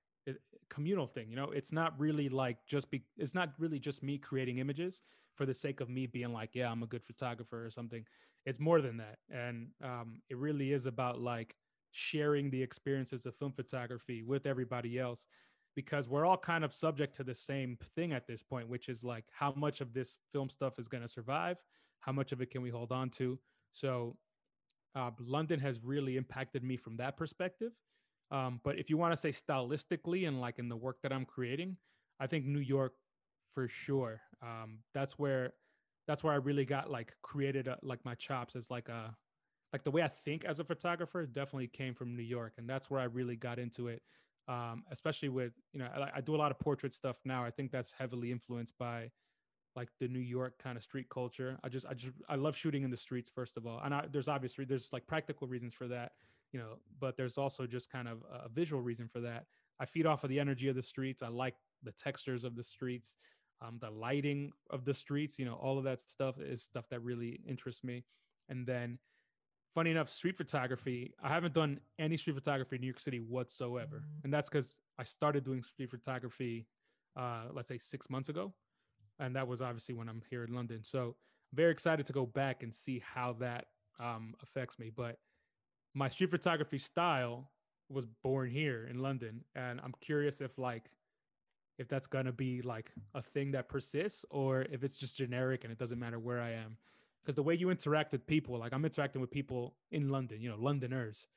communal 0.70 1.08
thing. 1.08 1.30
You 1.30 1.36
know, 1.36 1.52
it's 1.52 1.72
not 1.72 2.00
really 2.00 2.30
like 2.30 2.58
just 2.66 2.90
be, 2.92 3.04
it's 3.18 3.36
not 3.36 3.54
really 3.58 3.80
just 3.80 4.04
me 4.04 4.18
creating 4.18 4.60
images 4.60 5.02
for 5.36 5.46
the 5.46 5.54
sake 5.54 5.82
of 5.82 5.90
me 5.90 6.08
being 6.08 6.34
like, 6.34 6.52
yeah, 6.54 6.70
I'm 6.70 6.84
a 6.84 6.88
good 6.88 7.04
photographer 7.04 7.66
or 7.66 7.70
something. 7.70 8.06
It's 8.46 8.60
more 8.60 8.82
than 8.82 8.98
that. 8.98 9.18
And 9.30 9.68
um, 9.84 10.22
it 10.30 10.38
really 10.38 10.72
is 10.72 10.86
about 10.86 11.20
like 11.20 11.56
sharing 11.92 12.50
the 12.50 12.62
experiences 12.62 13.26
of 13.26 13.36
film 13.36 13.52
photography 13.52 14.24
with 14.24 14.46
everybody 14.46 14.98
else 14.98 15.28
because 15.76 16.10
we're 16.10 16.26
all 16.26 16.38
kind 16.38 16.64
of 16.64 16.74
subject 16.74 17.16
to 17.16 17.24
the 17.24 17.36
same 17.36 17.78
thing 17.96 18.14
at 18.14 18.28
this 18.28 18.44
point, 18.44 18.68
which 18.68 18.90
is 18.90 19.04
like 19.04 19.26
how 19.32 19.54
much 19.56 19.82
of 19.82 19.94
this 19.94 20.18
film 20.32 20.50
stuff 20.50 20.80
is 20.80 20.88
going 20.88 21.04
to 21.04 21.10
survive? 21.10 21.58
How 22.00 22.12
much 22.12 22.32
of 22.32 22.42
it 22.42 22.52
can 22.52 22.62
we 22.62 22.70
hold 22.70 22.92
on 22.92 23.10
to? 23.12 23.40
So, 23.72 24.18
uh, 24.96 25.12
London 25.20 25.60
has 25.62 25.80
really 25.84 26.18
impacted 26.18 26.64
me 26.64 26.76
from 26.76 26.98
that 26.98 27.16
perspective. 27.16 27.72
Um, 28.32 28.60
but 28.64 28.78
if 28.78 28.90
you 28.90 28.98
want 28.98 29.14
to 29.14 29.18
say 29.18 29.32
stylistically 29.32 30.28
and 30.28 30.42
like 30.42 30.60
in 30.60 30.70
the 30.70 30.76
work 30.76 30.98
that 31.04 31.14
I'm 31.14 31.26
creating, 31.26 31.78
I 32.20 32.28
think 32.28 32.46
New 32.46 32.60
York 32.60 32.94
for 33.54 33.68
sure. 33.68 34.22
Um, 34.42 34.80
that's 34.94 35.20
where 35.20 35.54
that's 36.08 36.24
where 36.24 36.34
I 36.34 36.38
really 36.38 36.66
got 36.66 36.90
like 36.90 37.14
created 37.22 37.68
a, 37.68 37.78
like 37.84 38.04
my 38.04 38.16
chops 38.16 38.56
as 38.56 38.72
like 38.72 38.90
a 38.90 39.16
like 39.74 39.84
the 39.84 39.92
way 39.92 40.02
I 40.02 40.08
think 40.08 40.46
as 40.46 40.60
a 40.60 40.64
photographer 40.64 41.26
definitely 41.26 41.68
came 41.68 41.94
from 41.94 42.16
New 42.16 42.24
York, 42.24 42.54
and 42.58 42.70
that's 42.70 42.90
where 42.90 43.00
I 43.00 43.06
really 43.06 43.36
got 43.36 43.60
into 43.60 43.88
it. 43.88 44.02
Um, 44.52 44.84
especially 44.92 45.30
with 45.30 45.54
you 45.72 45.80
know 45.80 45.88
I, 45.96 46.18
I 46.18 46.22
do 46.22 46.36
a 46.36 46.40
lot 46.44 46.52
of 46.52 46.60
portrait 46.60 46.94
stuff 46.94 47.18
now. 47.24 47.44
I 47.44 47.52
think 47.52 47.72
that's 47.72 47.94
heavily 47.98 48.32
influenced 48.32 48.78
by 48.78 49.12
like 49.76 49.90
the 50.00 50.08
New 50.08 50.20
York 50.20 50.54
kind 50.62 50.78
of 50.78 50.84
street 50.84 51.08
culture. 51.10 51.58
I 51.64 51.70
just 51.70 51.86
I 51.86 51.94
just 51.94 52.14
I 52.28 52.36
love 52.36 52.56
shooting 52.56 52.84
in 52.84 52.92
the 52.92 52.98
streets 52.98 53.30
first 53.34 53.56
of 53.58 53.66
all, 53.66 53.80
and 53.84 53.94
I, 53.94 54.06
there's 54.12 54.28
obviously 54.28 54.66
there's 54.66 54.90
like 54.92 55.08
practical 55.08 55.48
reasons 55.48 55.74
for 55.74 55.88
that, 55.88 56.12
you 56.52 56.60
know, 56.60 56.80
but 57.00 57.16
there's 57.16 57.38
also 57.38 57.66
just 57.66 57.92
kind 57.92 58.08
of 58.08 58.18
a 58.46 58.50
visual 58.50 58.82
reason 58.82 59.08
for 59.08 59.22
that. 59.22 59.46
I 59.80 59.86
feed 59.86 60.06
off 60.06 60.24
of 60.24 60.30
the 60.30 60.40
energy 60.40 60.68
of 60.68 60.76
the 60.76 60.84
streets. 60.84 61.24
I 61.24 61.30
like 61.30 61.56
the 61.82 61.94
textures 61.94 62.44
of 62.44 62.56
the 62.56 62.64
streets 62.64 63.16
um, 63.62 63.78
the 63.80 63.90
lighting 63.90 64.52
of 64.70 64.86
the 64.86 64.94
streets, 64.94 65.38
you 65.38 65.46
know, 65.46 65.54
all 65.54 65.78
of 65.78 65.84
that 65.84 66.02
stuff 66.02 66.40
is 66.40 66.64
stuff 66.64 66.86
that 66.90 67.02
really 67.02 67.40
interests 67.48 67.84
me. 67.84 68.04
And 68.50 68.66
then, 68.66 68.98
funny 69.74 69.92
enough, 69.92 70.10
street 70.10 70.38
photography, 70.38 71.14
I 71.24 71.30
haven't 71.30 71.54
done 71.54 71.80
any 72.00 72.18
street 72.18 72.36
photography 72.36 72.76
in 72.76 72.82
New 72.82 72.88
York 72.88 73.00
City 73.00 73.20
whatsoever. 73.20 73.98
Mm-hmm. 73.98 74.26
And 74.26 74.34
that's 74.34 74.50
because 74.50 74.78
I 75.00 75.04
started 75.04 75.44
doing 75.44 75.64
street 75.64 75.90
photography, 75.90 76.68
uh, 77.18 77.46
let's 77.54 77.70
say 77.70 77.78
six 77.78 78.10
months 78.10 78.30
ago. 78.30 78.54
And 79.20 79.36
that 79.36 79.48
was 79.48 79.62
obviously 79.62 79.96
when 79.96 80.10
I'm 80.10 80.22
here 80.30 80.44
in 80.44 80.54
London. 80.54 80.84
So, 80.84 81.16
I'm 81.52 81.56
very 81.56 81.72
excited 81.72 82.06
to 82.06 82.14
go 82.14 82.26
back 82.26 82.64
and 82.64 82.74
see 82.74 83.04
how 83.06 83.36
that 83.40 83.66
um, 84.00 84.34
affects 84.42 84.80
me. 84.80 84.90
But 84.96 85.18
my 85.94 86.10
street 86.10 86.32
photography 86.32 86.78
style 86.78 87.52
was 87.90 88.06
born 88.24 88.50
here 88.50 88.88
in 88.90 89.00
London. 89.00 89.44
And 89.56 89.80
I'm 89.84 89.94
curious 90.02 90.42
if, 90.42 90.58
like, 90.58 90.90
if 91.78 91.88
that's 91.88 92.08
going 92.08 92.26
to 92.26 92.32
be 92.32 92.62
like 92.62 92.92
a 93.16 93.22
thing 93.22 93.52
that 93.52 93.68
persists 93.68 94.24
or 94.30 94.62
if 94.72 94.84
it's 94.84 94.98
just 94.98 95.18
generic 95.18 95.64
and 95.64 95.72
it 95.72 95.80
doesn't 95.80 96.00
matter 96.00 96.20
where 96.20 96.40
I 96.40 96.52
am. 96.52 96.78
Because 97.22 97.36
the 97.36 97.44
way 97.44 97.56
you 97.56 97.70
interact 97.70 98.12
with 98.12 98.26
people, 98.26 98.58
like 98.58 98.74
I'm 98.74 98.84
interacting 98.84 99.22
with 99.22 99.32
people 99.32 99.76
in 99.92 100.10
London, 100.10 100.42
you 100.42 100.50
know, 100.50 100.58
Londoners, 100.60 101.28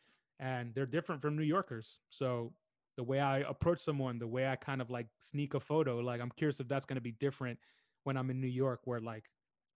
and 0.41 0.75
they're 0.75 0.87
different 0.87 1.21
from 1.21 1.37
New 1.37 1.43
Yorkers. 1.43 2.01
So 2.09 2.53
the 2.97 3.03
way 3.03 3.21
I 3.21 3.41
approach 3.41 3.81
someone, 3.81 4.19
the 4.19 4.27
way 4.27 4.49
I 4.49 4.57
kind 4.57 4.81
of 4.81 4.91
like 4.91 5.07
sneak 5.19 5.55
a 5.55 5.61
photo, 5.61 5.99
like 5.99 6.21
I'm 6.21 6.33
curious 6.37 6.61
if 6.61 6.69
that's 6.69 6.87
going 6.87 6.97
to 6.97 7.03
be 7.03 7.13
different 7.13 7.59
when 8.05 8.17
I'm 8.17 8.31
in 8.31 8.41
New 8.41 8.47
York, 8.47 8.81
where 8.85 9.01
like 9.01 9.25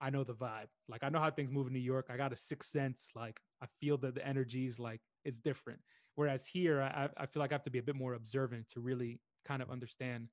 I 0.01 0.11
know 0.11 0.25
the 0.25 0.35
vibe, 0.35 0.68
like 0.88 1.05
I 1.05 1.09
know 1.09 1.18
how 1.18 1.31
things 1.31 1.51
move 1.51 1.66
in 1.66 1.73
New 1.73 1.79
York. 1.79 2.07
I 2.11 2.16
got 2.16 2.33
a 2.33 2.37
sixth 2.37 2.71
sense, 2.71 3.09
like 3.14 3.38
I 3.62 3.66
feel 3.81 3.99
that 3.99 4.14
the 4.14 4.27
energies, 4.27 4.79
like 4.79 5.01
it's 5.25 5.40
different. 5.40 5.81
Whereas 6.14 6.47
here, 6.47 6.83
I, 6.83 7.09
I 7.16 7.27
feel 7.27 7.40
like 7.40 7.53
I 7.53 7.55
have 7.55 7.62
to 7.64 7.71
be 7.71 7.79
a 7.79 7.83
bit 7.83 7.94
more 7.94 8.14
observant 8.14 8.68
to 8.71 8.81
really 8.81 9.21
kind 9.44 9.62
of 9.62 9.71
understand 9.71 10.29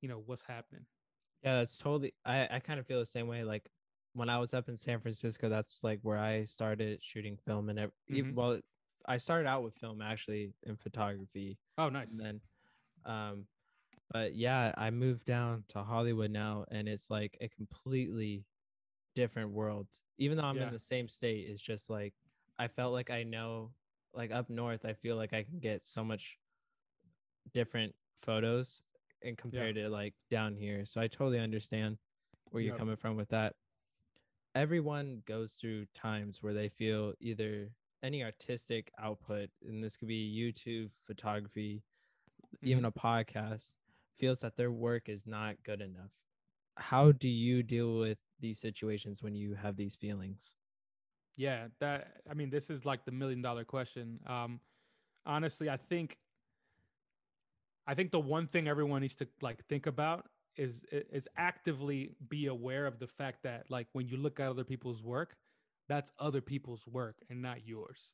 you 0.00 0.08
know 0.08 0.22
what's 0.26 0.42
happening 0.42 0.84
yeah 1.42 1.60
it's 1.60 1.78
totally 1.78 2.12
i 2.24 2.46
i 2.50 2.58
kind 2.58 2.78
of 2.78 2.86
feel 2.86 2.98
the 2.98 3.06
same 3.06 3.26
way 3.26 3.42
like 3.42 3.68
when 4.18 4.28
i 4.28 4.38
was 4.38 4.52
up 4.54 4.68
in 4.68 4.76
san 4.76 5.00
francisco 5.00 5.48
that's 5.48 5.78
like 5.82 5.98
where 6.02 6.18
i 6.18 6.44
started 6.44 7.02
shooting 7.02 7.36
film 7.46 7.68
and 7.68 7.78
mm-hmm. 7.78 8.34
well 8.34 8.58
I 9.08 9.16
started 9.16 9.48
out 9.48 9.62
with 9.62 9.74
film 9.74 10.02
actually 10.02 10.52
in 10.64 10.76
photography. 10.76 11.58
Oh, 11.78 11.88
nice. 11.88 12.10
And 12.10 12.20
then, 12.20 12.40
um, 13.06 13.46
but 14.12 14.34
yeah, 14.36 14.72
I 14.76 14.90
moved 14.90 15.24
down 15.24 15.64
to 15.68 15.82
Hollywood 15.82 16.30
now, 16.30 16.66
and 16.70 16.86
it's 16.86 17.10
like 17.10 17.36
a 17.40 17.48
completely 17.48 18.44
different 19.14 19.50
world. 19.50 19.86
Even 20.18 20.36
though 20.36 20.44
I'm 20.44 20.56
yeah. 20.56 20.66
in 20.66 20.72
the 20.72 20.78
same 20.78 21.08
state, 21.08 21.46
it's 21.48 21.62
just 21.62 21.88
like 21.88 22.12
I 22.58 22.68
felt 22.68 22.92
like 22.92 23.10
I 23.10 23.22
know, 23.22 23.70
like 24.12 24.30
up 24.30 24.50
north, 24.50 24.84
I 24.84 24.92
feel 24.92 25.16
like 25.16 25.32
I 25.32 25.42
can 25.42 25.58
get 25.58 25.82
so 25.82 26.04
much 26.04 26.36
different 27.54 27.94
photos 28.22 28.82
and 29.22 29.38
compared 29.38 29.76
yeah. 29.76 29.84
to 29.84 29.88
like 29.88 30.14
down 30.30 30.54
here. 30.54 30.84
So 30.84 31.00
I 31.00 31.06
totally 31.06 31.40
understand 31.40 31.96
where 32.50 32.62
you're 32.62 32.76
coming 32.76 32.96
from 32.96 33.16
with 33.16 33.28
that. 33.30 33.54
Everyone 34.58 35.22
goes 35.24 35.52
through 35.52 35.86
times 35.94 36.42
where 36.42 36.52
they 36.52 36.68
feel 36.68 37.12
either 37.20 37.70
any 38.02 38.24
artistic 38.24 38.90
output, 39.00 39.50
and 39.64 39.84
this 39.84 39.96
could 39.96 40.08
be 40.08 40.34
YouTube, 40.36 40.90
photography, 41.06 41.84
mm-hmm. 42.56 42.66
even 42.66 42.84
a 42.84 42.90
podcast, 42.90 43.76
feels 44.18 44.40
that 44.40 44.56
their 44.56 44.72
work 44.72 45.08
is 45.08 45.28
not 45.28 45.54
good 45.62 45.80
enough. 45.80 46.10
How 46.76 47.12
do 47.12 47.28
you 47.28 47.62
deal 47.62 47.98
with 47.98 48.18
these 48.40 48.58
situations 48.58 49.22
when 49.22 49.36
you 49.36 49.54
have 49.54 49.76
these 49.76 49.94
feelings? 49.94 50.54
Yeah, 51.36 51.68
that 51.78 52.14
I 52.28 52.34
mean, 52.34 52.50
this 52.50 52.68
is 52.68 52.84
like 52.84 53.04
the 53.04 53.12
million 53.12 53.40
dollar 53.40 53.62
question. 53.62 54.18
Um, 54.26 54.58
honestly, 55.24 55.70
I 55.70 55.76
think 55.76 56.18
I 57.86 57.94
think 57.94 58.10
the 58.10 58.18
one 58.18 58.48
thing 58.48 58.66
everyone 58.66 59.02
needs 59.02 59.14
to 59.16 59.28
like 59.40 59.64
think 59.66 59.86
about 59.86 60.26
is 60.58 60.82
is 60.90 61.28
actively 61.36 62.10
be 62.28 62.46
aware 62.46 62.86
of 62.86 62.98
the 62.98 63.06
fact 63.06 63.42
that 63.44 63.70
like 63.70 63.86
when 63.92 64.08
you 64.08 64.16
look 64.16 64.40
at 64.40 64.48
other 64.48 64.64
people's 64.64 65.02
work, 65.02 65.36
that's 65.88 66.12
other 66.18 66.40
people's 66.40 66.86
work 66.86 67.16
and 67.30 67.40
not 67.40 67.66
yours. 67.66 68.12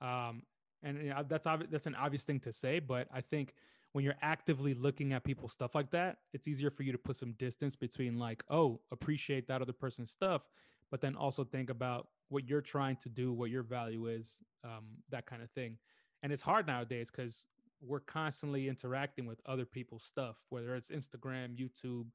Um, 0.00 0.42
and 0.82 0.98
you 0.98 1.10
know, 1.10 1.24
that's 1.28 1.46
obvi- 1.46 1.70
that's 1.70 1.86
an 1.86 1.94
obvious 1.96 2.24
thing 2.24 2.40
to 2.40 2.52
say, 2.52 2.78
but 2.78 3.08
I 3.12 3.20
think 3.20 3.54
when 3.92 4.04
you're 4.04 4.14
actively 4.22 4.72
looking 4.72 5.12
at 5.12 5.24
people's 5.24 5.52
stuff 5.52 5.74
like 5.74 5.90
that, 5.90 6.18
it's 6.32 6.46
easier 6.46 6.70
for 6.70 6.84
you 6.84 6.92
to 6.92 6.98
put 6.98 7.16
some 7.16 7.32
distance 7.32 7.74
between 7.74 8.18
like, 8.18 8.44
oh, 8.48 8.80
appreciate 8.92 9.48
that 9.48 9.60
other 9.60 9.72
person's 9.72 10.10
stuff, 10.10 10.42
but 10.90 11.00
then 11.00 11.16
also 11.16 11.44
think 11.44 11.70
about 11.70 12.06
what 12.28 12.48
you're 12.48 12.60
trying 12.60 12.96
to 13.02 13.08
do, 13.08 13.32
what 13.32 13.50
your 13.50 13.64
value 13.64 14.06
is, 14.06 14.36
um, 14.64 14.84
that 15.10 15.26
kind 15.26 15.42
of 15.42 15.50
thing. 15.50 15.76
And 16.22 16.32
it's 16.32 16.42
hard 16.42 16.66
nowadays 16.66 17.10
because 17.10 17.46
we're 17.80 18.00
constantly 18.00 18.68
interacting 18.68 19.26
with 19.26 19.40
other 19.46 19.64
people's 19.64 20.04
stuff, 20.04 20.36
whether 20.50 20.74
it's 20.74 20.90
Instagram, 20.90 21.56
YouTube, 21.56 22.06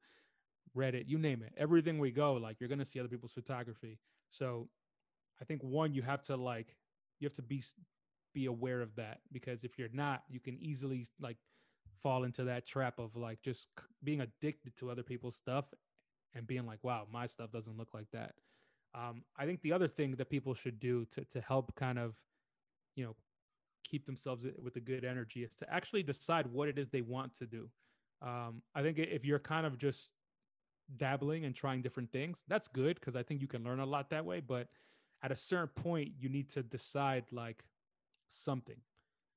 Reddit, 0.76 1.04
you 1.08 1.18
name 1.18 1.42
it. 1.42 1.52
Everything 1.56 1.98
we 1.98 2.10
go, 2.10 2.34
like 2.34 2.60
you're 2.60 2.68
gonna 2.68 2.84
see 2.84 3.00
other 3.00 3.08
people's 3.08 3.32
photography. 3.32 3.98
So 4.30 4.68
I 5.40 5.44
think 5.44 5.62
one, 5.62 5.94
you 5.94 6.02
have 6.02 6.22
to 6.24 6.36
like 6.36 6.76
you 7.18 7.26
have 7.26 7.34
to 7.34 7.42
be 7.42 7.62
be 8.34 8.46
aware 8.46 8.82
of 8.82 8.94
that 8.96 9.20
because 9.32 9.64
if 9.64 9.78
you're 9.78 9.88
not, 9.92 10.22
you 10.28 10.40
can 10.40 10.58
easily 10.60 11.06
like 11.20 11.38
fall 12.02 12.24
into 12.24 12.44
that 12.44 12.66
trap 12.66 12.98
of 12.98 13.16
like 13.16 13.40
just 13.42 13.68
being 14.04 14.20
addicted 14.20 14.76
to 14.76 14.90
other 14.90 15.02
people's 15.02 15.36
stuff 15.36 15.64
and 16.34 16.46
being 16.46 16.66
like, 16.66 16.78
wow, 16.82 17.06
my 17.10 17.26
stuff 17.26 17.50
doesn't 17.50 17.78
look 17.78 17.94
like 17.94 18.10
that. 18.12 18.34
Um, 18.94 19.22
I 19.36 19.46
think 19.46 19.62
the 19.62 19.72
other 19.72 19.88
thing 19.88 20.12
that 20.16 20.30
people 20.30 20.54
should 20.54 20.78
do 20.78 21.06
to 21.12 21.24
to 21.24 21.40
help 21.40 21.74
kind 21.74 21.98
of, 21.98 22.14
you 22.94 23.04
know, 23.04 23.16
keep 23.88 24.06
themselves 24.06 24.44
with 24.62 24.76
a 24.76 24.80
good 24.80 25.04
energy 25.04 25.42
is 25.42 25.54
to 25.56 25.72
actually 25.72 26.02
decide 26.02 26.46
what 26.46 26.68
it 26.68 26.78
is 26.78 26.88
they 26.88 27.00
want 27.02 27.34
to 27.36 27.46
do. 27.46 27.68
Um, 28.22 28.62
I 28.74 28.82
think 28.82 28.98
if 28.98 29.24
you're 29.24 29.38
kind 29.38 29.66
of 29.66 29.78
just 29.78 30.12
dabbling 30.96 31.44
and 31.44 31.54
trying 31.54 31.82
different 31.82 32.12
things, 32.12 32.44
that's 32.48 32.68
good 32.68 32.98
because 32.98 33.16
I 33.16 33.22
think 33.22 33.40
you 33.40 33.48
can 33.48 33.64
learn 33.64 33.80
a 33.80 33.86
lot 33.86 34.10
that 34.10 34.24
way. 34.24 34.40
But 34.40 34.68
at 35.22 35.32
a 35.32 35.36
certain 35.36 35.68
point, 35.82 36.12
you 36.18 36.28
need 36.28 36.50
to 36.50 36.62
decide 36.62 37.24
like 37.32 37.64
something. 38.28 38.76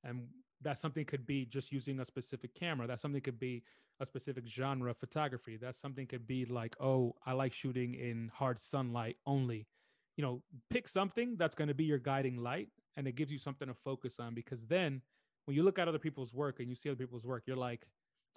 And 0.04 0.28
that 0.62 0.80
something 0.80 1.06
could 1.06 1.26
be 1.26 1.46
just 1.46 1.72
using 1.72 2.00
a 2.00 2.06
specific 2.06 2.54
camera. 2.54 2.88
That 2.88 3.00
something 3.00 3.22
could 3.22 3.40
be 3.40 3.64
a 4.00 4.06
specific 4.06 4.48
genre 4.48 4.92
of 4.92 4.98
photography. 4.98 5.58
That 5.58 5.76
something 5.76 6.08
could 6.08 6.28
be 6.28 6.46
like, 6.46 6.76
oh, 6.80 7.16
I 7.26 7.34
like 7.34 7.54
shooting 7.54 7.96
in 7.96 8.32
hard 8.34 8.60
sunlight 8.60 9.18
only. 9.26 9.68
You 10.16 10.24
know, 10.24 10.42
pick 10.70 10.88
something 10.88 11.36
that's 11.38 11.56
going 11.56 11.70
to 11.70 11.74
be 11.74 11.86
your 11.86 11.98
guiding 11.98 12.38
light 12.38 12.70
and 12.98 13.08
it 13.08 13.16
gives 13.16 13.32
you 13.32 13.38
something 13.38 13.68
to 13.68 13.74
focus 13.74 14.20
on 14.20 14.34
because 14.34 14.66
then 14.66 15.02
when 15.46 15.56
you 15.56 15.64
look 15.64 15.80
at 15.80 15.88
other 15.88 16.00
people's 16.00 16.34
work 16.34 16.60
and 16.60 16.70
you 16.70 16.76
see 16.76 16.90
other 16.90 16.98
people's 16.98 17.26
work, 17.26 17.44
you're 17.48 17.58
like, 17.58 17.88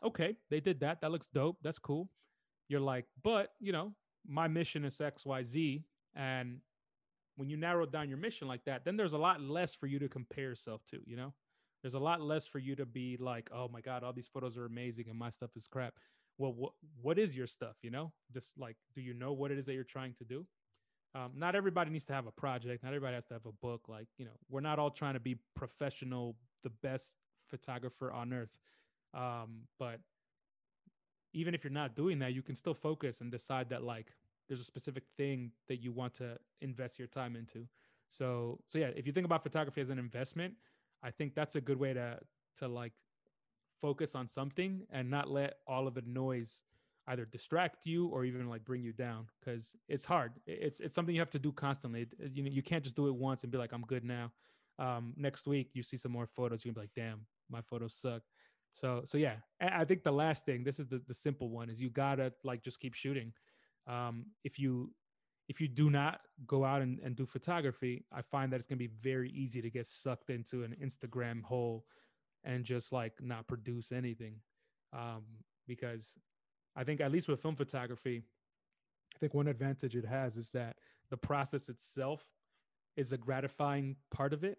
okay, 0.02 0.36
they 0.50 0.60
did 0.60 0.80
that. 0.80 1.00
That 1.00 1.10
looks 1.10 1.28
dope. 1.28 1.58
That's 1.62 1.78
cool. 1.78 2.10
You're 2.68 2.80
like, 2.80 3.06
but, 3.22 3.50
you 3.60 3.72
know, 3.72 3.92
my 4.26 4.48
mission 4.48 4.84
is 4.84 4.98
XYZ. 4.98 5.84
And 6.14 6.60
when 7.36 7.50
you 7.50 7.56
narrow 7.56 7.86
down 7.86 8.08
your 8.08 8.18
mission 8.18 8.48
like 8.48 8.64
that, 8.64 8.84
then 8.84 8.96
there's 8.96 9.12
a 9.12 9.18
lot 9.18 9.40
less 9.40 9.74
for 9.74 9.86
you 9.86 9.98
to 9.98 10.08
compare 10.08 10.44
yourself 10.44 10.82
to, 10.90 11.00
you 11.04 11.16
know? 11.16 11.34
There's 11.82 11.94
a 11.94 11.98
lot 11.98 12.20
less 12.20 12.46
for 12.46 12.60
you 12.60 12.76
to 12.76 12.86
be 12.86 13.16
like, 13.18 13.50
oh 13.52 13.68
my 13.68 13.80
God, 13.80 14.04
all 14.04 14.12
these 14.12 14.28
photos 14.28 14.56
are 14.56 14.66
amazing 14.66 15.06
and 15.08 15.18
my 15.18 15.30
stuff 15.30 15.50
is 15.56 15.66
crap. 15.66 15.94
Well, 16.38 16.52
what 16.54 16.72
what 17.00 17.18
is 17.18 17.36
your 17.36 17.46
stuff? 17.46 17.76
You 17.82 17.90
know, 17.90 18.12
just 18.32 18.56
like, 18.58 18.76
do 18.94 19.00
you 19.02 19.14
know 19.14 19.32
what 19.32 19.50
it 19.50 19.58
is 19.58 19.66
that 19.66 19.74
you're 19.74 19.84
trying 19.84 20.14
to 20.14 20.24
do? 20.24 20.46
Um, 21.14 21.32
not 21.36 21.54
everybody 21.54 21.90
needs 21.90 22.06
to 22.06 22.14
have 22.14 22.26
a 22.26 22.30
project. 22.30 22.82
Not 22.82 22.90
everybody 22.90 23.14
has 23.14 23.26
to 23.26 23.34
have 23.34 23.46
a 23.46 23.52
book. 23.52 23.82
Like, 23.88 24.08
you 24.16 24.24
know, 24.24 24.32
we're 24.48 24.60
not 24.60 24.78
all 24.78 24.90
trying 24.90 25.14
to 25.14 25.20
be 25.20 25.36
professional, 25.54 26.36
the 26.62 26.70
best 26.70 27.16
photographer 27.48 28.10
on 28.10 28.32
earth. 28.32 28.58
Um, 29.12 29.62
but 29.78 30.00
even 31.34 31.54
if 31.54 31.64
you're 31.64 31.72
not 31.72 31.94
doing 31.94 32.18
that, 32.20 32.32
you 32.32 32.42
can 32.42 32.54
still 32.54 32.74
focus 32.74 33.20
and 33.20 33.30
decide 33.30 33.68
that 33.70 33.82
like 33.82 34.12
there's 34.48 34.60
a 34.60 34.64
specific 34.64 35.04
thing 35.16 35.50
that 35.68 35.82
you 35.82 35.92
want 35.92 36.14
to 36.14 36.38
invest 36.60 36.98
your 36.98 37.08
time 37.08 37.36
into. 37.36 37.66
So, 38.10 38.58
so 38.68 38.78
yeah, 38.78 38.90
if 38.96 39.06
you 39.06 39.12
think 39.12 39.26
about 39.26 39.42
photography 39.42 39.80
as 39.80 39.90
an 39.90 39.98
investment, 39.98 40.54
I 41.02 41.10
think 41.10 41.34
that's 41.34 41.56
a 41.56 41.60
good 41.60 41.78
way 41.78 41.92
to 41.92 42.18
to 42.58 42.68
like 42.68 42.92
focus 43.80 44.14
on 44.14 44.28
something 44.28 44.82
and 44.90 45.10
not 45.10 45.30
let 45.30 45.56
all 45.66 45.88
of 45.88 45.94
the 45.94 46.02
noise 46.06 46.60
either 47.08 47.24
distract 47.24 47.84
you 47.84 48.06
or 48.08 48.24
even 48.24 48.48
like 48.48 48.64
bring 48.64 48.82
you 48.82 48.92
down 48.92 49.26
because 49.40 49.76
it's 49.88 50.04
hard. 50.04 50.32
It's 50.46 50.80
it's 50.80 50.94
something 50.94 51.14
you 51.14 51.20
have 51.20 51.30
to 51.30 51.38
do 51.38 51.52
constantly. 51.52 52.06
You 52.32 52.44
know, 52.44 52.50
you 52.50 52.62
can't 52.62 52.84
just 52.84 52.96
do 52.96 53.08
it 53.08 53.14
once 53.14 53.42
and 53.42 53.50
be 53.50 53.58
like, 53.58 53.72
I'm 53.72 53.82
good 53.82 54.04
now. 54.04 54.30
Um, 54.78 55.14
next 55.16 55.46
week 55.46 55.70
you 55.74 55.82
see 55.82 55.96
some 55.96 56.12
more 56.12 56.26
photos, 56.26 56.64
you're 56.64 56.72
gonna 56.72 56.86
be 56.86 56.88
like, 57.00 57.06
damn, 57.06 57.26
my 57.50 57.60
photos 57.62 57.94
suck. 57.94 58.22
So 58.74 59.02
so 59.04 59.18
yeah, 59.18 59.36
I 59.60 59.84
think 59.84 60.02
the 60.04 60.12
last 60.12 60.46
thing, 60.46 60.64
this 60.64 60.78
is 60.78 60.88
the, 60.88 61.02
the 61.06 61.14
simple 61.14 61.50
one, 61.50 61.70
is 61.70 61.80
you 61.80 61.90
gotta 61.90 62.32
like 62.44 62.62
just 62.62 62.80
keep 62.80 62.94
shooting. 62.94 63.32
Um, 63.86 64.26
if 64.44 64.58
you 64.58 64.92
if 65.48 65.60
you 65.60 65.66
do 65.66 65.90
not 65.90 66.20
go 66.46 66.64
out 66.64 66.82
and, 66.82 67.00
and 67.00 67.16
do 67.16 67.26
photography, 67.26 68.04
I 68.12 68.22
find 68.22 68.52
that 68.52 68.56
it's 68.56 68.66
gonna 68.68 68.78
be 68.78 68.92
very 69.02 69.30
easy 69.30 69.60
to 69.60 69.70
get 69.70 69.86
sucked 69.86 70.30
into 70.30 70.62
an 70.62 70.76
Instagram 70.82 71.42
hole 71.42 71.84
and 72.44 72.64
just 72.64 72.92
like 72.92 73.14
not 73.20 73.48
produce 73.48 73.92
anything. 73.92 74.36
Um, 74.92 75.24
because 75.66 76.14
I 76.76 76.84
think 76.84 77.00
at 77.00 77.12
least 77.12 77.28
with 77.28 77.40
film 77.40 77.56
photography, 77.56 78.22
I 79.14 79.18
think 79.18 79.34
one 79.34 79.48
advantage 79.48 79.94
it 79.94 80.06
has 80.06 80.36
is 80.36 80.50
that 80.52 80.76
the 81.10 81.16
process 81.16 81.68
itself 81.68 82.24
is 82.96 83.12
a 83.12 83.18
gratifying 83.18 83.96
part 84.10 84.32
of 84.32 84.44
it, 84.44 84.58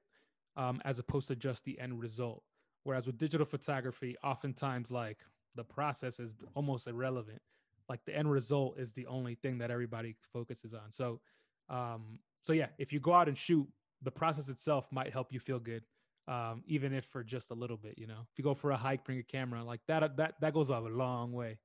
um, 0.56 0.82
as 0.86 1.00
opposed 1.00 1.28
to 1.30 1.36
just 1.36 1.66
the 1.66 1.80
end 1.80 2.00
result. 2.00 2.44
Whereas 2.84 3.06
with 3.06 3.18
digital 3.18 3.46
photography, 3.46 4.16
oftentimes 4.24 4.92
like 4.92 5.20
the 5.56 5.64
process 5.64 6.20
is 6.20 6.36
almost 6.56 6.88
irrelevant. 6.88 7.42
Like 7.90 8.06
the 8.06 8.16
end 8.16 8.32
result 8.32 8.78
is 8.80 8.94
the 8.94 9.08
only 9.08 9.36
thing 9.36 9.58
that 9.60 9.72
everybody 9.72 10.16
focuses 10.32 10.74
on. 10.74 10.90
So, 10.92 11.20
um, 11.70 12.20
so 12.42 12.54
yeah, 12.54 12.68
if 12.78 12.94
you 12.94 13.00
go 13.00 13.14
out 13.14 13.28
and 13.28 13.38
shoot, 13.38 13.68
the 14.02 14.12
process 14.12 14.50
itself 14.50 14.88
might 14.92 15.12
help 15.12 15.32
you 15.32 15.40
feel 15.40 15.60
good, 15.60 15.84
um, 16.28 16.64
even 16.68 16.94
if 16.94 17.06
for 17.06 17.24
just 17.24 17.52
a 17.52 17.54
little 17.54 17.78
bit. 17.78 17.98
You 17.98 18.08
know, 18.08 18.20
if 18.32 18.38
you 18.38 18.44
go 18.44 18.54
for 18.54 18.72
a 18.72 18.78
hike, 18.78 19.06
bring 19.06 19.20
a 19.20 19.24
camera, 19.24 19.64
like 19.64 19.82
that, 19.88 20.18
that 20.18 20.36
that 20.42 20.54
goes 20.54 20.70
a 20.70 20.80
long 20.80 21.32
way. 21.32 21.58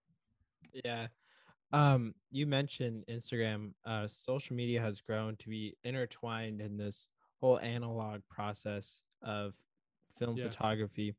Yeah. 0.85 1.09
Um, 1.73 2.15
you 2.31 2.47
mentioned 2.47 3.05
Instagram. 3.11 3.73
Uh, 3.85 4.09
social 4.09 4.57
media 4.57 4.81
has 4.81 5.01
grown 5.01 5.37
to 5.37 5.49
be 5.49 5.77
intertwined 5.85 6.61
in 6.61 6.77
this 6.77 7.09
whole 7.41 7.59
analog 7.61 8.21
process 8.29 9.01
of 9.23 9.55
film 10.19 10.37
yeah. 10.37 10.45
photography. 10.45 11.15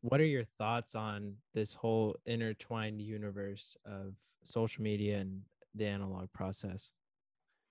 What 0.00 0.20
are 0.20 0.26
your 0.26 0.44
thoughts 0.58 0.94
on 0.94 1.34
this 1.54 1.74
whole 1.74 2.16
intertwined 2.26 3.00
universe 3.00 3.76
of 3.86 4.14
social 4.42 4.82
media 4.82 5.18
and 5.18 5.42
the 5.74 5.86
analog 5.86 6.32
process? 6.32 6.90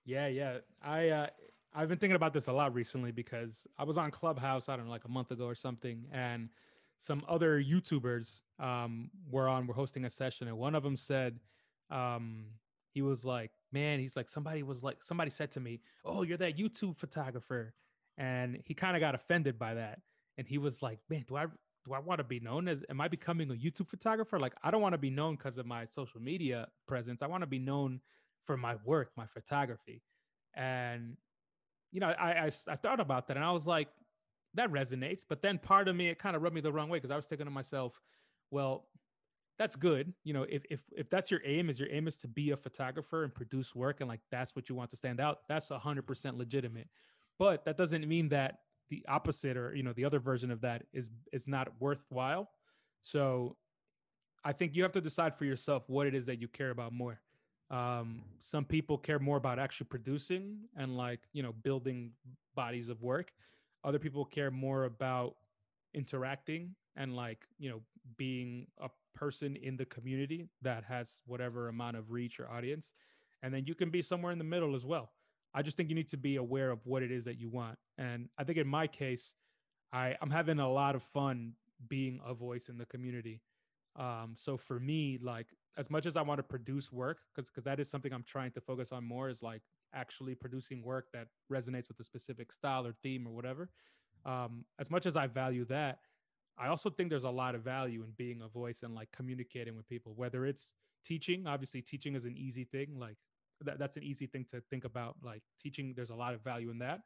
Yeah, 0.04 0.28
yeah. 0.28 0.58
I 0.82 1.08
uh 1.10 1.26
I've 1.74 1.88
been 1.88 1.98
thinking 1.98 2.16
about 2.16 2.32
this 2.34 2.48
a 2.48 2.52
lot 2.52 2.74
recently 2.74 3.12
because 3.12 3.66
I 3.78 3.84
was 3.84 3.96
on 3.96 4.10
Clubhouse, 4.10 4.68
I 4.68 4.76
don't 4.76 4.86
know, 4.86 4.90
like 4.90 5.04
a 5.04 5.10
month 5.10 5.30
ago 5.30 5.46
or 5.46 5.54
something, 5.54 6.04
and 6.12 6.48
some 7.02 7.24
other 7.28 7.60
YouTubers 7.60 8.42
um, 8.60 9.10
were 9.28 9.48
on, 9.48 9.66
were 9.66 9.74
hosting 9.74 10.04
a 10.04 10.10
session, 10.10 10.46
and 10.46 10.56
one 10.56 10.76
of 10.76 10.84
them 10.84 10.96
said, 10.96 11.40
um, 11.90 12.44
he 12.94 13.02
was 13.02 13.24
like, 13.24 13.50
man, 13.72 13.98
he's 13.98 14.14
like, 14.14 14.28
somebody 14.28 14.62
was 14.62 14.84
like, 14.84 15.02
somebody 15.02 15.30
said 15.30 15.50
to 15.50 15.60
me, 15.60 15.80
oh, 16.04 16.22
you're 16.22 16.38
that 16.38 16.56
YouTube 16.56 16.96
photographer, 16.96 17.74
and 18.18 18.60
he 18.64 18.72
kind 18.72 18.96
of 18.96 19.00
got 19.00 19.16
offended 19.16 19.58
by 19.58 19.74
that, 19.74 19.98
and 20.38 20.46
he 20.46 20.58
was 20.58 20.80
like, 20.80 21.00
man, 21.10 21.24
do 21.26 21.34
I 21.36 21.46
do 21.84 21.92
I 21.92 21.98
want 21.98 22.18
to 22.18 22.24
be 22.24 22.38
known 22.38 22.68
as? 22.68 22.84
Am 22.88 23.00
I 23.00 23.08
becoming 23.08 23.50
a 23.50 23.54
YouTube 23.54 23.88
photographer? 23.88 24.38
Like, 24.38 24.54
I 24.62 24.70
don't 24.70 24.80
want 24.80 24.92
to 24.92 24.98
be 24.98 25.10
known 25.10 25.34
because 25.34 25.58
of 25.58 25.66
my 25.66 25.84
social 25.84 26.20
media 26.20 26.68
presence. 26.86 27.20
I 27.20 27.26
want 27.26 27.42
to 27.42 27.48
be 27.48 27.58
known 27.58 28.00
for 28.44 28.56
my 28.56 28.76
work, 28.84 29.10
my 29.16 29.26
photography, 29.26 30.02
and 30.54 31.16
you 31.90 31.98
know, 31.98 32.10
I, 32.10 32.44
I 32.44 32.50
I 32.68 32.76
thought 32.76 33.00
about 33.00 33.26
that, 33.26 33.36
and 33.36 33.44
I 33.44 33.50
was 33.50 33.66
like, 33.66 33.88
that 34.54 34.70
resonates. 34.70 35.24
But 35.28 35.42
then 35.42 35.58
part 35.58 35.88
of 35.88 35.96
me, 35.96 36.08
it 36.08 36.18
kind 36.18 36.36
of 36.36 36.42
rubbed 36.42 36.54
me 36.54 36.60
the 36.60 36.72
wrong 36.72 36.88
way 36.88 36.98
because 36.98 37.10
I 37.10 37.16
was 37.16 37.26
thinking 37.26 37.46
to 37.46 37.50
myself, 37.50 38.00
well, 38.50 38.86
that's 39.58 39.76
good. 39.76 40.12
You 40.24 40.32
know, 40.32 40.44
if 40.48 40.64
if 40.70 40.80
if 40.96 41.08
that's 41.10 41.30
your 41.30 41.40
aim, 41.44 41.70
is 41.70 41.78
your 41.78 41.88
aim 41.90 42.08
is 42.08 42.16
to 42.18 42.28
be 42.28 42.50
a 42.50 42.56
photographer 42.56 43.24
and 43.24 43.34
produce 43.34 43.74
work, 43.74 44.00
and 44.00 44.08
like 44.08 44.20
that's 44.30 44.56
what 44.56 44.68
you 44.68 44.74
want 44.74 44.90
to 44.90 44.96
stand 44.96 45.20
out, 45.20 45.40
that's 45.48 45.68
hundred 45.68 46.06
percent 46.06 46.38
legitimate. 46.38 46.88
But 47.38 47.64
that 47.64 47.76
doesn't 47.76 48.06
mean 48.08 48.28
that 48.30 48.60
the 48.88 49.04
opposite 49.08 49.56
or 49.56 49.74
you 49.74 49.82
know 49.82 49.92
the 49.92 50.04
other 50.04 50.20
version 50.20 50.50
of 50.50 50.60
that 50.62 50.84
is 50.92 51.10
is 51.32 51.48
not 51.48 51.68
worthwhile. 51.80 52.50
So 53.02 53.56
I 54.44 54.52
think 54.52 54.74
you 54.74 54.82
have 54.82 54.92
to 54.92 55.00
decide 55.00 55.34
for 55.34 55.44
yourself 55.44 55.84
what 55.88 56.06
it 56.06 56.14
is 56.14 56.26
that 56.26 56.40
you 56.40 56.48
care 56.48 56.70
about 56.70 56.92
more. 56.92 57.20
Um, 57.70 58.22
some 58.38 58.64
people 58.64 58.98
care 58.98 59.18
more 59.18 59.36
about 59.36 59.58
actually 59.58 59.86
producing 59.86 60.58
and 60.76 60.96
like 60.96 61.20
you 61.32 61.42
know 61.42 61.52
building 61.62 62.12
bodies 62.54 62.88
of 62.88 63.02
work. 63.02 63.32
Other 63.84 63.98
people 63.98 64.24
care 64.24 64.50
more 64.50 64.84
about 64.84 65.36
interacting 65.94 66.74
and 66.96 67.14
like 67.14 67.46
you 67.58 67.70
know 67.70 67.80
being 68.16 68.66
a 68.80 68.88
person 69.14 69.56
in 69.56 69.76
the 69.76 69.84
community 69.86 70.48
that 70.62 70.84
has 70.84 71.22
whatever 71.26 71.68
amount 71.68 71.96
of 71.96 72.10
reach 72.10 72.40
or 72.40 72.50
audience. 72.50 72.92
And 73.42 73.52
then 73.52 73.64
you 73.66 73.74
can 73.74 73.90
be 73.90 74.02
somewhere 74.02 74.32
in 74.32 74.38
the 74.38 74.44
middle 74.44 74.74
as 74.74 74.84
well. 74.84 75.10
I 75.54 75.62
just 75.62 75.76
think 75.76 75.88
you 75.90 75.94
need 75.94 76.08
to 76.08 76.16
be 76.16 76.36
aware 76.36 76.70
of 76.70 76.86
what 76.86 77.02
it 77.02 77.10
is 77.10 77.24
that 77.24 77.38
you 77.38 77.48
want. 77.48 77.78
And 77.98 78.28
i 78.38 78.44
think 78.44 78.58
in 78.58 78.66
my 78.66 78.86
case 78.86 79.34
i 79.92 80.16
i'm 80.20 80.30
having 80.30 80.58
a 80.58 80.70
lot 80.70 80.94
of 80.94 81.02
fun 81.02 81.52
being 81.88 82.20
a 82.24 82.34
voice 82.34 82.68
in 82.68 82.78
the 82.78 82.86
community. 82.86 83.40
Um 83.96 84.34
so 84.36 84.56
for 84.56 84.78
me 84.80 85.18
like 85.22 85.48
as 85.76 85.90
much 85.90 86.06
as 86.06 86.16
i 86.16 86.22
want 86.22 86.38
to 86.38 86.42
produce 86.42 86.92
work 86.92 87.18
because 87.34 87.48
because 87.50 87.64
that 87.64 87.80
is 87.80 87.88
something 87.90 88.12
i'm 88.12 88.24
trying 88.24 88.52
to 88.52 88.60
focus 88.60 88.92
on 88.92 89.04
more 89.04 89.28
is 89.28 89.42
like 89.42 89.62
actually 89.94 90.34
producing 90.34 90.82
work 90.82 91.06
that 91.12 91.28
resonates 91.50 91.88
with 91.88 91.98
a 92.00 92.04
specific 92.04 92.52
style 92.52 92.86
or 92.86 92.94
theme 93.02 93.26
or 93.26 93.34
whatever 93.34 93.70
um 94.24 94.64
as 94.78 94.90
much 94.90 95.06
as 95.06 95.16
i 95.16 95.26
value 95.26 95.64
that 95.64 95.98
I 96.58 96.68
also 96.68 96.90
think 96.90 97.10
there's 97.10 97.24
a 97.24 97.30
lot 97.30 97.54
of 97.54 97.62
value 97.62 98.02
in 98.02 98.12
being 98.16 98.42
a 98.42 98.48
voice 98.48 98.82
and 98.82 98.94
like 98.94 99.10
communicating 99.12 99.76
with 99.76 99.88
people, 99.88 100.12
whether 100.14 100.44
it's 100.46 100.74
teaching. 101.04 101.46
Obviously, 101.46 101.80
teaching 101.80 102.14
is 102.14 102.24
an 102.24 102.36
easy 102.36 102.64
thing. 102.64 102.98
Like 102.98 103.16
that, 103.62 103.78
that's 103.78 103.96
an 103.96 104.02
easy 104.02 104.26
thing 104.26 104.44
to 104.50 104.60
think 104.70 104.84
about. 104.84 105.16
Like 105.22 105.42
teaching, 105.60 105.94
there's 105.96 106.10
a 106.10 106.14
lot 106.14 106.34
of 106.34 106.42
value 106.42 106.70
in 106.70 106.78
that. 106.78 107.00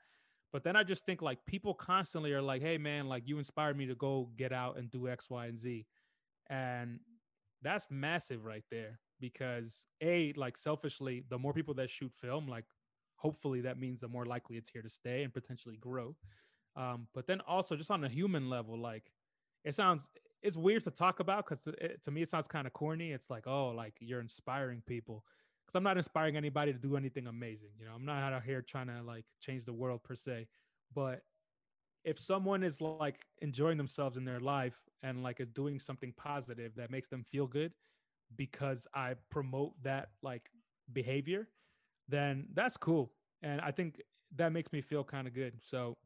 But 0.52 0.64
then 0.64 0.76
I 0.76 0.82
just 0.82 1.04
think 1.04 1.22
like 1.22 1.44
people 1.46 1.74
constantly 1.74 2.32
are 2.32 2.42
like, 2.42 2.62
hey, 2.62 2.78
man, 2.78 3.08
like 3.08 3.26
you 3.26 3.38
inspired 3.38 3.76
me 3.76 3.86
to 3.86 3.94
go 3.94 4.30
get 4.36 4.52
out 4.52 4.78
and 4.78 4.90
do 4.90 5.08
X, 5.08 5.30
Y, 5.30 5.46
and 5.46 5.58
Z. 5.58 5.86
And 6.48 7.00
that's 7.62 7.86
massive 7.90 8.44
right 8.44 8.64
there 8.70 8.98
because 9.20 9.86
A, 10.02 10.32
like 10.36 10.56
selfishly, 10.56 11.24
the 11.28 11.38
more 11.38 11.52
people 11.52 11.74
that 11.74 11.90
shoot 11.90 12.12
film, 12.20 12.48
like 12.48 12.64
hopefully 13.16 13.60
that 13.62 13.78
means 13.78 14.00
the 14.00 14.08
more 14.08 14.26
likely 14.26 14.56
it's 14.56 14.70
here 14.70 14.82
to 14.82 14.88
stay 14.88 15.22
and 15.22 15.32
potentially 15.32 15.76
grow. 15.76 16.14
Um, 16.76 17.08
but 17.14 17.26
then 17.26 17.40
also 17.40 17.74
just 17.74 17.90
on 17.90 18.04
a 18.04 18.08
human 18.08 18.48
level, 18.48 18.78
like 18.78 19.10
it 19.64 19.74
sounds 19.74 20.08
it's 20.42 20.56
weird 20.56 20.84
to 20.84 20.90
talk 20.90 21.20
about 21.20 21.44
because 21.44 21.64
to 21.64 22.10
me 22.10 22.22
it 22.22 22.28
sounds 22.28 22.46
kind 22.46 22.66
of 22.66 22.72
corny. 22.72 23.12
It's 23.12 23.30
like, 23.30 23.46
oh, 23.46 23.68
like 23.68 23.94
you're 24.00 24.20
inspiring 24.20 24.82
people. 24.86 25.24
Because 25.64 25.76
I'm 25.76 25.82
not 25.82 25.96
inspiring 25.96 26.36
anybody 26.36 26.72
to 26.72 26.78
do 26.78 26.96
anything 26.96 27.26
amazing. 27.26 27.70
You 27.80 27.86
know, 27.86 27.92
I'm 27.96 28.04
not 28.04 28.32
out 28.32 28.44
here 28.44 28.62
trying 28.62 28.86
to 28.86 29.02
like 29.02 29.24
change 29.40 29.64
the 29.64 29.72
world 29.72 30.04
per 30.04 30.14
se. 30.14 30.46
But 30.94 31.22
if 32.04 32.20
someone 32.20 32.62
is 32.62 32.80
like 32.80 33.26
enjoying 33.42 33.76
themselves 33.76 34.16
in 34.16 34.24
their 34.24 34.38
life 34.38 34.76
and 35.02 35.24
like 35.24 35.40
is 35.40 35.48
doing 35.48 35.80
something 35.80 36.12
positive 36.16 36.72
that 36.76 36.90
makes 36.90 37.08
them 37.08 37.24
feel 37.24 37.48
good 37.48 37.72
because 38.36 38.86
I 38.94 39.14
promote 39.30 39.72
that 39.82 40.10
like 40.22 40.48
behavior, 40.92 41.48
then 42.08 42.46
that's 42.54 42.76
cool. 42.76 43.12
And 43.42 43.60
I 43.60 43.70
think 43.70 44.00
that 44.36 44.52
makes 44.52 44.72
me 44.72 44.80
feel 44.80 45.04
kind 45.04 45.26
of 45.26 45.34
good. 45.34 45.54
So 45.62 45.96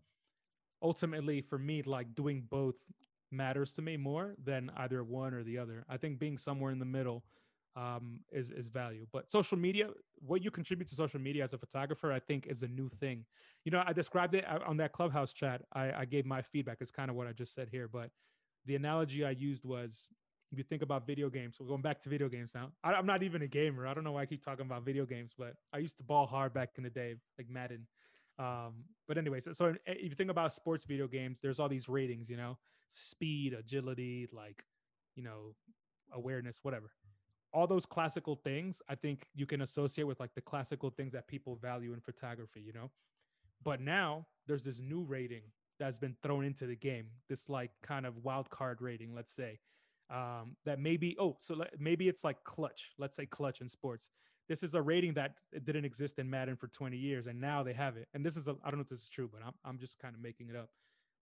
ultimately 0.82 1.40
for 1.40 1.58
me, 1.58 1.82
like 1.82 2.14
doing 2.14 2.46
both 2.50 2.74
matters 3.30 3.72
to 3.74 3.82
me 3.82 3.96
more 3.96 4.34
than 4.42 4.70
either 4.76 5.04
one 5.04 5.34
or 5.34 5.42
the 5.42 5.58
other. 5.58 5.84
I 5.88 5.96
think 5.96 6.18
being 6.18 6.38
somewhere 6.38 6.72
in 6.72 6.78
the 6.78 6.84
middle 6.84 7.24
um, 7.76 8.20
is 8.32 8.50
is 8.50 8.68
value. 8.68 9.06
But 9.12 9.30
social 9.30 9.56
media, 9.56 9.88
what 10.18 10.42
you 10.42 10.50
contribute 10.50 10.88
to 10.88 10.94
social 10.94 11.20
media 11.20 11.44
as 11.44 11.52
a 11.52 11.58
photographer, 11.58 12.12
I 12.12 12.18
think 12.18 12.46
is 12.46 12.62
a 12.62 12.68
new 12.68 12.88
thing. 12.88 13.24
You 13.64 13.70
know, 13.70 13.82
I 13.86 13.92
described 13.92 14.34
it 14.34 14.44
uh, 14.48 14.58
on 14.66 14.76
that 14.78 14.92
clubhouse 14.92 15.32
chat. 15.32 15.62
I, 15.72 15.92
I 15.92 16.04
gave 16.04 16.26
my 16.26 16.42
feedback. 16.42 16.78
It's 16.80 16.90
kind 16.90 17.10
of 17.10 17.16
what 17.16 17.26
I 17.26 17.32
just 17.32 17.54
said 17.54 17.68
here, 17.70 17.88
but 17.88 18.10
the 18.66 18.74
analogy 18.74 19.24
I 19.24 19.30
used 19.30 19.64
was 19.64 20.10
if 20.52 20.58
you 20.58 20.64
think 20.64 20.82
about 20.82 21.06
video 21.06 21.30
games, 21.30 21.56
we're 21.60 21.68
going 21.68 21.82
back 21.82 22.00
to 22.00 22.08
video 22.08 22.28
games 22.28 22.52
now. 22.54 22.70
I, 22.82 22.94
am 22.94 23.06
not 23.06 23.22
even 23.22 23.42
a 23.42 23.46
gamer. 23.46 23.86
I 23.86 23.94
don't 23.94 24.02
know 24.02 24.12
why 24.12 24.22
I 24.22 24.26
keep 24.26 24.44
talking 24.44 24.66
about 24.66 24.84
video 24.84 25.06
games, 25.06 25.32
but 25.36 25.54
I 25.72 25.78
used 25.78 25.96
to 25.98 26.02
ball 26.02 26.26
hard 26.26 26.52
back 26.52 26.70
in 26.76 26.82
the 26.82 26.90
day, 26.90 27.14
like 27.38 27.48
Madden. 27.48 27.86
Um, 28.38 28.84
but 29.06 29.16
anyway, 29.16 29.40
so, 29.40 29.52
so 29.52 29.74
if 29.86 30.10
you 30.10 30.14
think 30.16 30.30
about 30.30 30.52
sports 30.52 30.84
video 30.84 31.06
games, 31.06 31.38
there's 31.40 31.60
all 31.60 31.68
these 31.68 31.88
ratings, 31.88 32.28
you 32.28 32.36
know, 32.36 32.58
speed, 32.88 33.54
agility, 33.54 34.28
like, 34.32 34.64
you 35.14 35.22
know, 35.22 35.54
awareness, 36.12 36.58
whatever. 36.62 36.90
All 37.52 37.66
those 37.66 37.86
classical 37.86 38.34
things, 38.34 38.82
I 38.88 38.94
think 38.96 39.26
you 39.34 39.46
can 39.46 39.60
associate 39.62 40.04
with 40.04 40.18
like 40.18 40.34
the 40.34 40.40
classical 40.40 40.90
things 40.90 41.12
that 41.12 41.28
people 41.28 41.56
value 41.56 41.92
in 41.92 42.00
photography, 42.00 42.60
you 42.60 42.72
know? 42.72 42.90
But 43.62 43.80
now 43.80 44.26
there's 44.46 44.62
this 44.64 44.80
new 44.80 45.02
rating 45.02 45.42
that's 45.78 45.98
been 45.98 46.16
thrown 46.22 46.44
into 46.44 46.66
the 46.66 46.76
game, 46.76 47.06
this 47.28 47.48
like 47.48 47.70
kind 47.82 48.06
of 48.06 48.24
wild 48.24 48.50
card 48.50 48.80
rating, 48.80 49.14
let's 49.14 49.32
say. 49.32 49.58
Um, 50.12 50.56
that 50.64 50.80
maybe, 50.80 51.16
oh, 51.20 51.36
so 51.40 51.64
maybe 51.78 52.08
it's 52.08 52.24
like 52.24 52.42
clutch, 52.42 52.90
let's 52.98 53.14
say 53.14 53.26
clutch 53.26 53.60
in 53.60 53.68
sports. 53.68 54.08
This 54.48 54.64
is 54.64 54.74
a 54.74 54.82
rating 54.82 55.14
that 55.14 55.34
didn't 55.64 55.84
exist 55.84 56.18
in 56.18 56.28
Madden 56.28 56.56
for 56.56 56.66
20 56.66 56.96
years, 56.96 57.28
and 57.28 57.40
now 57.40 57.62
they 57.62 57.72
have 57.72 57.96
it. 57.96 58.08
And 58.12 58.26
this 58.26 58.36
is, 58.36 58.48
I 58.48 58.52
don't 58.70 58.76
know 58.76 58.80
if 58.80 58.88
this 58.88 59.02
is 59.02 59.08
true, 59.08 59.30
but 59.32 59.40
I'm, 59.46 59.52
I'm 59.64 59.78
just 59.78 60.00
kind 60.00 60.16
of 60.16 60.20
making 60.20 60.48
it 60.48 60.56
up. 60.56 60.70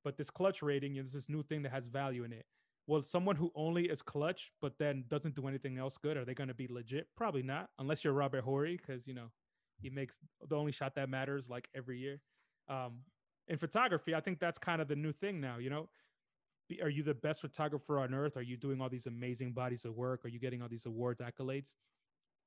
But 0.04 0.16
this 0.16 0.30
clutch 0.30 0.62
rating 0.62 0.96
is 0.96 1.12
this 1.12 1.28
new 1.28 1.42
thing 1.42 1.62
that 1.64 1.72
has 1.72 1.86
value 1.86 2.24
in 2.24 2.32
it. 2.32 2.46
Well, 2.86 3.02
someone 3.02 3.36
who 3.36 3.52
only 3.54 3.84
is 3.84 4.00
clutch 4.00 4.50
but 4.62 4.78
then 4.78 5.04
doesn't 5.08 5.34
do 5.34 5.46
anything 5.46 5.76
else 5.76 5.98
good, 5.98 6.16
are 6.16 6.24
they 6.24 6.32
going 6.32 6.48
to 6.48 6.54
be 6.54 6.66
legit? 6.68 7.08
Probably 7.14 7.42
not, 7.42 7.68
unless 7.78 8.02
you're 8.02 8.14
Robert 8.14 8.42
Horry, 8.42 8.78
because 8.78 9.06
you 9.06 9.12
know 9.12 9.30
he 9.78 9.90
makes 9.90 10.18
the 10.48 10.56
only 10.56 10.72
shot 10.72 10.94
that 10.94 11.10
matters 11.10 11.50
like 11.50 11.68
every 11.74 11.98
year. 11.98 12.22
Um, 12.68 13.00
in 13.48 13.58
photography, 13.58 14.14
I 14.14 14.20
think 14.20 14.38
that's 14.40 14.58
kind 14.58 14.80
of 14.80 14.88
the 14.88 14.96
new 14.96 15.12
thing 15.12 15.38
now. 15.38 15.58
You 15.58 15.68
know, 15.68 15.90
are 16.82 16.88
you 16.88 17.02
the 17.02 17.14
best 17.14 17.40
photographer 17.40 17.98
on 17.98 18.14
earth? 18.14 18.36
Are 18.36 18.42
you 18.42 18.56
doing 18.56 18.80
all 18.80 18.88
these 18.88 19.06
amazing 19.06 19.52
bodies 19.52 19.84
of 19.84 19.94
work? 19.94 20.24
Are 20.24 20.28
you 20.28 20.38
getting 20.38 20.62
all 20.62 20.68
these 20.68 20.86
awards, 20.86 21.20
accolades? 21.20 21.72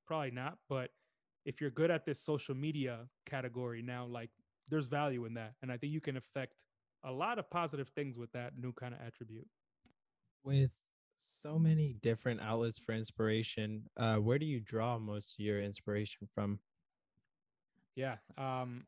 Probably 0.06 0.32
not. 0.32 0.58
But 0.70 0.92
if 1.46 1.60
you're 1.60 1.72
good 1.72 1.92
at 1.92 2.06
this 2.06 2.20
social 2.22 2.56
media 2.56 3.08
category 3.26 3.82
now, 3.82 4.06
like 4.06 4.30
there's 4.70 4.88
value 4.88 5.26
in 5.26 5.34
that, 5.36 5.54
and 5.62 5.72
I 5.72 5.78
think 5.78 5.92
you 5.94 6.02
can 6.02 6.18
affect 6.18 6.54
a 7.04 7.12
lot 7.12 7.40
of 7.40 7.50
positive 7.50 7.90
things 7.90 8.18
with 8.18 8.32
that 8.34 8.54
new 8.58 8.74
kind 8.74 8.94
of 8.94 9.02
attribute. 9.06 9.48
With 10.44 10.72
so 11.20 11.58
many 11.58 11.96
different 12.02 12.42
outlets 12.42 12.78
for 12.78 12.94
inspiration, 12.94 13.84
uh, 13.98 14.16
where 14.18 14.40
do 14.40 14.46
you 14.46 14.60
draw 14.60 15.00
most 15.00 15.36
of 15.40 15.46
your 15.46 15.62
inspiration 15.62 16.28
from? 16.34 16.60
Yeah. 17.96 18.16
Um, 18.38 18.86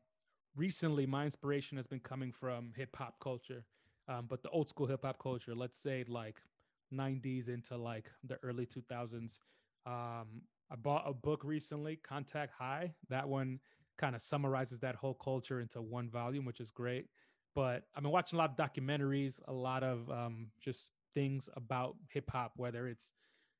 recently, 0.56 1.06
my 1.06 1.24
inspiration 1.24 1.76
has 1.76 1.86
been 1.86 2.00
coming 2.00 2.32
from 2.32 2.72
hip 2.76 2.94
hop 2.96 3.16
culture, 3.20 3.64
um, 4.08 4.26
but 4.28 4.42
the 4.42 4.50
old 4.50 4.68
school 4.68 4.86
hip 4.86 5.02
hop 5.04 5.18
culture, 5.18 5.54
let's 5.54 5.78
say 5.78 6.04
like 6.08 6.40
90s 6.92 7.48
into 7.48 7.76
like 7.76 8.10
the 8.24 8.36
early 8.42 8.66
2000s. 8.66 9.40
Um, 9.86 10.42
I 10.70 10.76
bought 10.76 11.04
a 11.06 11.12
book 11.12 11.44
recently, 11.44 11.96
Contact 11.96 12.52
High. 12.58 12.92
That 13.08 13.28
one 13.28 13.60
kind 13.98 14.16
of 14.16 14.22
summarizes 14.22 14.80
that 14.80 14.96
whole 14.96 15.14
culture 15.14 15.60
into 15.60 15.80
one 15.82 16.08
volume, 16.08 16.44
which 16.44 16.60
is 16.60 16.70
great 16.70 17.06
but 17.54 17.84
I've 17.94 18.02
been 18.02 18.12
watching 18.12 18.38
a 18.38 18.42
lot 18.42 18.50
of 18.50 18.56
documentaries, 18.56 19.40
a 19.46 19.52
lot 19.52 19.82
of 19.84 20.10
um, 20.10 20.48
just 20.60 20.90
things 21.14 21.48
about 21.56 21.96
hip 22.08 22.30
hop, 22.30 22.52
whether 22.56 22.88
it's 22.88 23.12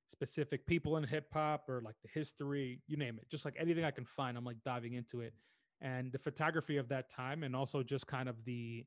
specific 0.09 0.67
people 0.67 0.97
in 0.97 1.05
hip 1.05 1.27
hop 1.33 1.69
or 1.69 1.81
like 1.81 1.95
the 2.03 2.09
history, 2.13 2.81
you 2.89 2.97
name 2.97 3.19
it, 3.21 3.29
just 3.31 3.45
like 3.45 3.55
anything 3.59 3.85
I 3.85 3.91
can 3.93 4.05
find, 4.05 4.37
I'm 4.37 4.45
like 4.45 4.63
diving 4.65 4.95
into 4.95 5.21
it. 5.21 5.33
And 5.81 6.13
the 6.13 6.19
photography 6.19 6.77
of 6.77 6.89
that 6.89 7.09
time, 7.11 7.43
and 7.43 7.55
also 7.55 7.83
just 7.83 8.07
kind 8.07 8.29
of 8.29 8.45
the, 8.45 8.85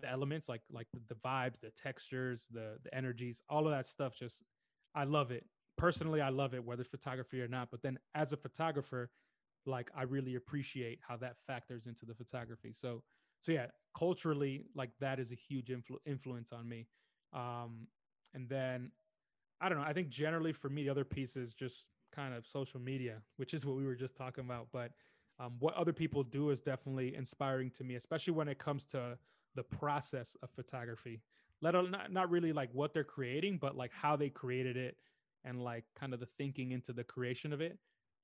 the 0.00 0.10
elements, 0.10 0.48
like 0.48 0.62
like 0.70 0.86
the, 0.92 1.00
the 1.08 1.20
vibes, 1.20 1.60
the 1.60 1.70
textures, 1.70 2.46
the 2.50 2.78
the 2.82 2.94
energies, 2.94 3.42
all 3.48 3.66
of 3.66 3.72
that 3.72 3.86
stuff. 3.86 4.14
Just 4.16 4.42
I 4.94 5.04
love 5.04 5.30
it 5.30 5.44
personally. 5.76 6.20
I 6.20 6.30
love 6.30 6.54
it, 6.54 6.64
whether 6.64 6.84
photography 6.84 7.40
or 7.42 7.48
not. 7.48 7.70
But 7.70 7.82
then 7.82 7.98
as 8.14 8.32
a 8.32 8.36
photographer, 8.36 9.10
like 9.66 9.90
I 9.96 10.02
really 10.02 10.36
appreciate 10.36 11.00
how 11.06 11.16
that 11.18 11.36
factors 11.46 11.86
into 11.86 12.06
the 12.06 12.14
photography. 12.14 12.72
So 12.72 13.02
so 13.40 13.52
yeah, 13.52 13.66
culturally, 13.96 14.64
like 14.74 14.90
that 15.00 15.18
is 15.18 15.32
a 15.32 15.34
huge 15.34 15.66
influ- 15.68 15.98
influence 16.06 16.52
on 16.52 16.68
me. 16.68 16.86
Um, 17.32 17.88
and 18.34 18.48
then 18.48 18.92
I 19.60 19.68
don't 19.68 19.78
know. 19.78 19.84
I 19.84 19.92
think 19.92 20.08
generally 20.08 20.52
for 20.52 20.68
me, 20.68 20.84
the 20.84 20.90
other 20.90 21.04
piece 21.04 21.36
is 21.36 21.54
just 21.54 21.88
kind 22.14 22.34
of 22.34 22.46
social 22.46 22.80
media, 22.80 23.22
which 23.36 23.54
is 23.54 23.64
what 23.66 23.76
we 23.76 23.84
were 23.84 23.94
just 23.94 24.16
talking 24.16 24.44
about. 24.44 24.68
But 24.72 24.92
um, 25.38 25.54
what 25.58 25.74
other 25.74 25.92
people 25.92 26.22
do 26.22 26.50
is 26.50 26.60
definitely 26.60 27.14
inspiring 27.14 27.70
to 27.78 27.84
me, 27.84 27.94
especially 27.94 28.34
when 28.34 28.48
it 28.48 28.58
comes 28.58 28.84
to 28.86 29.18
the 29.54 29.62
process 29.62 30.36
of 30.42 30.50
photography. 30.50 31.20
Let 31.60 31.74
alone 31.74 31.92
not, 31.92 32.12
not 32.12 32.30
really 32.30 32.52
like 32.52 32.70
what 32.72 32.92
they're 32.92 33.04
creating, 33.04 33.58
but 33.58 33.76
like 33.76 33.92
how 33.92 34.16
they 34.16 34.28
created 34.28 34.76
it 34.76 34.96
and 35.44 35.62
like 35.62 35.84
kind 35.98 36.12
of 36.12 36.20
the 36.20 36.28
thinking 36.38 36.72
into 36.72 36.92
the 36.92 37.04
creation 37.04 37.52
of 37.52 37.60
it. 37.60 37.78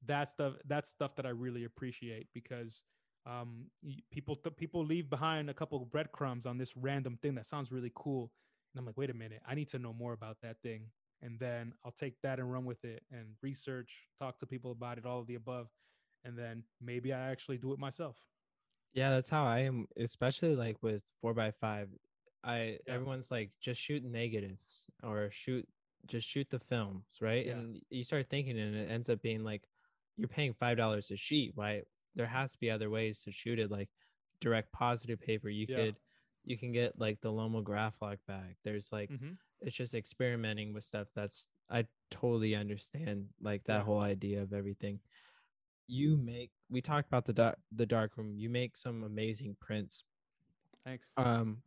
That's 0.07 0.35
the 0.35 0.57
that's 0.67 0.91
stuff 0.91 1.17
that 1.17 1.27
I 1.27 1.31
really 1.31 1.65
appreciate 1.65 2.29
because 2.33 2.83
um, 3.27 3.67
people 4.11 4.37
th- 4.37 4.57
people 4.57 4.85
leave 4.85 5.11
behind 5.11 5.51
a 5.51 5.55
couple 5.55 5.83
of 5.83 5.91
breadcrumbs 5.91 6.47
on 6.47 6.57
this 6.57 6.77
random 6.77 7.19
thing 7.21 7.35
that 7.35 7.47
sounds 7.47 7.73
really 7.73 7.93
cool, 7.95 8.31
and 8.73 8.81
I'm 8.81 8.87
like, 8.87 8.97
wait 8.97 9.11
a 9.11 9.15
minute, 9.15 9.43
I 9.47 9.55
need 9.55 9.69
to 9.71 9.79
know 9.79 9.93
more 9.93 10.13
about 10.13 10.39
that 10.43 10.63
thing, 10.63 10.85
and 11.21 11.39
then 11.39 11.73
I'll 11.85 11.93
take 11.93 12.15
that 12.23 12.39
and 12.39 12.51
run 12.51 12.65
with 12.65 12.85
it 12.85 13.03
and 13.11 13.27
research, 13.43 14.07
talk 14.19 14.39
to 14.39 14.47
people 14.47 14.71
about 14.71 14.99
it, 14.99 15.05
all 15.05 15.19
of 15.19 15.27
the 15.27 15.35
above, 15.35 15.69
and 16.25 16.39
then 16.39 16.63
maybe 16.81 17.13
I 17.13 17.31
actually 17.31 17.59
do 17.59 17.73
it 17.73 17.79
myself. 17.79 18.17
Yeah, 18.95 19.11
that's 19.11 19.31
how 19.31 19.45
I 19.45 19.61
am, 19.61 19.87
especially 19.97 20.57
like 20.57 20.83
with 20.83 21.05
four 21.21 21.35
by 21.35 21.51
five. 21.51 21.89
I 22.45 22.79
yeah. 22.87 22.95
everyone's 22.95 23.31
like 23.31 23.51
just 23.61 23.81
shoot 23.81 24.05
negatives 24.05 24.87
or 25.03 25.31
shoot 25.31 25.67
just 26.07 26.29
shoot 26.29 26.49
the 26.51 26.59
films, 26.59 27.05
right? 27.21 27.47
Yeah. 27.47 27.53
And 27.53 27.81
you 27.91 28.05
start 28.05 28.29
thinking 28.29 28.59
and 28.59 28.75
it 28.75 28.91
ends 28.91 29.09
up 29.09 29.21
being 29.23 29.45
like 29.45 29.63
you're 30.17 30.29
paying 30.29 30.53
five 30.53 30.77
dollars 30.77 31.11
a 31.11 31.17
sheet. 31.17 31.53
Why 31.55 31.83
there 32.15 32.27
has 32.27 32.53
to 32.53 32.59
be 32.59 32.71
other 32.71 32.91
ways 32.91 33.23
to 33.23 33.33
shoot 33.33 33.59
it, 33.59 33.71
like 33.71 33.89
direct 34.41 34.73
positive 34.73 35.21
paper. 35.21 35.49
You 35.49 35.67
yeah. 35.69 35.77
could 35.77 35.97
you 36.45 36.57
can 36.57 36.73
get 36.73 36.99
like 36.99 37.21
the 37.21 37.33
Lomo 37.33 37.63
Graflok 37.63 38.19
back. 38.27 38.57
There's 38.65 38.91
like 38.91 39.11
mm-hmm. 39.11 39.33
it's 39.61 39.77
just 39.77 39.95
experimenting 39.95 40.73
with 40.73 40.85
stuff 40.85 41.09
that's 41.15 41.49
I 41.71 41.87
totally 42.11 42.55
understand 42.55 43.27
like 43.41 43.65
that 43.65 43.83
whole 43.83 44.01
idea 44.01 44.43
of 44.43 44.53
everything. 44.53 45.01
You 45.89 46.17
make 46.17 46.51
we 46.71 46.81
talked 46.81 47.09
about 47.09 47.25
the 47.25 47.33
dark 47.33 47.59
the 47.73 47.87
dark 47.87 48.17
room. 48.17 48.35
You 48.37 48.51
make 48.51 48.77
some 48.77 49.03
amazing 49.03 49.57
prints. 49.61 50.05
Thanks. 50.85 51.11
Um 51.17 51.63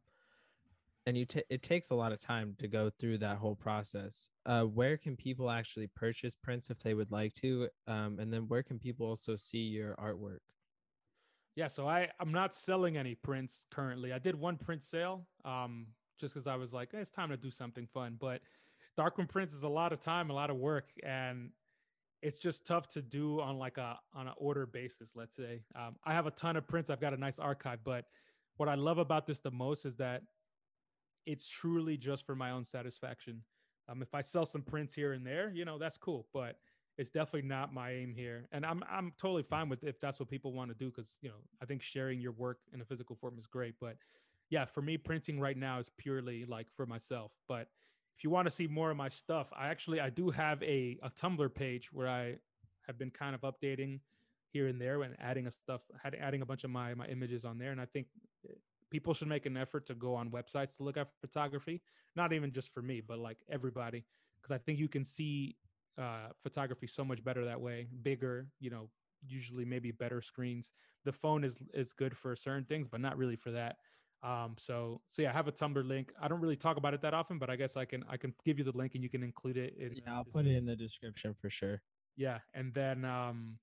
and 1.05 1.17
you 1.17 1.25
t- 1.25 1.43
it 1.49 1.63
takes 1.63 1.89
a 1.89 1.95
lot 1.95 2.11
of 2.11 2.19
time 2.19 2.55
to 2.59 2.67
go 2.67 2.89
through 2.99 3.17
that 3.17 3.37
whole 3.37 3.55
process 3.55 4.29
uh, 4.45 4.63
where 4.63 4.97
can 4.97 5.15
people 5.15 5.49
actually 5.49 5.87
purchase 5.95 6.35
prints 6.35 6.69
if 6.69 6.79
they 6.79 6.93
would 6.93 7.11
like 7.11 7.33
to 7.33 7.67
um, 7.87 8.19
and 8.19 8.31
then 8.31 8.47
where 8.47 8.63
can 8.63 8.79
people 8.79 9.07
also 9.07 9.35
see 9.35 9.59
your 9.59 9.95
artwork 9.95 10.39
yeah 11.55 11.67
so 11.67 11.87
i 11.87 12.07
i'm 12.19 12.31
not 12.31 12.53
selling 12.53 12.97
any 12.97 13.15
prints 13.15 13.65
currently 13.71 14.13
i 14.13 14.19
did 14.19 14.35
one 14.35 14.57
print 14.57 14.83
sale 14.83 15.25
um, 15.45 15.87
just 16.19 16.33
because 16.33 16.47
i 16.47 16.55
was 16.55 16.73
like 16.73 16.89
it's 16.93 17.11
time 17.11 17.29
to 17.29 17.37
do 17.37 17.51
something 17.51 17.87
fun 17.93 18.15
but 18.19 18.41
darkroom 18.97 19.27
prints 19.27 19.53
is 19.53 19.63
a 19.63 19.69
lot 19.69 19.91
of 19.91 19.99
time 19.99 20.29
a 20.29 20.33
lot 20.33 20.49
of 20.49 20.57
work 20.57 20.89
and 21.03 21.49
it's 22.21 22.37
just 22.37 22.65
tough 22.65 22.87
to 22.87 23.01
do 23.01 23.41
on 23.41 23.57
like 23.57 23.77
a 23.77 23.97
on 24.13 24.27
an 24.27 24.33
order 24.37 24.65
basis 24.65 25.11
let's 25.15 25.35
say 25.35 25.61
um, 25.75 25.95
i 26.05 26.13
have 26.13 26.27
a 26.27 26.31
ton 26.31 26.55
of 26.55 26.67
prints 26.67 26.89
i've 26.89 27.01
got 27.01 27.13
a 27.13 27.17
nice 27.17 27.39
archive 27.39 27.79
but 27.83 28.05
what 28.57 28.69
i 28.69 28.75
love 28.75 28.97
about 28.97 29.25
this 29.25 29.39
the 29.39 29.51
most 29.51 29.85
is 29.85 29.95
that 29.95 30.21
it's 31.25 31.47
truly 31.47 31.97
just 31.97 32.25
for 32.25 32.35
my 32.35 32.51
own 32.51 32.63
satisfaction. 32.63 33.41
Um, 33.89 34.01
if 34.01 34.13
I 34.13 34.21
sell 34.21 34.45
some 34.45 34.61
prints 34.61 34.93
here 34.93 35.13
and 35.13 35.25
there, 35.25 35.51
you 35.53 35.65
know, 35.65 35.77
that's 35.77 35.97
cool, 35.97 36.27
but 36.33 36.57
it's 36.97 37.09
definitely 37.09 37.47
not 37.47 37.73
my 37.73 37.91
aim 37.91 38.13
here. 38.15 38.47
And 38.51 38.65
I'm 38.65 38.83
I'm 38.89 39.13
totally 39.17 39.43
fine 39.43 39.69
with 39.69 39.83
if 39.83 39.99
that's 39.99 40.19
what 40.19 40.29
people 40.29 40.53
want 40.53 40.69
to 40.69 40.75
do 40.75 40.91
because 40.91 41.17
you 41.21 41.29
know 41.29 41.35
I 41.61 41.65
think 41.65 41.81
sharing 41.81 42.19
your 42.19 42.33
work 42.33 42.59
in 42.73 42.81
a 42.81 42.85
physical 42.85 43.15
form 43.15 43.35
is 43.37 43.47
great. 43.47 43.75
But 43.79 43.97
yeah, 44.49 44.65
for 44.65 44.81
me, 44.81 44.97
printing 44.97 45.39
right 45.39 45.57
now 45.57 45.79
is 45.79 45.89
purely 45.97 46.45
like 46.45 46.67
for 46.75 46.85
myself. 46.85 47.31
But 47.47 47.67
if 48.17 48.23
you 48.23 48.29
want 48.29 48.45
to 48.45 48.51
see 48.51 48.67
more 48.67 48.91
of 48.91 48.97
my 48.97 49.09
stuff, 49.09 49.47
I 49.57 49.67
actually 49.67 49.99
I 49.99 50.09
do 50.09 50.29
have 50.29 50.61
a 50.63 50.97
a 51.01 51.09
Tumblr 51.09 51.53
page 51.55 51.91
where 51.91 52.07
I 52.07 52.35
have 52.87 52.97
been 52.97 53.11
kind 53.11 53.35
of 53.35 53.41
updating 53.41 53.99
here 54.51 54.67
and 54.67 54.81
there 54.81 55.01
and 55.03 55.15
adding 55.19 55.47
a 55.47 55.51
stuff, 55.51 55.81
adding 56.19 56.41
a 56.41 56.45
bunch 56.45 56.63
of 56.63 56.69
my 56.69 56.93
my 56.93 57.07
images 57.07 57.45
on 57.45 57.57
there. 57.57 57.71
And 57.71 57.81
I 57.81 57.85
think 57.85 58.07
people 58.91 59.13
should 59.13 59.29
make 59.29 59.45
an 59.45 59.57
effort 59.57 59.87
to 59.87 59.95
go 59.95 60.13
on 60.13 60.29
websites 60.29 60.77
to 60.77 60.83
look 60.83 60.97
at 60.97 61.07
photography 61.19 61.81
not 62.15 62.33
even 62.33 62.51
just 62.51 62.73
for 62.73 62.81
me 62.81 63.01
but 63.01 63.17
like 63.17 63.37
everybody 63.49 64.03
because 64.39 64.53
i 64.53 64.57
think 64.57 64.77
you 64.77 64.87
can 64.87 65.03
see 65.03 65.55
uh, 65.97 66.29
photography 66.41 66.87
so 66.87 67.03
much 67.03 67.23
better 67.23 67.45
that 67.45 67.59
way 67.59 67.87
bigger 68.03 68.47
you 68.59 68.69
know 68.69 68.89
usually 69.27 69.65
maybe 69.65 69.91
better 69.91 70.21
screens 70.21 70.71
the 71.05 71.11
phone 71.11 71.43
is 71.43 71.57
is 71.73 71.93
good 71.93 72.15
for 72.15 72.35
certain 72.35 72.65
things 72.65 72.87
but 72.87 73.01
not 73.01 73.17
really 73.17 73.35
for 73.35 73.51
that 73.51 73.77
um 74.23 74.55
so 74.57 75.01
so 75.09 75.21
yeah 75.21 75.29
i 75.29 75.33
have 75.33 75.47
a 75.47 75.51
tumblr 75.51 75.87
link 75.87 76.11
i 76.21 76.27
don't 76.27 76.41
really 76.41 76.55
talk 76.55 76.77
about 76.77 76.93
it 76.93 77.01
that 77.01 77.13
often 77.13 77.39
but 77.39 77.49
i 77.49 77.55
guess 77.55 77.75
i 77.75 77.85
can 77.85 78.03
i 78.09 78.15
can 78.17 78.33
give 78.45 78.57
you 78.57 78.63
the 78.63 78.75
link 78.77 78.93
and 78.93 79.03
you 79.03 79.09
can 79.09 79.23
include 79.23 79.57
it 79.57 79.75
in, 79.79 79.93
yeah 79.95 80.15
i'll 80.15 80.23
put 80.23 80.45
it 80.45 80.55
in 80.55 80.65
the 80.65 80.75
description 80.75 81.33
for 81.39 81.49
sure 81.49 81.81
yeah 82.17 82.39
and 82.53 82.73
then 82.73 83.03
um 83.03 83.57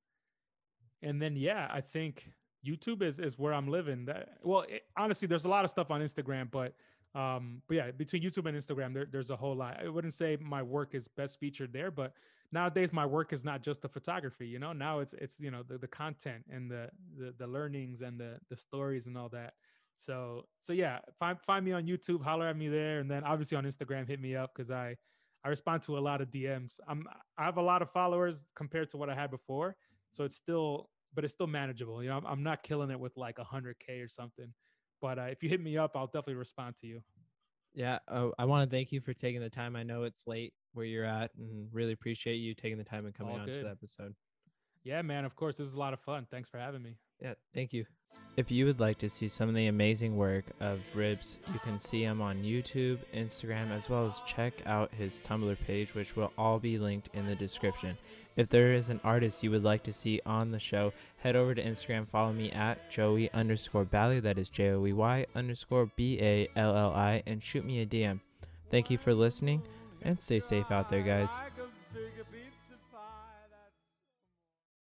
and 1.03 1.23
then 1.23 1.37
yeah 1.37 1.69
i 1.73 1.81
think 1.81 2.33
YouTube 2.67 3.03
is 3.03 3.19
is 3.19 3.39
where 3.39 3.53
I'm 3.53 3.69
living. 3.69 4.05
That 4.07 4.39
well, 4.43 4.63
it, 4.69 4.83
honestly, 4.97 5.29
there's 5.29 5.45
a 5.45 5.49
lot 5.49 5.65
of 5.65 5.71
stuff 5.71 5.91
on 5.91 6.01
Instagram, 6.01 6.51
but 6.51 6.75
um, 7.15 7.63
but 7.69 7.77
yeah, 7.77 7.91
between 7.91 8.23
YouTube 8.23 8.47
and 8.47 8.57
Instagram, 8.57 8.93
there, 8.93 9.07
there's 9.11 9.31
a 9.31 9.37
whole 9.37 9.55
lot. 9.55 9.79
I 9.83 9.89
wouldn't 9.89 10.15
say 10.15 10.37
my 10.41 10.63
work 10.63 10.95
is 10.95 11.09
best 11.09 11.39
featured 11.39 11.73
there, 11.73 11.91
but 11.91 12.13
nowadays 12.53 12.93
my 12.93 13.07
work 13.07 13.33
is 13.33 13.45
not 13.45 13.63
just 13.63 13.83
the 13.83 13.89
photography. 13.89 14.47
You 14.47 14.59
know, 14.59 14.73
now 14.73 15.01
it's 15.01 15.15
it's 15.15 15.41
you 15.41 15.51
know 15.51 15.63
the, 15.63 15.79
the 15.79 15.89
content 15.89 16.45
and 16.51 16.71
the, 16.71 16.91
the 17.17 17.35
the 17.39 17.47
learnings 17.47 18.03
and 18.03 18.19
the 18.19 18.39
the 18.51 18.57
stories 18.57 19.07
and 19.07 19.17
all 19.17 19.29
that. 19.31 19.55
So 19.99 20.45
so 20.61 20.73
yeah, 20.73 21.01
find 21.19 21.39
find 21.41 21.65
me 21.65 21.73
on 21.73 21.85
YouTube, 21.85 22.23
holler 22.23 22.47
at 22.47 22.57
me 22.57 22.69
there, 22.69 23.01
and 23.01 23.11
then 23.11 23.25
obviously 23.25 23.57
on 23.57 23.65
Instagram, 23.65 24.07
hit 24.07 24.21
me 24.21 24.37
up 24.37 24.53
because 24.55 24.71
I 24.71 24.97
I 25.45 25.49
respond 25.49 25.83
to 25.85 25.99
a 25.99 26.01
lot 26.01 26.21
of 26.21 26.31
DMs. 26.31 26.79
I'm 26.89 27.07
I 27.37 27.45
have 27.45 27.57
a 27.57 27.63
lot 27.63 27.83
of 27.83 27.91
followers 27.91 28.47
compared 28.55 28.91
to 28.91 28.97
what 28.97 29.11
I 29.11 29.15
had 29.15 29.31
before, 29.31 29.77
so 30.11 30.25
it's 30.25 30.37
still 30.37 30.89
but 31.15 31.25
it's 31.25 31.35
still 31.35 31.47
manageable. 31.47 32.03
You 32.03 32.11
know, 32.11 32.17
I'm, 32.19 32.27
I'm 32.27 32.43
not 32.43 32.63
killing 32.63 32.91
it 32.91 33.01
with 33.01 33.17
like 33.17 33.37
100K 33.37 34.05
or 34.05 34.09
something. 34.09 34.53
But 35.01 35.19
uh, 35.19 35.23
if 35.23 35.43
you 35.43 35.49
hit 35.49 35.61
me 35.61 35.77
up, 35.77 35.93
I'll 35.95 36.07
definitely 36.07 36.35
respond 36.35 36.77
to 36.81 36.87
you. 36.87 37.01
Yeah, 37.75 37.99
uh, 38.09 38.29
I 38.39 38.45
want 38.45 38.69
to 38.69 38.77
thank 38.77 38.93
you 38.93 39.01
for 39.01 39.15
taking 39.15 39.41
the 39.41 39.51
time. 39.51 39.77
I 39.77 39.83
know 39.83 40.03
it's 40.03 40.27
late 40.27 40.53
where 40.73 40.87
you're 40.87 41.05
at, 41.05 41.31
and 41.39 41.69
really 41.73 41.93
appreciate 41.93 42.37
you 42.37 42.55
taking 42.55 42.79
the 42.79 42.85
time 42.85 43.07
and 43.07 43.15
coming 43.15 43.35
All 43.35 43.41
on 43.41 43.47
good. 43.47 43.55
to 43.55 43.63
the 43.65 43.71
episode. 43.71 44.15
Yeah, 44.83 45.03
man. 45.03 45.25
Of 45.25 45.37
course, 45.37 45.57
this 45.57 45.69
is 45.69 45.75
a 45.75 45.79
lot 45.79 45.93
of 45.93 46.01
fun. 46.01 46.27
Thanks 46.31 46.49
for 46.49 46.59
having 46.59 46.83
me. 46.83 46.97
Yeah, 47.21 47.35
thank 47.55 47.73
you. 47.73 47.85
If 48.39 48.53
you 48.53 48.67
would 48.67 48.79
like 48.79 48.99
to 48.99 49.11
see 49.11 49.27
some 49.27 49.49
of 49.49 49.57
the 49.57 49.67
amazing 49.67 50.17
work 50.17 50.45
of 50.61 50.79
Ribs, 50.95 51.39
you 51.53 51.59
can 51.59 51.77
see 51.77 52.05
him 52.05 52.23
on 52.23 52.45
YouTube, 52.45 52.99
Instagram, 53.13 53.73
as 53.73 53.91
well 53.91 54.07
as 54.07 54.23
check 54.29 54.53
out 54.65 54.95
his 54.95 55.21
Tumblr 55.21 55.59
page, 55.67 55.93
which 55.93 56.15
will 56.15 56.33
all 56.39 56.61
be 56.61 56.79
linked 56.79 57.09
in 57.15 57.27
the 57.27 57.35
description. 57.35 57.99
If 58.37 58.49
there 58.49 58.75
is 58.75 58.91
an 58.91 59.01
artist 59.03 59.43
you 59.43 59.51
would 59.51 59.65
like 59.65 59.83
to 59.83 59.93
see 59.93 60.21
on 60.25 60.53
the 60.53 60.61
show, 60.61 60.93
head 61.17 61.35
over 61.35 61.53
to 61.53 61.65
Instagram, 61.65 62.07
follow 62.07 62.33
me 62.33 62.53
at 62.53 62.89
Joey 62.89 63.29
underscore 63.33 63.85
Balli, 63.85 64.23
that 64.23 64.39
is 64.39 64.49
J 64.49 64.71
O 64.71 64.87
E 64.87 64.93
Y 64.93 65.27
underscore 65.35 65.91
B 65.97 66.21
A 66.21 66.47
L 66.55 66.77
L 66.77 66.93
I, 66.93 67.25
and 67.27 67.43
shoot 67.43 67.65
me 67.65 67.81
a 67.81 67.87
DM. 67.87 68.21
Thank 68.71 68.89
you 68.89 68.99
for 68.99 69.13
listening, 69.13 69.63
and 70.03 70.21
stay 70.21 70.39
safe 70.39 70.71
out 70.71 70.89
there, 70.89 71.03
guys. 71.03 71.33